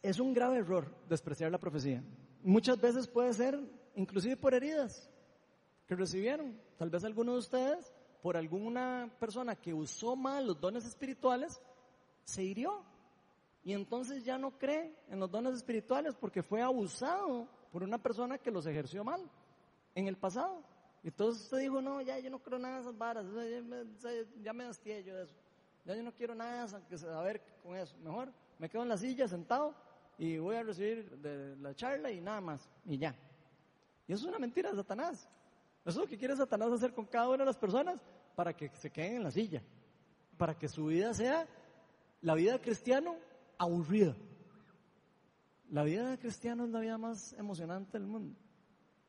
Es 0.01 0.19
un 0.19 0.33
grave 0.33 0.57
error 0.57 0.91
despreciar 1.11 1.53
la 1.53 1.59
profecía. 1.59 2.03
Muchas 2.43 2.81
veces 2.81 3.07
puede 3.07 3.35
ser 3.35 3.61
inclusive 3.97 4.39
por 4.39 4.55
heridas 4.55 5.11
que 5.87 5.95
recibieron. 5.95 6.59
Tal 6.79 6.89
vez 6.89 7.05
alguno 7.05 7.33
de 7.33 7.41
ustedes, 7.41 7.94
por 8.25 8.39
alguna 8.39 9.11
persona 9.21 9.55
que 9.55 9.75
usó 9.75 10.17
mal 10.17 10.47
los 10.47 10.59
dones 10.59 10.87
espirituales, 10.87 11.61
se 12.23 12.43
hirió. 12.43 12.83
Y 13.63 13.75
entonces 13.75 14.25
ya 14.25 14.39
no 14.39 14.57
cree 14.57 14.97
en 15.11 15.21
los 15.21 15.31
dones 15.31 15.55
espirituales 15.55 16.15
porque 16.15 16.43
fue 16.43 16.63
abusado 16.63 17.47
por 17.71 17.83
una 17.83 17.99
persona 17.99 18.39
que 18.39 18.51
los 18.51 18.65
ejerció 18.65 19.05
mal 19.05 19.21
en 19.95 20.09
el 20.09 20.17
pasado. 20.17 20.63
Entonces 21.03 21.43
usted 21.43 21.59
dijo, 21.59 21.83
no, 21.83 22.01
ya 22.01 22.19
yo 22.19 22.31
no 22.31 22.39
creo 22.39 22.59
nada 22.59 22.77
de 22.77 22.81
esas 22.81 22.97
varas, 22.97 23.27
ya 23.27 23.61
me, 23.61 23.85
ya 24.43 24.55
me 24.55 24.65
hastié 24.65 25.05
yo 25.05 25.17
de 25.17 25.25
eso. 25.25 25.35
Ya 25.85 25.95
yo 25.95 26.03
no 26.03 26.15
quiero 26.15 26.35
nada 26.35 26.81
que 26.89 26.97
saber 26.97 27.43
con 27.63 27.77
eso. 27.77 27.95
Mejor 27.99 28.33
me 28.59 28.71
quedo 28.71 28.85
en 28.85 28.89
la 28.89 28.97
silla 28.97 29.29
sentado 29.29 29.75
y 30.17 30.39
voy 30.39 30.57
a 30.57 30.63
recibir 30.63 31.13
la 31.61 31.75
charla 31.75 32.11
y 32.11 32.23
nada 32.23 32.41
más. 32.41 32.71
Y 32.87 32.97
ya. 32.97 33.15
Y 34.09 34.15
eso 34.15 34.23
es 34.23 34.29
una 34.31 34.39
mentira 34.39 34.71
de 34.71 34.77
Satanás. 34.77 35.29
Eso 35.85 35.91
es 35.91 35.97
lo 35.97 36.07
que 36.07 36.17
quiere 36.17 36.35
Satanás 36.35 36.73
hacer 36.73 36.95
con 36.95 37.05
cada 37.05 37.29
una 37.29 37.41
de 37.41 37.45
las 37.45 37.59
personas 37.59 38.01
para 38.35 38.55
que 38.55 38.71
se 38.75 38.91
queden 38.91 39.17
en 39.17 39.23
la 39.25 39.31
silla. 39.31 39.63
Para 40.37 40.57
que 40.57 40.69
su 40.69 40.87
vida 40.87 41.15
sea 41.15 41.47
la 42.23 42.35
vida 42.35 42.53
de 42.53 42.61
cristiano 42.61 43.17
aburrida. 43.59 44.17
La 45.71 45.85
vida 45.85 46.11
de 46.11 46.19
cristiano 46.19 46.65
es 46.65 46.71
la 46.71 46.81
vida 46.81 46.99
más 46.99 47.33
emocionante 47.35 47.99
del 47.99 48.07
mundo. 48.07 48.37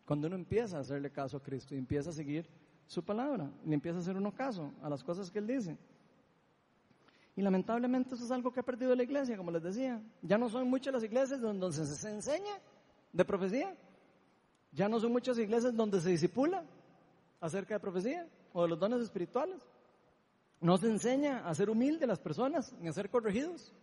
Cuando 0.06 0.28
uno 0.28 0.36
empieza 0.36 0.78
a 0.78 0.82
hacerle 0.82 1.12
caso 1.12 1.38
a 1.38 1.44
Cristo 1.44 1.76
y 1.76 1.78
empieza 1.78 2.10
a 2.10 2.14
seguir 2.14 2.48
su 2.88 3.04
palabra, 3.04 3.52
y 3.66 3.74
empieza 3.74 3.98
a 3.98 4.02
hacer 4.02 4.16
uno 4.16 4.32
caso 4.32 4.72
a 4.82 4.90
las 4.90 5.04
cosas 5.04 5.32
que 5.32 5.40
Él 5.40 5.48
dice. 5.48 5.78
Y 7.36 7.42
lamentablemente 7.42 8.16
eso 8.16 8.24
es 8.24 8.32
algo 8.32 8.52
que 8.52 8.60
ha 8.60 8.64
perdido 8.64 8.96
la 8.96 9.04
iglesia, 9.04 9.36
como 9.36 9.52
les 9.52 9.64
decía. 9.64 10.02
Ya 10.22 10.38
no 10.38 10.48
son 10.48 10.70
muchas 10.70 10.94
las 10.94 11.04
iglesias 11.04 11.42
donde 11.42 11.72
se 11.74 12.10
enseña 12.10 12.62
de 13.12 13.26
profecía. 13.26 13.76
Ya 14.72 14.88
no 14.88 15.00
son 15.00 15.12
muchas 15.12 15.38
iglesias 15.38 15.76
donde 15.76 16.00
se 16.00 16.10
disipula 16.10 16.64
acerca 17.42 17.74
de 17.74 17.80
profecía 17.80 18.28
o 18.56 18.62
de 18.64 18.70
los 18.70 18.80
dones 18.80 19.02
espirituales. 19.02 19.62
No 20.62 20.78
se 20.78 20.88
enseña 20.88 21.46
a 21.46 21.54
ser 21.54 21.70
humilde 21.70 22.08
las 22.08 22.20
personas, 22.20 22.72
ni 22.80 22.88
a 22.88 22.94
ser 22.94 23.10
corregidos. 23.10 23.74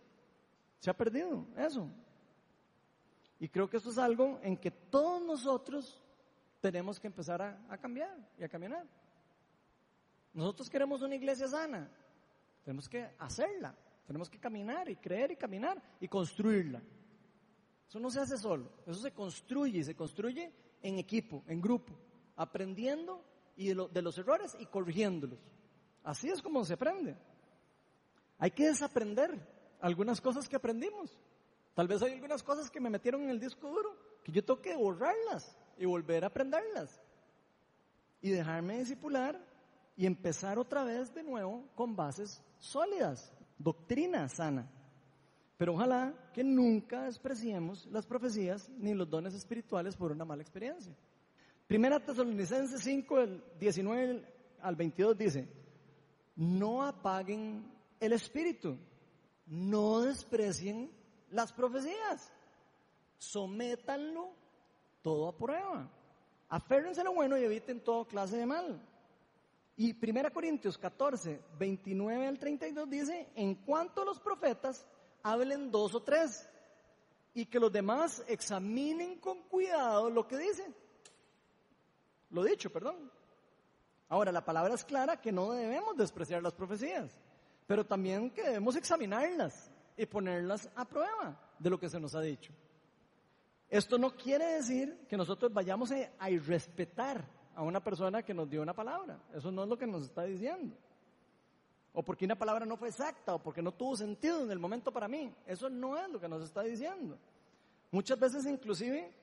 Se 0.79 0.89
ha 0.89 0.97
perdido 0.97 1.45
eso. 1.55 1.87
Y 3.39 3.47
creo 3.49 3.69
que 3.69 3.77
esto 3.77 3.91
es 3.91 3.99
algo 3.99 4.39
en 4.41 4.57
que 4.57 4.71
todos 4.71 5.21
nosotros 5.21 6.01
tenemos 6.59 6.99
que 6.99 7.05
empezar 7.05 7.39
a, 7.39 7.63
a 7.69 7.77
cambiar 7.77 8.17
y 8.39 8.43
a 8.43 8.49
caminar. 8.49 8.87
Nosotros 10.33 10.67
queremos 10.71 11.03
una 11.03 11.13
iglesia 11.13 11.47
sana, 11.47 11.87
tenemos 12.65 12.89
que 12.89 13.11
hacerla, 13.19 13.75
tenemos 14.07 14.27
que 14.27 14.39
caminar 14.39 14.89
y 14.89 14.95
creer 14.95 15.31
y 15.31 15.35
caminar 15.35 15.79
y 16.01 16.07
construirla. 16.07 16.81
Eso 17.87 17.99
no 17.99 18.09
se 18.09 18.21
hace 18.21 18.39
solo, 18.39 18.71
eso 18.87 18.99
se 18.99 19.11
construye 19.11 19.79
y 19.79 19.83
se 19.83 19.95
construye 19.95 20.51
en 20.81 20.97
equipo, 20.97 21.43
en 21.45 21.61
grupo, 21.61 21.93
aprendiendo 22.35 23.23
y 23.55 23.73
de, 23.73 24.01
los 24.01 24.17
errores 24.17 24.55
y 24.59 24.65
corrigiéndolos. 24.65 25.39
Así 26.03 26.29
es 26.29 26.41
como 26.41 26.65
se 26.65 26.73
aprende. 26.73 27.15
Hay 28.37 28.51
que 28.51 28.67
desaprender 28.67 29.39
algunas 29.79 30.19
cosas 30.19 30.47
que 30.49 30.55
aprendimos. 30.55 31.17
Tal 31.73 31.87
vez 31.87 32.01
hay 32.01 32.13
algunas 32.13 32.43
cosas 32.43 32.69
que 32.69 32.79
me 32.79 32.89
metieron 32.89 33.23
en 33.23 33.29
el 33.29 33.39
disco 33.39 33.69
duro, 33.69 33.95
que 34.23 34.31
yo 34.31 34.43
tengo 34.43 34.61
que 34.61 34.75
borrarlas 34.75 35.57
y 35.77 35.85
volver 35.85 36.23
a 36.23 36.27
aprenderlas. 36.27 37.01
Y 38.21 38.29
dejarme 38.29 38.79
discipular 38.79 39.39
y 39.95 40.05
empezar 40.05 40.57
otra 40.57 40.83
vez 40.83 41.13
de 41.13 41.23
nuevo 41.23 41.65
con 41.75 41.95
bases 41.95 42.41
sólidas, 42.57 43.33
doctrina 43.57 44.27
sana. 44.29 44.69
Pero 45.57 45.73
ojalá 45.73 46.13
que 46.33 46.43
nunca 46.43 47.03
despreciemos 47.03 47.85
las 47.87 48.05
profecías 48.05 48.69
ni 48.69 48.93
los 48.93 49.09
dones 49.09 49.33
espirituales 49.33 49.95
por 49.95 50.11
una 50.11 50.25
mala 50.25 50.41
experiencia. 50.41 50.95
Primera 51.73 51.99
Tesalonicenses 51.99 52.83
5, 52.83 53.19
el 53.19 53.43
19 53.59 54.23
al 54.61 54.75
22 54.75 55.17
dice, 55.17 55.47
no 56.35 56.83
apaguen 56.83 57.65
el 57.99 58.13
espíritu, 58.13 58.77
no 59.47 60.01
desprecien 60.01 60.91
las 61.31 61.51
profecías, 61.51 62.31
sométanlo 63.17 64.29
todo 65.01 65.27
a 65.27 65.35
prueba, 65.35 65.89
aférrense 66.47 67.03
lo 67.03 67.15
bueno 67.15 67.39
y 67.39 67.43
eviten 67.43 67.83
toda 67.83 68.05
clase 68.05 68.37
de 68.37 68.45
mal. 68.45 68.79
Y 69.75 69.95
1 69.95 70.31
Corintios 70.31 70.77
14, 70.77 71.41
29 71.57 72.27
al 72.27 72.37
32 72.37 72.87
dice, 72.87 73.29
en 73.33 73.55
cuanto 73.55 74.03
a 74.03 74.05
los 74.05 74.19
profetas, 74.19 74.87
hablen 75.23 75.71
dos 75.71 75.95
o 75.95 76.03
tres 76.03 76.47
y 77.33 77.47
que 77.47 77.59
los 77.59 77.71
demás 77.71 78.23
examinen 78.27 79.17
con 79.17 79.41
cuidado 79.49 80.11
lo 80.11 80.27
que 80.27 80.37
dicen. 80.37 80.82
Lo 82.33 82.43
dicho, 82.43 82.71
perdón. 82.71 83.11
Ahora, 84.09 84.31
la 84.31 84.43
palabra 84.43 84.73
es 84.73 84.83
clara 84.83 85.21
que 85.21 85.31
no 85.31 85.51
debemos 85.51 85.95
despreciar 85.95 86.41
las 86.41 86.53
profecías, 86.53 87.11
pero 87.65 87.85
también 87.85 88.31
que 88.31 88.43
debemos 88.43 88.75
examinarlas 88.75 89.71
y 89.95 90.05
ponerlas 90.07 90.69
a 90.75 90.83
prueba 90.83 91.39
de 91.59 91.69
lo 91.69 91.79
que 91.79 91.89
se 91.89 91.99
nos 91.99 92.15
ha 92.15 92.21
dicho. 92.21 92.51
Esto 93.69 93.97
no 93.97 94.15
quiere 94.15 94.45
decir 94.45 95.05
que 95.07 95.15
nosotros 95.15 95.53
vayamos 95.53 95.91
a 96.19 96.29
irrespetar 96.29 97.23
a 97.55 97.61
una 97.61 97.83
persona 97.83 98.23
que 98.23 98.33
nos 98.33 98.49
dio 98.49 98.61
una 98.61 98.73
palabra. 98.73 99.19
Eso 99.33 99.51
no 99.51 99.63
es 99.63 99.69
lo 99.69 99.77
que 99.77 99.87
nos 99.87 100.03
está 100.03 100.23
diciendo. 100.23 100.75
O 101.93 102.01
porque 102.01 102.25
una 102.25 102.35
palabra 102.35 102.65
no 102.65 102.77
fue 102.77 102.89
exacta, 102.89 103.35
o 103.35 103.39
porque 103.39 103.61
no 103.61 103.71
tuvo 103.71 103.95
sentido 103.95 104.43
en 104.43 104.51
el 104.51 104.59
momento 104.59 104.91
para 104.91 105.07
mí. 105.07 105.31
Eso 105.45 105.69
no 105.69 105.97
es 105.97 106.09
lo 106.09 106.19
que 106.19 106.27
nos 106.27 106.43
está 106.43 106.63
diciendo. 106.63 107.17
Muchas 107.91 108.19
veces 108.19 108.45
inclusive 108.47 109.13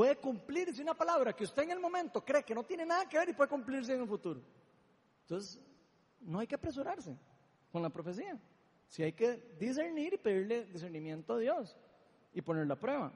puede 0.00 0.16
cumplirse 0.16 0.80
una 0.80 0.94
palabra 0.94 1.34
que 1.34 1.44
usted 1.44 1.64
en 1.64 1.72
el 1.72 1.78
momento 1.78 2.24
cree 2.24 2.42
que 2.42 2.54
no 2.54 2.64
tiene 2.64 2.86
nada 2.86 3.06
que 3.06 3.18
ver 3.18 3.28
y 3.28 3.32
puede 3.34 3.50
cumplirse 3.50 3.92
en 3.92 4.00
el 4.00 4.08
futuro. 4.08 4.40
Entonces, 5.24 5.60
no 6.22 6.38
hay 6.38 6.46
que 6.46 6.54
apresurarse 6.54 7.14
con 7.70 7.82
la 7.82 7.90
profecía. 7.90 8.40
Si 8.88 9.02
hay 9.02 9.12
que 9.12 9.54
discernir 9.58 10.14
y 10.14 10.16
pedirle 10.16 10.64
discernimiento 10.64 11.34
a 11.34 11.38
Dios 11.38 11.76
y 12.32 12.40
poner 12.40 12.72
a 12.72 12.76
prueba. 12.76 13.12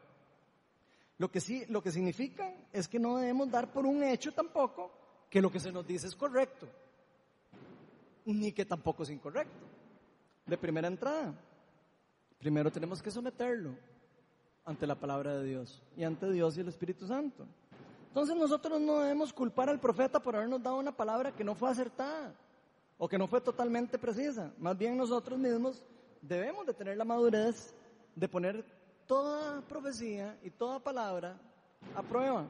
Lo 1.16 1.30
que 1.30 1.40
sí, 1.40 1.64
lo 1.70 1.82
que 1.82 1.90
significa 1.90 2.52
es 2.70 2.86
que 2.86 2.98
no 2.98 3.16
debemos 3.16 3.50
dar 3.50 3.72
por 3.72 3.86
un 3.86 4.02
hecho 4.02 4.32
tampoco 4.32 4.92
que 5.30 5.40
lo 5.40 5.50
que 5.50 5.60
se 5.60 5.72
nos 5.72 5.86
dice 5.86 6.08
es 6.08 6.14
correcto, 6.14 6.68
ni 8.26 8.52
que 8.52 8.66
tampoco 8.66 9.04
es 9.04 9.08
incorrecto. 9.08 9.64
De 10.44 10.58
primera 10.58 10.88
entrada, 10.88 11.34
primero 12.38 12.70
tenemos 12.70 13.02
que 13.02 13.10
someterlo 13.10 13.74
ante 14.64 14.86
la 14.86 14.94
palabra 14.94 15.36
de 15.36 15.44
Dios 15.44 15.82
y 15.96 16.04
ante 16.04 16.30
Dios 16.30 16.56
y 16.56 16.60
el 16.60 16.68
Espíritu 16.68 17.06
Santo. 17.06 17.46
Entonces 18.08 18.36
nosotros 18.36 18.80
no 18.80 19.00
debemos 19.00 19.32
culpar 19.32 19.68
al 19.68 19.80
profeta 19.80 20.20
por 20.20 20.36
habernos 20.36 20.62
dado 20.62 20.78
una 20.78 20.96
palabra 20.96 21.32
que 21.32 21.44
no 21.44 21.54
fue 21.54 21.70
acertada 21.70 22.34
o 22.96 23.08
que 23.08 23.18
no 23.18 23.26
fue 23.26 23.40
totalmente 23.40 23.98
precisa. 23.98 24.52
Más 24.58 24.78
bien 24.78 24.96
nosotros 24.96 25.38
mismos 25.38 25.84
debemos 26.22 26.66
de 26.66 26.74
tener 26.74 26.96
la 26.96 27.04
madurez 27.04 27.74
de 28.14 28.28
poner 28.28 28.64
toda 29.06 29.60
profecía 29.62 30.38
y 30.42 30.50
toda 30.50 30.78
palabra 30.78 31.36
a 31.94 32.02
prueba, 32.02 32.46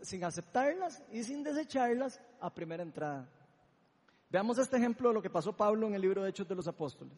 sin 0.00 0.24
aceptarlas 0.24 1.02
y 1.12 1.22
sin 1.22 1.42
desecharlas 1.42 2.20
a 2.40 2.52
primera 2.52 2.82
entrada. 2.82 3.28
Veamos 4.28 4.58
este 4.58 4.76
ejemplo 4.76 5.08
de 5.08 5.14
lo 5.14 5.22
que 5.22 5.30
pasó 5.30 5.52
Pablo 5.52 5.86
en 5.86 5.94
el 5.94 6.02
libro 6.02 6.22
de 6.22 6.30
Hechos 6.30 6.48
de 6.48 6.54
los 6.54 6.68
Apóstoles. 6.68 7.14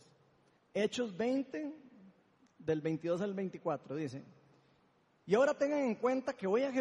Hechos 0.72 1.14
20, 1.16 1.74
del 2.64 2.80
22 2.80 3.20
al 3.20 3.34
24, 3.34 3.96
dice, 3.96 4.24
y 5.24 5.34
ahora 5.34 5.54
tengan 5.54 5.80
en 5.80 5.94
cuenta 5.94 6.32
que 6.32 6.46
voy 6.46 6.62
a 6.62 6.72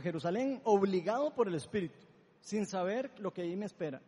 Jerusalén 0.00 0.60
obligado 0.64 1.34
por 1.34 1.48
el 1.48 1.54
Espíritu, 1.54 1.98
sin 2.40 2.66
saber 2.66 3.10
lo 3.18 3.32
que 3.32 3.42
ahí 3.42 3.56
me 3.56 3.66
espera. 3.66 4.00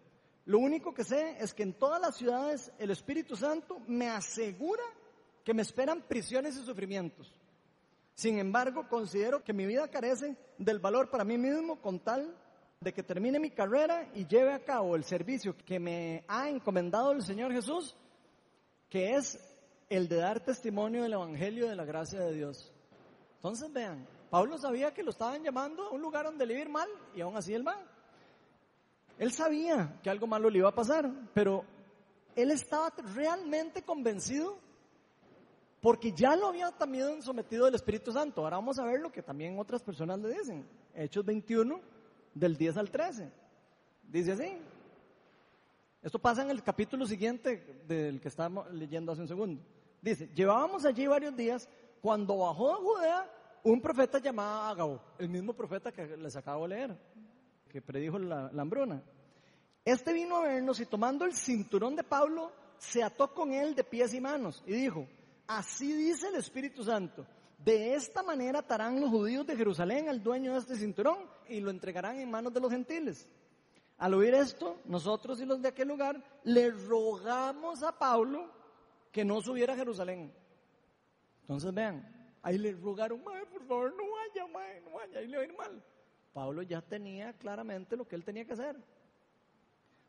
Lo 0.44 0.58
único 0.58 0.94
que 0.94 1.04
sé 1.04 1.36
es 1.40 1.52
que 1.52 1.64
en 1.64 1.74
todas 1.74 2.00
las 2.00 2.16
ciudades 2.16 2.72
el 2.78 2.90
Espíritu 2.90 3.36
Santo 3.36 3.80
me 3.86 4.08
asegura 4.08 4.82
que 5.44 5.54
me 5.54 5.62
esperan 5.62 6.02
prisiones 6.02 6.56
y 6.56 6.64
sufrimientos. 6.64 7.34
Sin 8.14 8.38
embargo, 8.38 8.88
considero 8.88 9.42
que 9.42 9.52
mi 9.52 9.66
vida 9.66 9.88
carece 9.88 10.36
del 10.58 10.78
valor 10.78 11.10
para 11.10 11.24
mí 11.24 11.38
mismo 11.38 11.80
con 11.80 12.00
tal 12.00 12.36
de 12.80 12.92
que 12.92 13.02
termine 13.02 13.38
mi 13.38 13.50
carrera 13.50 14.10
y 14.14 14.26
lleve 14.26 14.52
a 14.52 14.64
cabo 14.64 14.96
el 14.96 15.04
servicio 15.04 15.56
que 15.56 15.78
me 15.78 16.24
ha 16.28 16.48
encomendado 16.48 17.12
el 17.12 17.22
Señor 17.22 17.52
Jesús, 17.52 17.96
que 18.88 19.14
es 19.14 19.38
el 19.90 20.08
de 20.08 20.16
dar 20.16 20.40
testimonio 20.40 21.02
del 21.02 21.14
Evangelio 21.14 21.68
de 21.68 21.74
la 21.74 21.84
gracia 21.84 22.20
de 22.20 22.32
Dios. 22.32 22.72
Entonces 23.36 23.72
vean, 23.72 24.06
Pablo 24.30 24.56
sabía 24.56 24.94
que 24.94 25.02
lo 25.02 25.10
estaban 25.10 25.42
llamando 25.42 25.88
a 25.88 25.90
un 25.90 26.00
lugar 26.00 26.24
donde 26.24 26.46
le 26.46 26.60
iba 26.60 26.70
mal 26.70 26.88
y 27.14 27.20
aún 27.20 27.36
así 27.36 27.52
él 27.52 27.66
va. 27.66 27.76
Él 29.18 29.32
sabía 29.32 29.98
que 30.02 30.08
algo 30.08 30.28
malo 30.28 30.48
le 30.48 30.58
iba 30.58 30.68
a 30.68 30.74
pasar, 30.74 31.10
pero 31.34 31.64
él 32.36 32.52
estaba 32.52 32.90
realmente 33.14 33.82
convencido 33.82 34.58
porque 35.80 36.12
ya 36.12 36.36
lo 36.36 36.46
había 36.46 36.70
también 36.70 37.20
sometido 37.20 37.66
el 37.66 37.74
Espíritu 37.74 38.12
Santo. 38.12 38.44
Ahora 38.44 38.58
vamos 38.58 38.78
a 38.78 38.84
ver 38.84 39.00
lo 39.00 39.10
que 39.10 39.22
también 39.22 39.58
otras 39.58 39.82
personas 39.82 40.20
le 40.20 40.28
dicen. 40.38 40.64
Hechos 40.94 41.24
21, 41.24 41.80
del 42.32 42.56
10 42.56 42.76
al 42.76 42.90
13. 42.90 43.32
Dice 44.04 44.32
así. 44.32 44.56
Esto 46.02 46.18
pasa 46.18 46.42
en 46.42 46.50
el 46.50 46.62
capítulo 46.62 47.06
siguiente 47.06 47.82
del 47.88 48.20
que 48.20 48.28
estábamos 48.28 48.70
leyendo 48.72 49.10
hace 49.10 49.22
un 49.22 49.28
segundo. 49.28 49.62
Dice, 50.02 50.28
llevábamos 50.34 50.84
allí 50.84 51.06
varios 51.06 51.36
días 51.36 51.68
cuando 52.00 52.38
bajó 52.38 52.72
a 52.72 52.76
Judea 52.76 53.30
un 53.62 53.80
profeta 53.80 54.18
llamado 54.18 54.62
Agabo, 54.62 55.02
el 55.18 55.28
mismo 55.28 55.52
profeta 55.52 55.92
que 55.92 56.16
les 56.16 56.34
acabo 56.36 56.66
de 56.66 56.76
leer, 56.76 56.98
que 57.68 57.82
predijo 57.82 58.18
la, 58.18 58.50
la 58.52 58.62
hambruna. 58.62 59.02
Este 59.84 60.12
vino 60.12 60.36
a 60.36 60.42
vernos 60.42 60.80
y 60.80 60.86
tomando 60.86 61.24
el 61.24 61.34
cinturón 61.34 61.96
de 61.96 62.04
Pablo, 62.04 62.52
se 62.78 63.02
ató 63.02 63.34
con 63.34 63.52
él 63.52 63.74
de 63.74 63.84
pies 63.84 64.14
y 64.14 64.20
manos 64.20 64.62
y 64.66 64.72
dijo, 64.72 65.06
así 65.46 65.92
dice 65.92 66.28
el 66.28 66.36
Espíritu 66.36 66.82
Santo, 66.82 67.26
de 67.58 67.94
esta 67.94 68.22
manera 68.22 68.60
atarán 68.60 69.00
los 69.00 69.10
judíos 69.10 69.46
de 69.46 69.56
Jerusalén 69.56 70.08
al 70.08 70.22
dueño 70.22 70.52
de 70.52 70.60
este 70.60 70.76
cinturón 70.76 71.18
y 71.46 71.60
lo 71.60 71.70
entregarán 71.70 72.18
en 72.18 72.30
manos 72.30 72.54
de 72.54 72.60
los 72.60 72.70
gentiles. 72.70 73.28
Al 73.98 74.14
oír 74.14 74.32
esto, 74.32 74.78
nosotros 74.86 75.42
y 75.42 75.44
los 75.44 75.60
de 75.60 75.68
aquel 75.68 75.88
lugar 75.88 76.22
le 76.44 76.70
rogamos 76.70 77.82
a 77.82 77.98
Pablo 77.98 78.59
que 79.10 79.24
no 79.24 79.40
subiera 79.40 79.74
a 79.74 79.76
Jerusalén. 79.76 80.32
Entonces 81.42 81.74
vean, 81.74 82.06
ahí 82.42 82.58
le 82.58 82.72
rogaron, 82.72 83.20
por 83.20 83.66
favor, 83.66 83.94
no 83.96 84.04
vaya, 84.12 84.80
no 84.84 84.96
vaya, 84.96 85.18
ahí 85.18 85.26
le 85.26 85.36
va 85.36 85.42
a 85.42 85.46
ir 85.46 85.56
mal. 85.56 85.82
Pablo 86.32 86.62
ya 86.62 86.80
tenía 86.80 87.32
claramente 87.32 87.96
lo 87.96 88.06
que 88.06 88.16
él 88.16 88.24
tenía 88.24 88.44
que 88.44 88.52
hacer. 88.52 88.76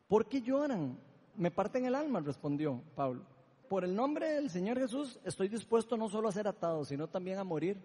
¿Por 0.06 0.28
qué 0.28 0.40
lloran? 0.40 0.98
Me 1.36 1.50
parten 1.50 1.86
el 1.86 1.94
alma, 1.94 2.20
respondió 2.20 2.82
Pablo. 2.94 3.24
Por 3.68 3.84
el 3.84 3.94
nombre 3.94 4.34
del 4.34 4.50
Señor 4.50 4.78
Jesús 4.78 5.18
estoy 5.24 5.48
dispuesto 5.48 5.96
no 5.96 6.08
solo 6.08 6.28
a 6.28 6.32
ser 6.32 6.46
atado, 6.46 6.84
sino 6.84 7.08
también 7.08 7.38
a 7.38 7.44
morir 7.44 7.82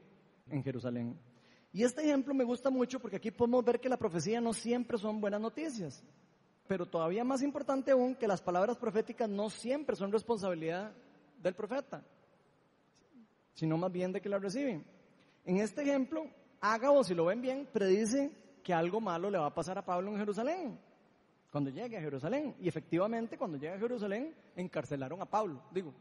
en 0.50 0.64
Jerusalén. 0.64 1.18
Y 1.72 1.84
este 1.84 2.02
ejemplo 2.02 2.34
me 2.34 2.44
gusta 2.44 2.70
mucho 2.70 3.00
porque 3.00 3.18
aquí 3.18 3.32
podemos 3.32 3.64
ver 3.64 3.80
que 3.80 3.90
la 3.90 3.98
profecía 3.98 4.42
no 4.42 4.54
siempre 4.54 4.98
son 4.98 5.22
buenas 5.22 5.42
noticias, 5.42 6.04
pero 6.68 6.86
todavía 6.86 7.24
más 7.24 7.42
importante 7.42 7.92
aún 7.92 8.16
que 8.16 8.28
las 8.28 8.42
palabras 8.42 8.78
proféticas 8.78 9.30
no 9.30 9.50
siempre 9.50 9.96
son 9.96 10.12
responsabilidad 10.12 10.92
del 11.42 11.54
profeta, 11.54 12.04
sino 13.54 13.78
más 13.78 13.92
bien 13.92 14.12
de 14.12 14.22
que 14.22 14.30
la 14.30 14.40
reciben. 14.40 14.86
En 15.46 15.58
este 15.58 15.82
ejemplo, 15.82 16.26
Ágabo, 16.60 17.04
si 17.04 17.14
lo 17.14 17.26
ven 17.26 17.42
bien, 17.42 17.68
predice 17.72 18.32
que 18.64 18.74
algo 18.74 19.00
malo 19.00 19.30
le 19.30 19.38
va 19.38 19.48
a 19.48 19.54
pasar 19.54 19.78
a 19.78 19.86
Pablo 19.86 20.12
en 20.12 20.18
Jerusalén, 20.18 20.80
cuando 21.52 21.70
llegue 21.70 21.98
a 21.98 22.02
Jerusalén. 22.02 22.56
Y 22.60 22.68
efectivamente, 22.68 23.38
cuando 23.38 23.58
llega 23.58 23.76
a 23.76 23.80
Jerusalén, 23.80 24.34
encarcelaron 24.56 25.22
a 25.22 25.26
Pablo. 25.26 25.62
Digo, 25.72 25.94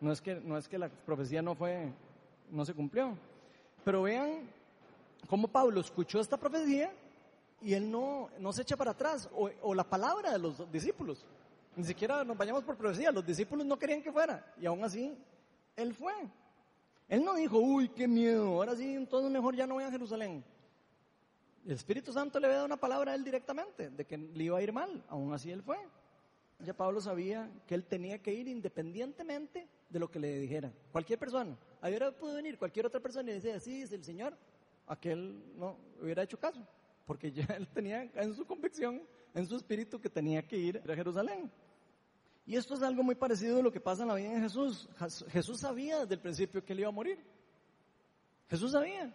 no 0.00 0.10
es 0.12 0.20
que, 0.20 0.34
no 0.36 0.56
es 0.56 0.68
que 0.68 0.78
la 0.78 0.88
profecía 0.88 1.42
no 1.42 1.54
fue, 1.54 1.92
no 2.50 2.64
se 2.64 2.74
cumplió. 2.74 3.16
Pero 3.84 4.02
vean 4.02 4.48
cómo 5.28 5.48
Pablo 5.48 5.80
escuchó 5.80 6.20
esta 6.20 6.36
profecía 6.36 6.90
y 7.62 7.74
él 7.74 7.90
no, 7.90 8.30
no 8.38 8.52
se 8.52 8.62
echa 8.62 8.76
para 8.76 8.92
atrás, 8.92 9.28
o, 9.34 9.74
la 9.74 9.84
palabra 9.84 10.32
de 10.32 10.38
los 10.38 10.70
discípulos. 10.72 11.24
Ni 11.76 11.84
siquiera 11.84 12.24
nos 12.24 12.36
vayamos 12.36 12.64
por 12.64 12.76
profecía, 12.76 13.12
los 13.12 13.24
discípulos 13.24 13.64
no 13.64 13.78
querían 13.78 14.02
que 14.02 14.12
fuera, 14.12 14.54
y 14.60 14.66
aún 14.66 14.82
así, 14.84 15.16
él 15.76 15.94
fue. 15.94 16.14
Él 17.08 17.24
no 17.24 17.34
dijo, 17.34 17.58
uy, 17.58 17.88
qué 17.88 18.06
miedo, 18.06 18.46
ahora 18.46 18.76
sí, 18.76 18.94
entonces 18.94 19.30
mejor 19.30 19.56
ya 19.56 19.66
no 19.66 19.74
voy 19.74 19.84
a 19.84 19.90
Jerusalén. 19.90 20.44
El 21.64 21.72
Espíritu 21.72 22.12
Santo 22.12 22.40
le 22.40 22.46
había 22.46 22.56
dado 22.56 22.66
una 22.66 22.76
palabra 22.78 23.12
a 23.12 23.14
él 23.14 23.24
directamente, 23.24 23.90
de 23.90 24.04
que 24.04 24.16
le 24.16 24.44
iba 24.44 24.58
a 24.58 24.62
ir 24.62 24.72
mal, 24.72 25.04
aún 25.08 25.32
así 25.32 25.50
él 25.50 25.62
fue. 25.62 25.78
Ya 26.64 26.74
Pablo 26.74 27.00
sabía 27.00 27.50
que 27.66 27.74
él 27.74 27.84
tenía 27.84 28.18
que 28.18 28.34
ir 28.34 28.46
independientemente 28.46 29.66
de 29.88 29.98
lo 29.98 30.10
que 30.10 30.18
le 30.18 30.38
dijera. 30.38 30.70
Cualquier 30.92 31.18
persona. 31.18 31.56
Hubiera 31.82 32.12
podido 32.12 32.36
venir 32.36 32.58
cualquier 32.58 32.86
otra 32.86 33.00
persona 33.00 33.30
y 33.30 33.34
decir, 33.34 33.58
sí, 33.60 33.82
es 33.82 33.92
el 33.92 34.04
Señor. 34.04 34.36
Aquel 34.86 35.42
no 35.56 35.78
hubiera 36.02 36.22
hecho 36.22 36.38
caso. 36.38 36.60
Porque 37.06 37.32
ya 37.32 37.44
él 37.56 37.66
tenía 37.68 38.02
en 38.14 38.34
su 38.34 38.44
convicción, 38.46 39.02
en 39.34 39.46
su 39.46 39.56
espíritu, 39.56 40.00
que 40.00 40.10
tenía 40.10 40.46
que 40.46 40.56
ir 40.56 40.78
a 40.78 40.94
Jerusalén. 40.94 41.50
Y 42.46 42.56
esto 42.56 42.74
es 42.74 42.82
algo 42.82 43.02
muy 43.02 43.14
parecido 43.14 43.60
a 43.60 43.62
lo 43.62 43.70
que 43.70 43.80
pasa 43.80 44.02
en 44.02 44.08
la 44.08 44.14
vida 44.14 44.30
de 44.30 44.40
Jesús. 44.40 44.88
Jesús 45.28 45.60
sabía 45.60 46.00
desde 46.00 46.14
el 46.14 46.20
principio 46.20 46.64
que 46.64 46.72
él 46.72 46.80
iba 46.80 46.88
a 46.88 46.92
morir. 46.92 47.18
Jesús 48.48 48.72
sabía. 48.72 49.14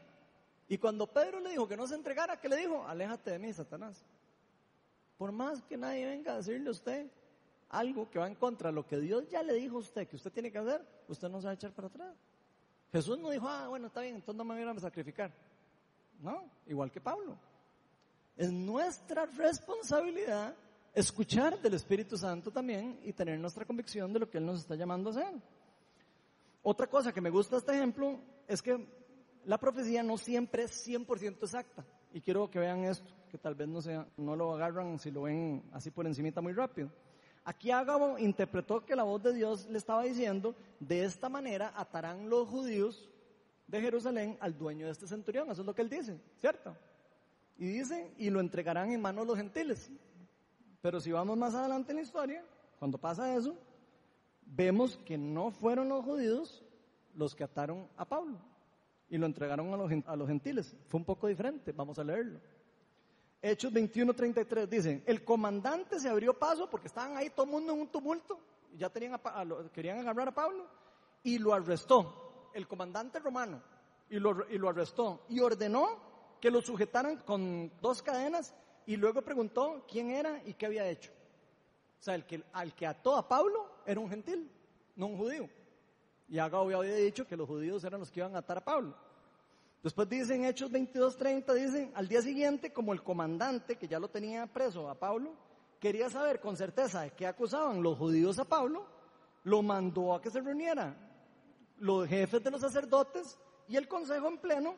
Y 0.67 0.77
cuando 0.77 1.07
Pedro 1.07 1.39
le 1.39 1.51
dijo 1.51 1.67
que 1.67 1.77
no 1.77 1.85
se 1.85 1.95
entregara, 1.95 2.39
¿qué 2.39 2.47
le 2.47 2.55
dijo? 2.55 2.85
Aléjate 2.87 3.31
de 3.31 3.39
mí, 3.39 3.51
Satanás. 3.51 4.03
Por 5.17 5.31
más 5.31 5.61
que 5.63 5.77
nadie 5.77 6.05
venga 6.05 6.33
a 6.33 6.37
decirle 6.37 6.69
a 6.69 6.71
usted 6.71 7.11
algo 7.69 8.09
que 8.09 8.19
va 8.19 8.27
en 8.27 8.35
contra 8.35 8.69
de 8.69 8.75
lo 8.75 8.85
que 8.85 8.97
Dios 8.99 9.27
ya 9.29 9.43
le 9.43 9.53
dijo 9.53 9.77
a 9.77 9.79
usted 9.79 10.07
que 10.07 10.15
usted 10.15 10.31
tiene 10.31 10.51
que 10.51 10.57
hacer, 10.57 10.85
usted 11.07 11.29
no 11.29 11.39
se 11.39 11.45
va 11.45 11.51
a 11.51 11.55
echar 11.55 11.71
para 11.73 11.87
atrás. 11.87 12.15
Jesús 12.91 13.19
no 13.19 13.29
dijo, 13.29 13.47
ah, 13.47 13.67
bueno, 13.67 13.87
está 13.87 14.01
bien, 14.01 14.15
entonces 14.15 14.37
no 14.37 14.45
me 14.45 14.63
voy 14.63 14.77
a 14.77 14.79
sacrificar. 14.79 15.33
No, 16.21 16.49
igual 16.67 16.91
que 16.91 17.01
Pablo. 17.01 17.37
Es 18.35 18.51
nuestra 18.51 19.25
responsabilidad 19.25 20.55
escuchar 20.93 21.61
del 21.61 21.73
Espíritu 21.73 22.17
Santo 22.17 22.51
también 22.51 22.99
y 23.03 23.13
tener 23.13 23.39
nuestra 23.39 23.65
convicción 23.65 24.11
de 24.13 24.19
lo 24.19 24.29
que 24.29 24.37
Él 24.37 24.45
nos 24.45 24.61
está 24.61 24.75
llamando 24.75 25.09
a 25.09 25.13
hacer. 25.13 25.33
Otra 26.63 26.87
cosa 26.87 27.13
que 27.13 27.21
me 27.21 27.29
gusta 27.29 27.57
este 27.57 27.73
ejemplo 27.73 28.19
es 28.47 28.61
que 28.61 28.87
la 29.45 29.57
profecía 29.57 30.03
no 30.03 30.17
siempre 30.17 30.63
es 30.63 30.87
100% 30.87 31.37
exacta. 31.43 31.85
Y 32.13 32.21
quiero 32.21 32.49
que 32.49 32.59
vean 32.59 32.85
esto, 32.85 33.13
que 33.29 33.37
tal 33.37 33.55
vez 33.55 33.67
no, 33.67 33.81
sea, 33.81 34.07
no 34.17 34.35
lo 34.35 34.53
agarran 34.53 34.97
si 34.99 35.11
lo 35.11 35.23
ven 35.23 35.63
así 35.73 35.91
por 35.91 36.07
encimita 36.07 36.41
muy 36.41 36.53
rápido. 36.53 36.89
Aquí 37.43 37.69
Ágabo 37.69 38.17
interpretó 38.17 38.83
que 38.83 38.95
la 38.95 39.03
voz 39.03 39.21
de 39.21 39.33
Dios 39.33 39.67
le 39.67 39.77
estaba 39.77 40.03
diciendo, 40.03 40.55
de 40.79 41.03
esta 41.03 41.29
manera 41.29 41.71
atarán 41.75 42.29
los 42.29 42.49
judíos 42.49 43.07
de 43.67 43.81
Jerusalén 43.81 44.37
al 44.39 44.57
dueño 44.57 44.87
de 44.87 44.93
este 44.93 45.07
centurión. 45.07 45.51
Eso 45.51 45.61
es 45.61 45.67
lo 45.67 45.75
que 45.75 45.83
él 45.83 45.89
dice, 45.89 46.19
¿cierto? 46.39 46.75
Y 47.57 47.67
dice, 47.67 48.11
y 48.17 48.29
lo 48.29 48.39
entregarán 48.39 48.91
en 48.91 49.01
manos 49.01 49.23
de 49.23 49.27
los 49.27 49.37
gentiles. 49.37 49.91
Pero 50.81 50.99
si 50.99 51.11
vamos 51.11 51.37
más 51.37 51.55
adelante 51.55 51.91
en 51.91 51.97
la 51.97 52.03
historia, 52.03 52.43
cuando 52.79 52.97
pasa 52.97 53.35
eso, 53.35 53.55
vemos 54.45 54.97
que 55.05 55.17
no 55.17 55.51
fueron 55.51 55.89
los 55.89 56.03
judíos 56.03 56.63
los 57.15 57.33
que 57.33 57.43
ataron 57.43 57.87
a 57.97 58.05
Pablo 58.05 58.37
y 59.09 59.17
lo 59.17 59.25
entregaron 59.25 59.73
a 60.05 60.15
los, 60.15 60.27
gentiles. 60.27 60.75
Fue 60.87 60.99
un 60.99 61.05
poco 61.05 61.27
diferente, 61.27 61.71
vamos 61.71 61.97
a 61.99 62.03
leerlo. 62.03 62.39
Hechos 63.41 63.71
21:33 63.71 64.67
dice, 64.67 65.03
el 65.05 65.23
comandante 65.23 65.99
se 65.99 66.09
abrió 66.09 66.37
paso 66.37 66.69
porque 66.69 66.87
estaban 66.87 67.15
ahí 67.15 67.29
todo 67.29 67.45
el 67.45 67.51
mundo 67.51 67.73
en 67.73 67.81
un 67.81 67.87
tumulto, 67.87 68.39
ya 68.75 68.89
tenían 68.89 69.19
querían 69.71 69.99
agarrar 69.99 70.29
a 70.29 70.33
Pablo, 70.33 70.65
y 71.23 71.37
lo 71.37 71.53
arrestó, 71.53 72.49
el 72.53 72.67
comandante 72.67 73.19
romano, 73.19 73.61
y 74.09 74.19
lo, 74.19 74.49
y 74.49 74.57
lo 74.57 74.69
arrestó, 74.69 75.25
y 75.29 75.39
ordenó 75.39 76.14
que 76.45 76.51
lo 76.51 76.61
sujetaran 76.61 77.17
con 77.21 77.71
dos 77.81 78.03
cadenas, 78.03 78.53
y 78.85 78.97
luego 78.97 79.23
preguntó 79.23 79.83
quién 79.89 80.11
era 80.11 80.43
y 80.45 80.53
qué 80.53 80.67
había 80.67 80.87
hecho. 80.87 81.09
O 81.99 82.03
sea, 82.03 82.13
el 82.13 82.23
que, 82.23 82.43
al 82.53 82.75
que 82.75 82.85
ató 82.85 83.15
a 83.15 83.27
Pablo 83.27 83.81
era 83.83 83.99
un 83.99 84.07
gentil, 84.07 84.51
no 84.95 85.07
un 85.07 85.17
judío. 85.17 85.49
Y 86.29 86.37
Agao 86.37 86.69
había 86.69 86.93
dicho 86.93 87.25
que 87.25 87.35
los 87.35 87.47
judíos 87.47 87.83
eran 87.83 87.99
los 87.99 88.11
que 88.11 88.19
iban 88.19 88.35
a 88.35 88.39
atar 88.45 88.59
a 88.59 88.63
Pablo. 88.63 88.95
Después 89.81 90.07
dicen 90.07 90.45
Hechos 90.45 90.69
22:30, 90.69 91.51
dicen, 91.55 91.91
al 91.95 92.07
día 92.07 92.21
siguiente, 92.21 92.71
como 92.71 92.93
el 92.93 93.01
comandante 93.01 93.75
que 93.75 93.87
ya 93.87 93.97
lo 93.97 94.09
tenía 94.09 94.45
preso 94.45 94.87
a 94.87 94.93
Pablo, 94.93 95.33
quería 95.79 96.11
saber 96.11 96.39
con 96.39 96.55
certeza 96.55 97.01
de 97.01 97.09
qué 97.09 97.25
acusaban 97.25 97.81
los 97.81 97.97
judíos 97.97 98.37
a 98.37 98.45
Pablo, 98.45 98.85
lo 99.45 99.63
mandó 99.63 100.13
a 100.13 100.21
que 100.21 100.29
se 100.29 100.41
reuniera 100.41 100.95
los 101.79 102.07
jefes 102.07 102.43
de 102.43 102.51
los 102.51 102.61
sacerdotes 102.61 103.35
y 103.67 103.77
el 103.77 103.87
consejo 103.87 104.27
en 104.27 104.37
pleno, 104.37 104.75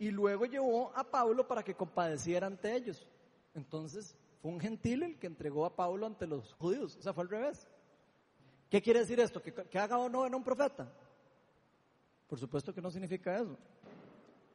y 0.00 0.10
luego 0.10 0.46
llevó 0.46 0.90
a 0.96 1.04
Pablo 1.04 1.46
para 1.46 1.62
que 1.62 1.74
compadeciera 1.74 2.46
ante 2.46 2.74
ellos. 2.74 3.06
Entonces, 3.54 4.16
fue 4.40 4.50
un 4.50 4.58
gentil 4.58 5.02
el 5.02 5.18
que 5.18 5.26
entregó 5.26 5.66
a 5.66 5.76
Pablo 5.76 6.06
ante 6.06 6.26
los 6.26 6.54
judíos, 6.54 6.96
o 6.96 7.02
sea, 7.02 7.12
fue 7.12 7.22
al 7.22 7.28
revés. 7.28 7.68
¿Qué 8.70 8.80
quiere 8.80 9.00
decir 9.00 9.20
esto? 9.20 9.42
¿Que, 9.42 9.52
que 9.52 9.78
o 9.78 10.08
no 10.08 10.26
era 10.26 10.34
un 10.34 10.42
profeta? 10.42 10.90
Por 12.26 12.38
supuesto 12.38 12.72
que 12.72 12.80
no 12.80 12.90
significa 12.90 13.38
eso. 13.38 13.58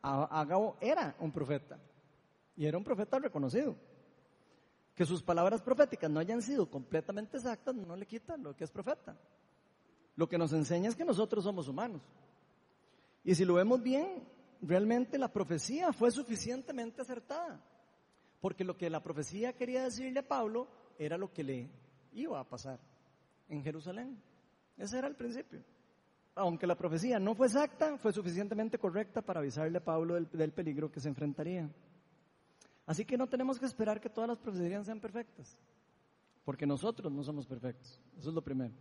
Agabo 0.01 0.77
era 0.81 1.15
un 1.19 1.31
profeta 1.31 1.77
y 2.55 2.65
era 2.65 2.77
un 2.77 2.83
profeta 2.83 3.19
reconocido. 3.19 3.75
Que 4.95 5.05
sus 5.05 5.21
palabras 5.21 5.61
proféticas 5.61 6.09
no 6.09 6.19
hayan 6.19 6.41
sido 6.41 6.69
completamente 6.71 7.37
exactas 7.37 7.75
no 7.75 7.95
le 7.95 8.07
quita 8.07 8.35
lo 8.37 8.55
que 8.55 8.63
es 8.63 8.71
profeta. 8.71 9.15
Lo 10.15 10.27
que 10.27 10.39
nos 10.39 10.53
enseña 10.53 10.89
es 10.89 10.95
que 10.95 11.05
nosotros 11.05 11.43
somos 11.43 11.67
humanos. 11.67 12.01
Y 13.23 13.35
si 13.35 13.45
lo 13.45 13.55
vemos 13.55 13.83
bien, 13.83 14.23
realmente 14.61 15.17
la 15.17 15.31
profecía 15.31 15.91
fue 15.93 16.11
suficientemente 16.11 17.01
acertada. 17.01 17.61
Porque 18.39 18.63
lo 18.63 18.77
que 18.77 18.89
la 18.89 19.01
profecía 19.01 19.53
quería 19.53 19.83
decirle 19.83 20.19
a 20.19 20.27
Pablo 20.27 20.67
era 20.99 21.17
lo 21.17 21.31
que 21.33 21.43
le 21.43 21.69
iba 22.13 22.39
a 22.39 22.47
pasar 22.47 22.79
en 23.49 23.63
Jerusalén. 23.63 24.21
Ese 24.77 24.97
era 24.97 25.07
el 25.07 25.15
principio 25.15 25.63
aunque 26.35 26.67
la 26.67 26.75
profecía 26.75 27.17
no 27.17 27.33
fue 27.33 27.47
exacta, 27.47 27.97
fue 27.97 28.11
suficientemente 28.11 28.77
correcta 28.77 29.21
para 29.21 29.39
avisarle 29.39 29.77
a 29.77 29.83
Pablo 29.83 30.15
del, 30.15 30.51
peligro 30.51 30.91
que 30.91 30.99
se 30.99 31.07
enfrentaría. 31.07 31.69
Así 32.85 33.05
que 33.05 33.17
no 33.17 33.27
tenemos 33.27 33.57
que 33.57 33.65
esperar 33.65 33.99
que 34.01 34.09
todas 34.09 34.29
las 34.29 34.37
profecías 34.37 34.85
sean 34.85 34.99
perfectas, 34.99 35.57
porque 36.43 36.67
nosotros 36.67 37.11
no 37.11 37.23
somos 37.23 37.47
perfectos. 37.47 37.99
Eso 38.19 38.29
es 38.29 38.35
lo 38.35 38.43
primero. 38.43 38.73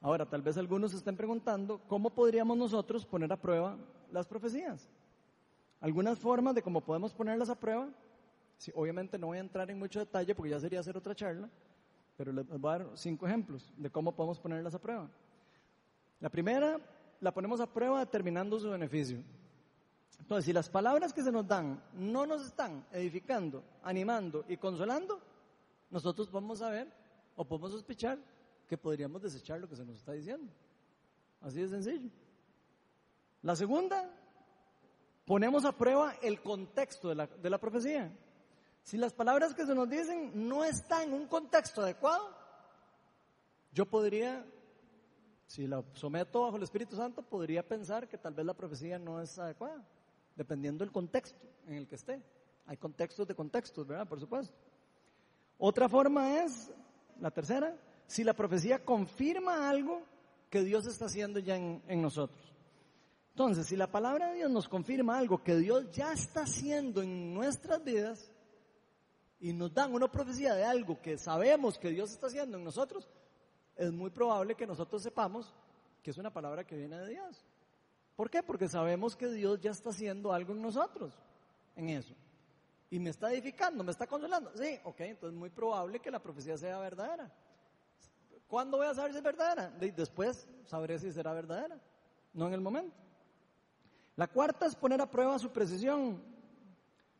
Ahora, 0.00 0.24
tal 0.24 0.42
vez 0.42 0.56
algunos 0.56 0.92
se 0.92 0.96
estén 0.96 1.16
preguntando, 1.16 1.80
¿cómo 1.88 2.10
podríamos 2.10 2.56
nosotros 2.56 3.04
poner 3.04 3.32
a 3.32 3.36
prueba 3.36 3.76
las 4.10 4.26
profecías? 4.26 4.88
Algunas 5.80 6.18
formas 6.18 6.54
de 6.54 6.62
cómo 6.62 6.80
podemos 6.80 7.12
ponerlas 7.12 7.50
a 7.50 7.54
prueba 7.54 7.88
Sí, 8.60 8.70
obviamente 8.74 9.16
no 9.16 9.28
voy 9.28 9.38
a 9.38 9.40
entrar 9.40 9.70
en 9.70 9.78
mucho 9.78 10.00
detalle 10.00 10.34
porque 10.34 10.50
ya 10.50 10.60
sería 10.60 10.80
hacer 10.80 10.94
otra 10.94 11.14
charla, 11.14 11.48
pero 12.14 12.30
les 12.30 12.46
voy 12.46 12.70
a 12.74 12.78
dar 12.78 12.90
cinco 12.92 13.26
ejemplos 13.26 13.72
de 13.74 13.88
cómo 13.88 14.14
podemos 14.14 14.38
ponerlas 14.38 14.74
a 14.74 14.78
prueba. 14.78 15.08
La 16.20 16.28
primera 16.28 16.78
la 17.22 17.32
ponemos 17.32 17.58
a 17.62 17.66
prueba 17.66 18.00
determinando 18.00 18.60
su 18.60 18.68
beneficio. 18.68 19.16
Entonces, 20.18 20.44
si 20.44 20.52
las 20.52 20.68
palabras 20.68 21.14
que 21.14 21.22
se 21.22 21.32
nos 21.32 21.48
dan 21.48 21.82
no 21.94 22.26
nos 22.26 22.44
están 22.44 22.84
edificando, 22.92 23.62
animando 23.82 24.44
y 24.46 24.58
consolando, 24.58 25.18
nosotros 25.90 26.30
vamos 26.30 26.60
a 26.60 26.68
ver 26.68 26.86
o 27.36 27.44
podemos 27.46 27.72
sospechar 27.72 28.18
que 28.70 28.78
podríamos 28.78 29.20
desechar 29.20 29.58
lo 29.58 29.68
que 29.68 29.74
se 29.74 29.84
nos 29.84 29.96
está 29.96 30.12
diciendo. 30.12 30.48
Así 31.40 31.60
de 31.60 31.66
sencillo. 31.66 32.08
La 33.42 33.56
segunda, 33.56 34.08
ponemos 35.24 35.64
a 35.64 35.72
prueba 35.72 36.14
el 36.22 36.40
contexto 36.40 37.08
de 37.08 37.16
la, 37.16 37.26
de 37.26 37.50
la 37.50 37.58
profecía. 37.58 38.16
Si 38.84 38.96
las 38.96 39.12
palabras 39.12 39.54
que 39.54 39.66
se 39.66 39.74
nos 39.74 39.90
dicen 39.90 40.48
no 40.48 40.64
están 40.64 41.08
en 41.08 41.14
un 41.14 41.26
contexto 41.26 41.82
adecuado, 41.82 42.30
yo 43.72 43.86
podría, 43.86 44.46
si 45.48 45.66
la 45.66 45.82
someto 45.94 46.42
bajo 46.42 46.56
el 46.56 46.62
Espíritu 46.62 46.94
Santo, 46.94 47.22
podría 47.22 47.66
pensar 47.66 48.06
que 48.06 48.18
tal 48.18 48.34
vez 48.34 48.46
la 48.46 48.54
profecía 48.54 49.00
no 49.00 49.20
es 49.20 49.36
adecuada, 49.36 49.84
dependiendo 50.36 50.84
del 50.84 50.92
contexto 50.92 51.44
en 51.66 51.74
el 51.74 51.88
que 51.88 51.96
esté. 51.96 52.22
Hay 52.66 52.76
contextos 52.76 53.26
de 53.26 53.34
contextos, 53.34 53.84
¿verdad? 53.84 54.06
Por 54.06 54.20
supuesto. 54.20 54.54
Otra 55.58 55.88
forma 55.88 56.44
es, 56.44 56.70
la 57.20 57.32
tercera, 57.32 57.76
si 58.10 58.24
la 58.24 58.34
profecía 58.34 58.84
confirma 58.84 59.70
algo 59.70 60.02
que 60.50 60.64
Dios 60.64 60.84
está 60.84 61.04
haciendo 61.04 61.38
ya 61.38 61.54
en, 61.56 62.02
nosotros. 62.02 62.52
Entonces, 63.28 63.68
si 63.68 63.76
la 63.76 63.86
palabra 63.86 64.30
de 64.30 64.38
Dios 64.38 64.50
nos 64.50 64.68
confirma 64.68 65.16
algo 65.16 65.44
que 65.44 65.54
Dios 65.54 65.88
ya 65.92 66.12
está 66.12 66.40
haciendo 66.42 67.02
en 67.02 67.32
nuestras 67.32 67.84
vidas 67.84 68.32
y 69.38 69.52
nos 69.52 69.72
dan 69.72 69.94
una 69.94 70.10
profecía 70.10 70.54
de 70.54 70.64
algo 70.64 71.00
que 71.00 71.18
sabemos 71.18 71.78
que 71.78 71.90
Dios 71.90 72.10
está 72.10 72.26
haciendo 72.26 72.58
en 72.58 72.64
nosotros, 72.64 73.08
es 73.76 73.92
muy 73.92 74.10
probable 74.10 74.56
que 74.56 74.66
nosotros 74.66 75.04
sepamos 75.04 75.54
que 76.02 76.10
es 76.10 76.18
una 76.18 76.32
palabra 76.32 76.66
que 76.66 76.76
viene 76.76 76.98
de 76.98 77.10
Dios. 77.10 77.46
¿Por 78.16 78.28
qué? 78.28 78.42
Porque 78.42 78.66
sabemos 78.66 79.14
que 79.14 79.28
Dios 79.28 79.60
ya 79.60 79.70
está 79.70 79.90
haciendo 79.90 80.32
algo 80.32 80.52
en 80.52 80.62
nosotros, 80.62 81.14
en 81.76 81.90
eso. 81.90 82.16
Y 82.90 82.98
me 82.98 83.10
está 83.10 83.32
edificando, 83.32 83.84
me 83.84 83.92
está 83.92 84.08
consolando. 84.08 84.50
Sí, 84.56 84.80
ok, 84.82 85.00
entonces 85.02 85.34
es 85.34 85.38
muy 85.38 85.50
probable 85.50 86.00
que 86.00 86.10
la 86.10 86.18
profecía 86.20 86.58
sea 86.58 86.80
verdadera. 86.80 87.32
¿Cuándo 88.50 88.78
voy 88.78 88.88
a 88.88 88.94
saber 88.94 89.12
si 89.12 89.18
es 89.18 89.22
verdadera? 89.22 89.70
Después 89.78 90.48
sabré 90.66 90.98
si 90.98 91.12
será 91.12 91.32
verdadera, 91.32 91.80
no 92.34 92.48
en 92.48 92.54
el 92.54 92.60
momento. 92.60 92.96
La 94.16 94.26
cuarta 94.26 94.66
es 94.66 94.74
poner 94.74 95.00
a 95.00 95.08
prueba 95.08 95.38
su 95.38 95.50
precisión, 95.50 96.20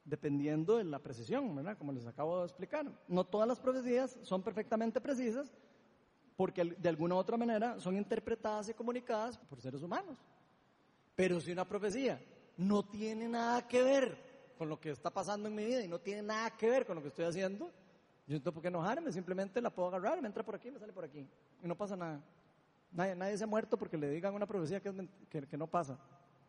dependiendo 0.04 0.76
de 0.76 0.84
la 0.84 0.98
precisión, 0.98 1.54
¿verdad? 1.54 1.78
Como 1.78 1.92
les 1.92 2.04
acabo 2.04 2.40
de 2.40 2.46
explicar. 2.46 2.84
No 3.06 3.22
todas 3.22 3.46
las 3.46 3.60
profecías 3.60 4.18
son 4.22 4.42
perfectamente 4.42 5.00
precisas, 5.00 5.52
porque 6.36 6.64
de 6.64 6.88
alguna 6.88 7.14
u 7.14 7.18
otra 7.18 7.36
manera 7.36 7.78
son 7.78 7.96
interpretadas 7.96 8.68
y 8.68 8.74
comunicadas 8.74 9.38
por 9.38 9.60
seres 9.60 9.84
humanos. 9.84 10.18
Pero 11.14 11.40
si 11.40 11.52
una 11.52 11.64
profecía 11.64 12.20
no 12.56 12.82
tiene 12.82 13.28
nada 13.28 13.68
que 13.68 13.84
ver 13.84 14.54
con 14.58 14.68
lo 14.68 14.80
que 14.80 14.90
está 14.90 15.10
pasando 15.10 15.48
en 15.48 15.54
mi 15.54 15.64
vida 15.64 15.84
y 15.84 15.88
no 15.88 16.00
tiene 16.00 16.22
nada 16.22 16.50
que 16.56 16.68
ver 16.68 16.86
con 16.86 16.96
lo 16.96 17.02
que 17.02 17.08
estoy 17.08 17.26
haciendo, 17.26 17.70
yo 18.30 18.36
no 18.36 18.42
tengo 18.42 18.54
por 18.54 18.62
qué 18.62 18.68
enojarme, 18.68 19.10
simplemente 19.10 19.60
la 19.60 19.70
puedo 19.70 19.88
agarrar, 19.88 20.22
me 20.22 20.28
entra 20.28 20.44
por 20.44 20.54
aquí, 20.54 20.70
me 20.70 20.78
sale 20.78 20.92
por 20.92 21.04
aquí, 21.04 21.26
y 21.62 21.66
no 21.66 21.74
pasa 21.74 21.96
nada. 21.96 22.22
Nadie, 22.92 23.36
se 23.36 23.42
ha 23.42 23.46
muerto 23.48 23.76
porque 23.76 23.96
le 23.96 24.08
digan 24.08 24.32
una 24.34 24.46
profecía 24.46 24.80
que, 24.80 25.56
no 25.56 25.66
pasa 25.66 25.98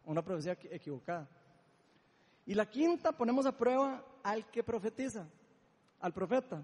una 0.05 0.21
profecía 0.23 0.55
equivocada. 0.69 1.27
Y 2.45 2.53
la 2.53 2.67
quinta, 2.67 3.11
ponemos 3.11 3.47
a 3.47 3.57
prueba 3.57 4.05
al 4.21 4.45
que 4.51 4.63
profetiza, 4.63 5.27
al 5.99 6.13
profeta. 6.13 6.63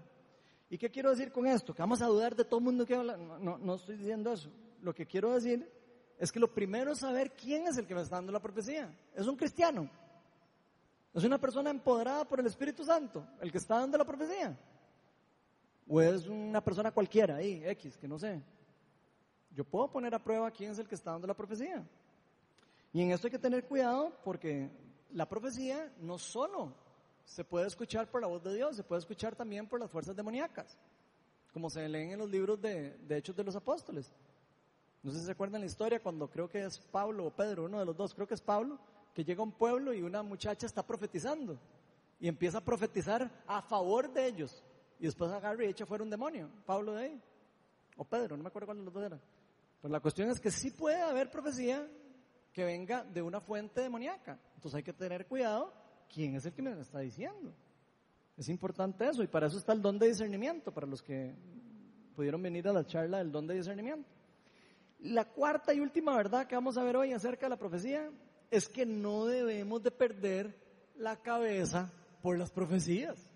¿Y 0.70 0.78
qué 0.78 0.88
quiero 0.88 1.10
decir 1.10 1.32
con 1.32 1.48
esto? 1.48 1.74
Que 1.74 1.82
vamos 1.82 2.00
a 2.00 2.06
dudar 2.06 2.36
de 2.36 2.44
todo 2.44 2.60
el 2.60 2.64
mundo 2.64 2.86
que 2.86 2.94
habla. 2.94 3.16
No, 3.16 3.58
no, 3.58 3.74
estoy 3.74 3.96
diciendo 3.96 4.32
eso. 4.32 4.50
Lo 4.82 4.94
que 4.94 5.06
quiero 5.06 5.34
decir 5.34 5.68
es 6.16 6.30
que 6.30 6.38
lo 6.38 6.54
primero 6.54 6.92
es 6.92 7.00
saber 7.00 7.32
quién 7.32 7.66
es 7.66 7.76
el 7.76 7.88
que 7.88 7.94
me 7.94 8.02
está 8.02 8.16
dando 8.16 8.30
la 8.30 8.40
profecía. 8.40 8.88
Es 9.16 9.26
un 9.26 9.36
cristiano. 9.36 9.90
Es 11.12 11.24
una 11.24 11.38
persona 11.38 11.70
empoderada 11.70 12.24
por 12.24 12.38
el 12.38 12.46
Espíritu 12.46 12.84
Santo, 12.84 13.26
el 13.40 13.50
que 13.50 13.58
está 13.58 13.80
dando 13.80 13.98
la 13.98 14.04
profecía. 14.04 14.56
O 15.88 16.00
es 16.00 16.26
una 16.26 16.62
persona 16.62 16.92
cualquiera 16.92 17.36
ahí, 17.36 17.62
X, 17.64 17.96
que 17.96 18.06
no 18.06 18.18
sé. 18.18 18.42
Yo 19.50 19.64
puedo 19.64 19.90
poner 19.90 20.14
a 20.14 20.22
prueba 20.22 20.50
quién 20.50 20.70
es 20.70 20.78
el 20.78 20.86
que 20.86 20.94
está 20.94 21.12
dando 21.12 21.26
la 21.26 21.34
profecía. 21.34 21.84
Y 22.92 23.02
en 23.02 23.10
esto 23.10 23.26
hay 23.26 23.30
que 23.32 23.38
tener 23.38 23.64
cuidado 23.64 24.12
porque 24.22 24.70
la 25.12 25.28
profecía 25.28 25.92
no 26.00 26.18
solo 26.18 26.72
se 27.24 27.44
puede 27.44 27.66
escuchar 27.66 28.10
por 28.10 28.20
la 28.20 28.26
voz 28.26 28.42
de 28.42 28.54
Dios, 28.54 28.76
se 28.76 28.82
puede 28.82 29.00
escuchar 29.00 29.36
también 29.36 29.66
por 29.66 29.80
las 29.80 29.90
fuerzas 29.90 30.16
demoníacas, 30.16 30.78
como 31.52 31.68
se 31.68 31.86
leen 31.88 32.12
en 32.12 32.18
los 32.18 32.30
libros 32.30 32.60
de, 32.60 32.98
Hechos 33.08 33.36
de 33.36 33.44
los 33.44 33.56
Apóstoles. 33.56 34.12
No 35.02 35.10
sé 35.10 35.20
si 35.20 35.26
se 35.26 35.32
acuerdan 35.32 35.60
la 35.60 35.66
historia 35.66 36.02
cuando 36.02 36.28
creo 36.28 36.48
que 36.48 36.64
es 36.64 36.78
Pablo 36.78 37.26
o 37.26 37.30
Pedro, 37.30 37.64
uno 37.64 37.78
de 37.78 37.84
los 37.84 37.96
dos, 37.96 38.14
creo 38.14 38.26
que 38.26 38.34
es 38.34 38.40
Pablo, 38.40 38.78
que 39.14 39.24
llega 39.24 39.40
a 39.40 39.44
un 39.44 39.52
pueblo 39.52 39.92
y 39.92 40.02
una 40.02 40.22
muchacha 40.22 40.66
está 40.66 40.82
profetizando 40.82 41.58
y 42.18 42.28
empieza 42.28 42.58
a 42.58 42.64
profetizar 42.64 43.30
a 43.46 43.62
favor 43.62 44.12
de 44.12 44.26
ellos. 44.26 44.62
Y 44.98 45.06
después 45.06 45.30
agarra 45.30 45.64
y 45.64 45.68
echa 45.68 45.86
fuera 45.86 46.02
un 46.02 46.10
demonio, 46.10 46.50
Pablo 46.66 46.92
de 46.92 47.04
ahí, 47.04 47.22
o 47.96 48.04
Pedro, 48.04 48.36
no 48.36 48.42
me 48.42 48.48
acuerdo 48.48 48.66
cuál 48.66 48.78
de 48.78 48.84
los 48.84 48.92
dos 48.92 49.04
era. 49.04 49.20
Pero 49.80 49.92
la 49.92 50.00
cuestión 50.00 50.28
es 50.30 50.40
que 50.40 50.50
sí 50.50 50.70
puede 50.70 51.00
haber 51.00 51.30
profecía 51.30 51.88
que 52.52 52.64
venga 52.64 53.04
de 53.04 53.22
una 53.22 53.40
fuente 53.40 53.80
demoníaca. 53.80 54.38
Entonces 54.54 54.76
hay 54.76 54.82
que 54.82 54.92
tener 54.92 55.26
cuidado 55.26 55.72
quién 56.12 56.34
es 56.34 56.44
el 56.46 56.52
que 56.52 56.62
me 56.62 56.80
está 56.80 57.00
diciendo. 57.00 57.54
Es 58.36 58.48
importante 58.48 59.08
eso 59.08 59.22
y 59.22 59.26
para 59.26 59.46
eso 59.46 59.58
está 59.58 59.72
el 59.72 59.82
don 59.82 59.98
de 59.98 60.08
discernimiento, 60.08 60.72
para 60.72 60.86
los 60.86 61.02
que 61.02 61.34
pudieron 62.14 62.42
venir 62.42 62.66
a 62.68 62.72
la 62.72 62.84
charla 62.84 63.18
del 63.18 63.30
don 63.30 63.46
de 63.46 63.54
discernimiento. 63.54 64.08
La 65.00 65.24
cuarta 65.24 65.72
y 65.72 65.80
última 65.80 66.16
verdad 66.16 66.46
que 66.46 66.56
vamos 66.56 66.76
a 66.76 66.82
ver 66.82 66.96
hoy 66.96 67.12
acerca 67.12 67.46
de 67.46 67.50
la 67.50 67.58
profecía 67.58 68.10
es 68.50 68.68
que 68.68 68.84
no 68.86 69.26
debemos 69.26 69.82
de 69.82 69.90
perder 69.90 70.58
la 70.96 71.16
cabeza 71.16 71.92
por 72.22 72.36
las 72.36 72.50
profecías. 72.50 73.27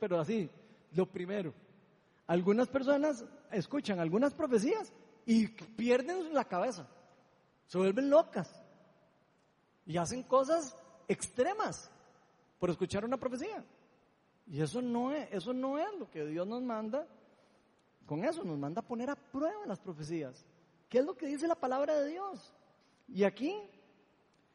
Pero 0.00 0.20
así, 0.20 0.50
lo 0.92 1.06
primero. 1.06 1.52
Algunas 2.26 2.68
personas 2.68 3.24
escuchan 3.52 4.00
algunas 4.00 4.34
profecías 4.34 4.92
y 5.24 5.48
pierden 5.48 6.34
la 6.34 6.44
cabeza 6.44 6.88
se 7.66 7.78
vuelven 7.78 8.10
locas 8.10 8.50
y 9.84 9.96
hacen 9.96 10.22
cosas 10.22 10.76
extremas 11.08 11.90
por 12.58 12.70
escuchar 12.70 13.04
una 13.04 13.16
profecía. 13.16 13.64
Y 14.46 14.60
eso 14.60 14.80
no 14.80 15.12
es, 15.12 15.28
eso 15.32 15.52
no 15.52 15.78
es 15.78 15.92
lo 15.98 16.10
que 16.10 16.24
Dios 16.24 16.46
nos 16.46 16.62
manda. 16.62 17.06
Con 18.06 18.24
eso 18.24 18.44
nos 18.44 18.58
manda 18.58 18.80
a 18.80 18.86
poner 18.86 19.10
a 19.10 19.16
prueba 19.16 19.66
las 19.66 19.80
profecías. 19.80 20.44
¿Qué 20.88 20.98
es 20.98 21.04
lo 21.04 21.16
que 21.16 21.26
dice 21.26 21.48
la 21.48 21.56
palabra 21.56 21.96
de 22.00 22.10
Dios? 22.10 22.54
Y 23.08 23.24
aquí 23.24 23.56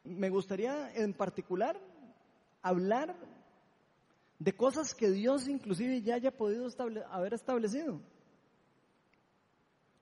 me 0.04 0.30
gustaría 0.30 0.92
en 0.94 1.12
particular 1.12 1.78
hablar 2.62 3.14
de 4.42 4.56
cosas 4.56 4.92
que 4.92 5.08
Dios 5.08 5.46
inclusive 5.46 6.02
ya 6.02 6.16
haya 6.16 6.36
podido 6.36 6.68
haber 7.10 7.34
establecido. 7.34 8.00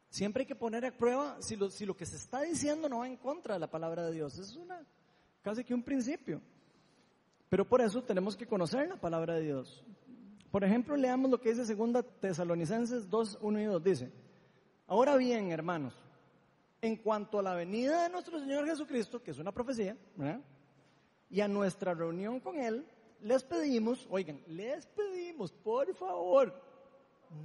Siempre 0.09 0.43
hay 0.43 0.47
que 0.47 0.57
poner 0.57 0.84
a 0.86 0.97
prueba 0.97 1.36
si 1.41 1.57
lo, 1.57 1.97
que 1.97 2.07
se 2.07 2.16
está 2.16 2.41
diciendo 2.41 2.88
no 2.88 3.01
va 3.01 3.07
en 3.07 3.18
contra 3.18 3.55
de 3.55 3.61
la 3.61 3.70
palabra 3.70 4.07
de 4.07 4.14
Dios. 4.14 4.38
Es 4.38 4.57
una, 4.57 4.82
casi 5.43 5.62
que 5.62 5.74
un 5.74 5.82
principio. 5.82 6.41
Pero 7.51 7.68
por 7.68 7.82
eso 7.82 8.03
tenemos 8.03 8.34
que 8.34 8.47
conocer 8.47 8.88
la 8.88 8.97
palabra 8.97 9.34
de 9.34 9.43
Dios. 9.43 9.84
Por 10.51 10.64
ejemplo, 10.64 10.97
leamos 10.97 11.30
lo 11.30 11.41
que 11.41 11.51
dice 11.51 11.66
segunda 11.66 12.03
Tesalonicenses 12.03 13.11
2, 13.11 13.38
1 13.43 13.61
y 13.61 13.64
2. 13.64 13.84
Dice, 13.84 14.11
ahora 14.86 15.16
bien, 15.16 15.53
hermanos, 15.53 15.95
en 16.80 16.97
cuanto 16.97 17.38
a 17.38 17.43
la 17.43 17.55
venida 17.55 18.05
de 18.05 18.09
nuestro 18.09 18.41
Señor 18.41 18.66
Jesucristo, 18.66 19.22
que 19.22 19.32
es 19.32 19.38
una 19.38 19.53
profecía, 19.53 19.97
y 21.28 21.41
a 21.41 21.47
nuestra 21.47 21.93
reunión 21.93 22.41
con 22.41 22.57
Él, 22.57 22.86
les 23.23 23.43
pedimos, 23.45 24.07
oigan, 24.11 24.43
les 24.47 24.87
pedimos, 24.87 25.53
por 25.53 25.95
favor, 25.95 26.55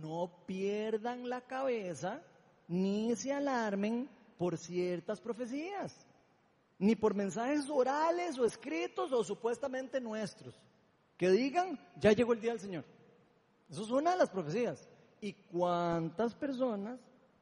no 0.01 0.31
pierdan 0.45 1.29
la 1.29 1.41
cabeza 1.41 2.21
ni 2.67 3.15
se 3.15 3.31
alarmen 3.31 4.09
por 4.37 4.57
ciertas 4.57 5.21
profecías, 5.21 6.05
ni 6.79 6.95
por 6.95 7.13
mensajes 7.13 7.69
orales 7.69 8.37
o 8.37 8.45
escritos 8.45 9.11
o 9.11 9.23
supuestamente 9.23 10.01
nuestros, 10.01 10.55
que 11.17 11.29
digan, 11.29 11.79
ya 11.97 12.11
llegó 12.11 12.33
el 12.33 12.41
día 12.41 12.51
del 12.51 12.59
Señor. 12.59 12.85
Eso 13.69 13.83
es 13.83 13.89
una 13.89 14.11
de 14.11 14.17
las 14.17 14.29
profecías. 14.29 14.87
¿Y 15.21 15.33
cuántas 15.33 16.35
personas 16.35 16.99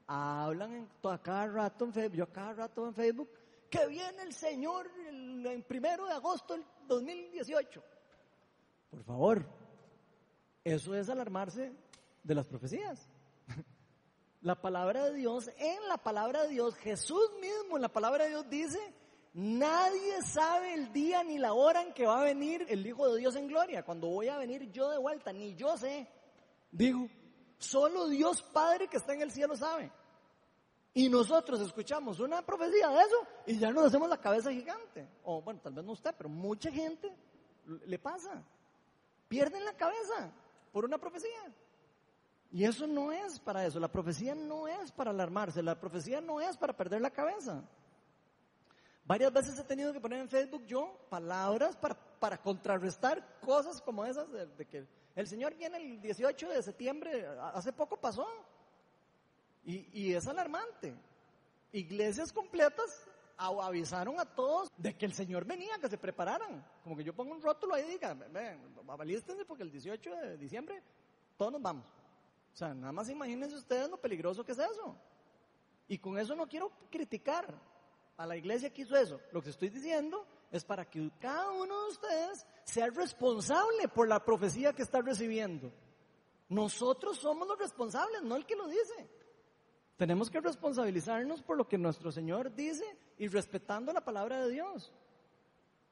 hablan 0.08 0.74
en, 0.74 0.90
a 1.04 1.18
cada 1.22 1.48
rato 1.48 1.86
en 1.86 1.94
Facebook, 1.94 2.18
yo 2.18 2.32
cada 2.32 2.54
rato 2.54 2.88
en 2.88 2.94
Facebook, 2.94 3.30
que 3.70 3.88
viene 3.88 4.22
el 4.22 4.34
Señor 4.34 4.90
el, 5.08 5.64
primero 5.68 6.06
de 6.06 6.14
agosto 6.14 6.54
del 6.54 6.64
2018? 6.88 7.84
Por 8.94 9.04
favor, 9.06 9.46
eso 10.64 10.94
es 10.94 11.10
alarmarse 11.10 11.74
de 12.22 12.36
las 12.36 12.48
profecías. 12.48 13.10
La 14.42 14.62
palabra 14.62 15.06
de 15.06 15.16
Dios, 15.16 15.50
en 15.58 15.88
la 15.88 15.98
palabra 15.98 16.44
de 16.44 16.50
Dios, 16.50 16.76
Jesús 16.76 17.32
mismo 17.42 17.78
en 17.78 17.82
la 17.82 17.88
palabra 17.88 18.26
de 18.26 18.32
Dios 18.32 18.50
dice 18.50 18.78
Nadie 19.34 20.22
sabe 20.22 20.76
el 20.76 20.94
día 20.94 21.24
ni 21.24 21.40
la 21.40 21.54
hora 21.54 21.82
en 21.82 21.92
que 21.94 22.06
va 22.06 22.22
a 22.22 22.24
venir 22.24 22.68
el 22.70 22.86
Hijo 22.86 23.12
de 23.12 23.20
Dios 23.20 23.36
en 23.36 23.48
gloria, 23.48 23.84
cuando 23.84 24.08
voy 24.08 24.28
a 24.28 24.38
venir 24.38 24.70
yo 24.72 24.92
de 24.92 25.00
vuelta, 25.00 25.34
ni 25.34 25.56
yo 25.56 25.76
sé. 25.76 26.08
Digo, 26.70 27.10
solo 27.58 28.10
Dios 28.10 28.44
Padre 28.44 28.88
que 28.88 28.98
está 28.98 29.14
en 29.14 29.22
el 29.24 29.32
cielo 29.32 29.56
sabe. 29.56 29.92
Y 30.94 31.10
nosotros 31.10 31.62
escuchamos 31.62 32.20
una 32.20 32.46
profecía 32.46 32.90
de 32.90 33.02
eso 33.02 33.16
y 33.48 33.58
ya 33.58 33.72
nos 33.72 33.86
hacemos 33.86 34.08
la 34.08 34.22
cabeza 34.22 34.52
gigante. 34.52 35.10
O 35.24 35.42
bueno, 35.42 35.62
tal 35.64 35.74
vez 35.74 35.84
no 35.84 35.94
usted, 35.94 36.14
pero 36.16 36.30
mucha 36.30 36.70
gente 36.70 37.12
le 37.88 37.98
pasa. 37.98 38.44
Pierden 39.34 39.66
la 39.66 39.74
cabeza 39.74 40.32
por 40.72 40.86
una 40.86 41.00
profecía. 41.00 41.52
Y 42.52 42.66
eso 42.66 42.86
no 42.86 43.12
es 43.12 43.40
para 43.40 43.66
eso. 43.66 43.80
La 43.80 43.92
profecía 43.92 44.36
no 44.36 44.68
es 44.68 44.92
para 44.92 45.10
alarmarse. 45.10 45.64
La 45.64 45.80
profecía 45.80 46.22
no 46.22 46.40
es 46.40 46.56
para 46.56 46.78
perder 46.78 47.02
la 47.02 47.10
cabeza. 47.10 47.64
Varias 49.06 49.34
veces 49.34 49.58
he 49.58 49.64
tenido 49.64 49.92
que 49.92 50.00
poner 50.00 50.20
en 50.20 50.30
Facebook 50.30 50.64
yo 50.68 51.00
palabras 51.10 51.76
para, 51.76 51.96
para 52.20 52.38
contrarrestar 52.38 53.40
cosas 53.40 53.82
como 53.82 54.06
esas 54.06 54.32
de, 54.32 54.68
que 54.68 54.86
el 55.16 55.28
Señor 55.28 55.56
viene 55.56 55.78
el 55.78 56.00
18 56.00 56.50
de 56.50 56.62
septiembre, 56.62 57.26
hace 57.56 57.74
poco 57.74 58.00
pasó. 58.00 58.28
Y, 59.64 59.90
y 60.00 60.14
es 60.14 60.28
alarmante. 60.28 60.94
Iglesias 61.72 62.32
completas 62.32 63.10
avisaron 63.38 64.20
a 64.20 64.26
todos 64.26 64.70
de 64.78 64.96
que 64.96 65.06
el 65.06 65.14
Señor 65.14 65.46
venía, 65.46 65.78
que 65.80 65.90
se 65.90 65.98
prepararan. 65.98 66.66
Como 66.84 66.96
que 66.96 67.04
yo 67.04 67.14
pongo 67.14 67.34
un 67.34 67.42
rótulo 67.42 67.76
ahí 67.76 67.84
y 67.86 67.92
diga, 67.92 68.14
ven, 68.14 68.74
porque 69.48 69.64
el 69.64 69.72
18 69.72 70.16
de 70.16 70.38
diciembre 70.38 70.82
todos 71.38 71.52
nos 71.52 71.62
vamos. 71.62 71.86
O 72.54 72.56
sea, 72.56 72.74
nada 72.74 72.92
más 72.92 73.10
imagínense 73.10 73.56
ustedes 73.56 73.90
lo 73.90 73.98
peligroso 73.98 74.44
que 74.44 74.52
es 74.52 74.60
eso. 74.60 74.96
Y 75.88 75.98
con 75.98 76.18
eso 76.18 76.36
no 76.36 76.48
quiero 76.48 76.72
criticar 76.90 77.54
a 78.18 78.26
la 78.26 78.38
iglesia 78.38 78.72
que 78.72 78.84
hizo 78.84 78.96
eso. 78.96 79.20
Lo 79.32 79.42
que 79.42 79.50
estoy 79.50 79.70
diciendo 79.70 80.26
es 80.52 80.64
para 80.64 80.86
que 80.86 81.12
cada 81.20 81.52
uno 81.52 81.86
de 81.86 81.90
ustedes 81.90 82.46
sea 82.64 82.88
responsable 82.88 83.88
por 83.88 84.08
la 84.08 84.24
profecía 84.24 84.74
que 84.74 84.84
está 84.84 85.02
recibiendo. 85.02 85.72
Nosotros 86.50 87.18
somos 87.18 87.48
los 87.48 87.58
responsables, 87.58 88.22
no 88.22 88.36
el 88.36 88.46
que 88.46 88.56
lo 88.56 88.68
dice. 88.68 89.10
Tenemos 89.98 90.30
que 90.30 90.42
responsabilizarnos 90.42 91.42
por 91.42 91.58
lo 91.58 91.68
que 91.68 91.78
nuestro 91.78 92.12
Señor 92.12 92.54
dice 92.56 92.86
y 93.18 93.28
respetando 93.28 93.94
la 93.94 94.04
palabra 94.04 94.44
de 94.44 94.52
Dios. 94.52 94.92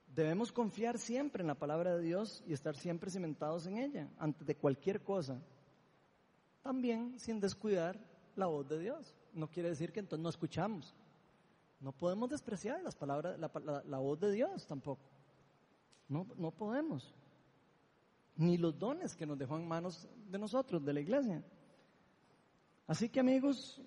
Debemos 0.08 0.52
confiar 0.52 0.98
siempre 0.98 1.42
en 1.42 1.48
la 1.48 1.56
palabra 1.56 1.96
de 1.96 2.04
Dios 2.04 2.44
y 2.46 2.54
estar 2.54 2.76
siempre 2.76 3.10
cimentados 3.10 3.66
en 3.68 3.78
ella, 3.78 4.10
antes 4.18 4.46
de 4.46 4.56
cualquier 4.56 5.02
cosa 5.02 5.42
también 6.62 7.20
sin 7.20 7.40
descuidar 7.40 8.00
la 8.36 8.48
voz 8.48 8.68
de 8.68 8.80
Dios. 8.80 9.16
No 9.34 9.50
quiere 9.50 9.70
decir 9.70 9.92
que 9.92 10.00
entonces 10.00 10.24
no 10.24 10.30
escuchamos. 10.30 10.94
No 11.80 11.92
podemos 11.92 12.30
despreciar 12.30 12.82
las 12.84 12.96
palabras, 12.96 13.40
la, 13.40 13.98
voz 13.98 14.20
de 14.20 14.32
Dios 14.32 14.68
tampoco. 14.68 15.02
No, 16.08 16.28
no 16.38 16.52
podemos. 16.52 17.14
Ni 18.36 18.58
los 18.58 18.78
dones 18.78 19.16
que 19.16 19.26
nos 19.26 19.38
dejó 19.38 19.58
en 19.58 19.68
manos 19.68 20.08
de 20.30 20.38
nosotros, 20.38 20.84
de 20.86 20.94
la 20.94 21.00
iglesia. 21.00 21.44
Así 22.88 23.10
que 23.10 23.20
amigos, 23.20 23.82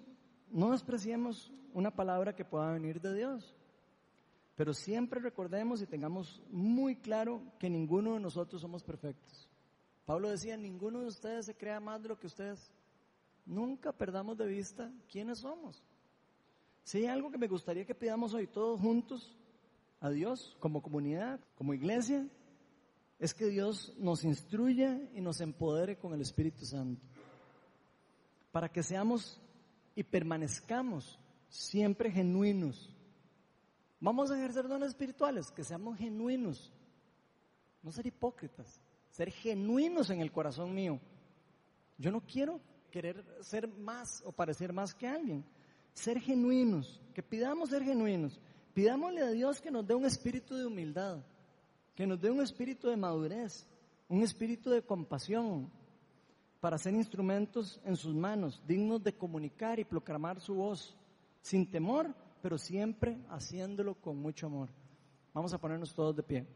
no 0.51 0.71
despreciemos 0.71 1.53
una 1.73 1.91
palabra 1.91 2.35
que 2.35 2.45
pueda 2.45 2.73
venir 2.73 3.01
de 3.01 3.15
Dios. 3.15 3.55
Pero 4.57 4.73
siempre 4.73 5.21
recordemos 5.21 5.83
y 5.83 5.87
tengamos 5.87 6.41
muy 6.51 6.97
claro 6.97 7.43
que 7.59 7.69
ninguno 7.69 8.15
de 8.15 8.21
nosotros 8.21 8.63
somos 8.63 8.85
perfectos. 8.85 9.51
Pablo 10.07 10.31
decía, 10.31 10.57
ninguno 10.57 11.01
de 11.01 11.07
ustedes 11.07 11.47
se 11.47 11.57
crea 11.57 11.81
más 11.81 12.03
de 12.03 12.09
lo 12.09 12.19
que 12.19 12.29
ustedes. 12.29 12.73
Nunca 13.47 13.93
perdamos 13.93 14.39
de 14.39 14.47
vista 14.47 14.93
quiénes 15.11 15.41
somos. 15.41 15.83
Si 16.85 16.99
hay 16.99 17.07
algo 17.07 17.31
que 17.31 17.39
me 17.39 17.49
gustaría 17.49 17.85
que 17.85 17.95
pidamos 17.95 18.35
hoy 18.35 18.47
todos 18.47 18.81
juntos 18.81 19.37
a 20.01 20.11
Dios, 20.11 20.57
como 20.61 20.83
comunidad, 20.83 21.41
como 21.57 21.75
iglesia, 21.75 22.29
es 23.19 23.33
que 23.33 23.47
Dios 23.47 23.95
nos 23.99 24.23
instruya 24.25 25.01
y 25.15 25.21
nos 25.21 25.41
empodere 25.41 25.97
con 25.97 26.13
el 26.13 26.21
Espíritu 26.21 26.65
Santo. 26.65 27.14
Para 28.55 28.71
que 28.71 28.83
seamos 28.83 29.43
y 29.97 30.05
permanezcamos 30.05 31.19
siempre 31.49 32.11
genuinos. 32.11 32.95
Vamos 33.99 34.31
a 34.31 34.39
ejercer 34.39 34.69
dones 34.69 34.91
espirituales, 34.91 35.51
que 35.51 35.65
seamos 35.65 35.99
genuinos, 35.99 36.73
no 37.83 37.91
ser 37.91 38.07
hipócritas 38.07 38.81
ser 39.15 39.31
genuinos 39.31 40.11
en 40.11 40.21
el 40.21 40.33
corazón 40.33 40.75
mío. 40.75 40.99
Yo 41.99 42.11
no 42.11 42.21
quiero 42.21 42.61
querer 42.91 43.25
ser 43.43 43.69
más 43.69 44.23
o 44.27 44.33
parecer 44.33 44.73
más 44.73 44.93
que 44.93 45.07
alguien. 45.07 45.45
Ser 45.93 46.21
genuinos, 46.21 47.01
que 47.15 47.23
pidamos 47.23 47.71
ser 47.71 47.85
genuinos. 47.85 48.41
Pidámosle 48.75 49.23
a 49.23 49.31
Dios 49.31 49.61
que 49.61 49.71
nos 49.71 49.87
dé 49.87 49.95
un 49.95 50.05
espíritu 50.05 50.57
de 50.57 50.67
humildad, 50.67 51.23
que 51.95 52.09
nos 52.09 52.21
dé 52.21 52.29
un 52.29 52.43
espíritu 52.43 52.89
de 52.89 52.97
madurez, 52.97 53.65
un 54.09 54.21
espíritu 54.23 54.71
de 54.71 54.83
compasión, 54.83 55.71
para 56.65 56.79
ser 56.79 56.95
instrumentos 56.95 57.79
en 57.85 57.95
sus 57.95 58.15
manos, 58.15 58.63
dignos 58.67 59.05
de 59.05 59.13
comunicar 59.13 59.79
y 59.79 59.85
proclamar 59.85 60.41
su 60.41 60.55
voz, 60.55 60.97
sin 61.43 61.71
temor, 61.71 62.15
pero 62.41 62.57
siempre 62.57 63.19
haciéndolo 63.29 63.97
con 63.97 64.17
mucho 64.17 64.47
amor. 64.47 64.71
Vamos 65.35 65.53
a 65.53 65.59
ponernos 65.59 65.95
todos 65.95 66.17
de 66.17 66.23
pie. 66.23 66.47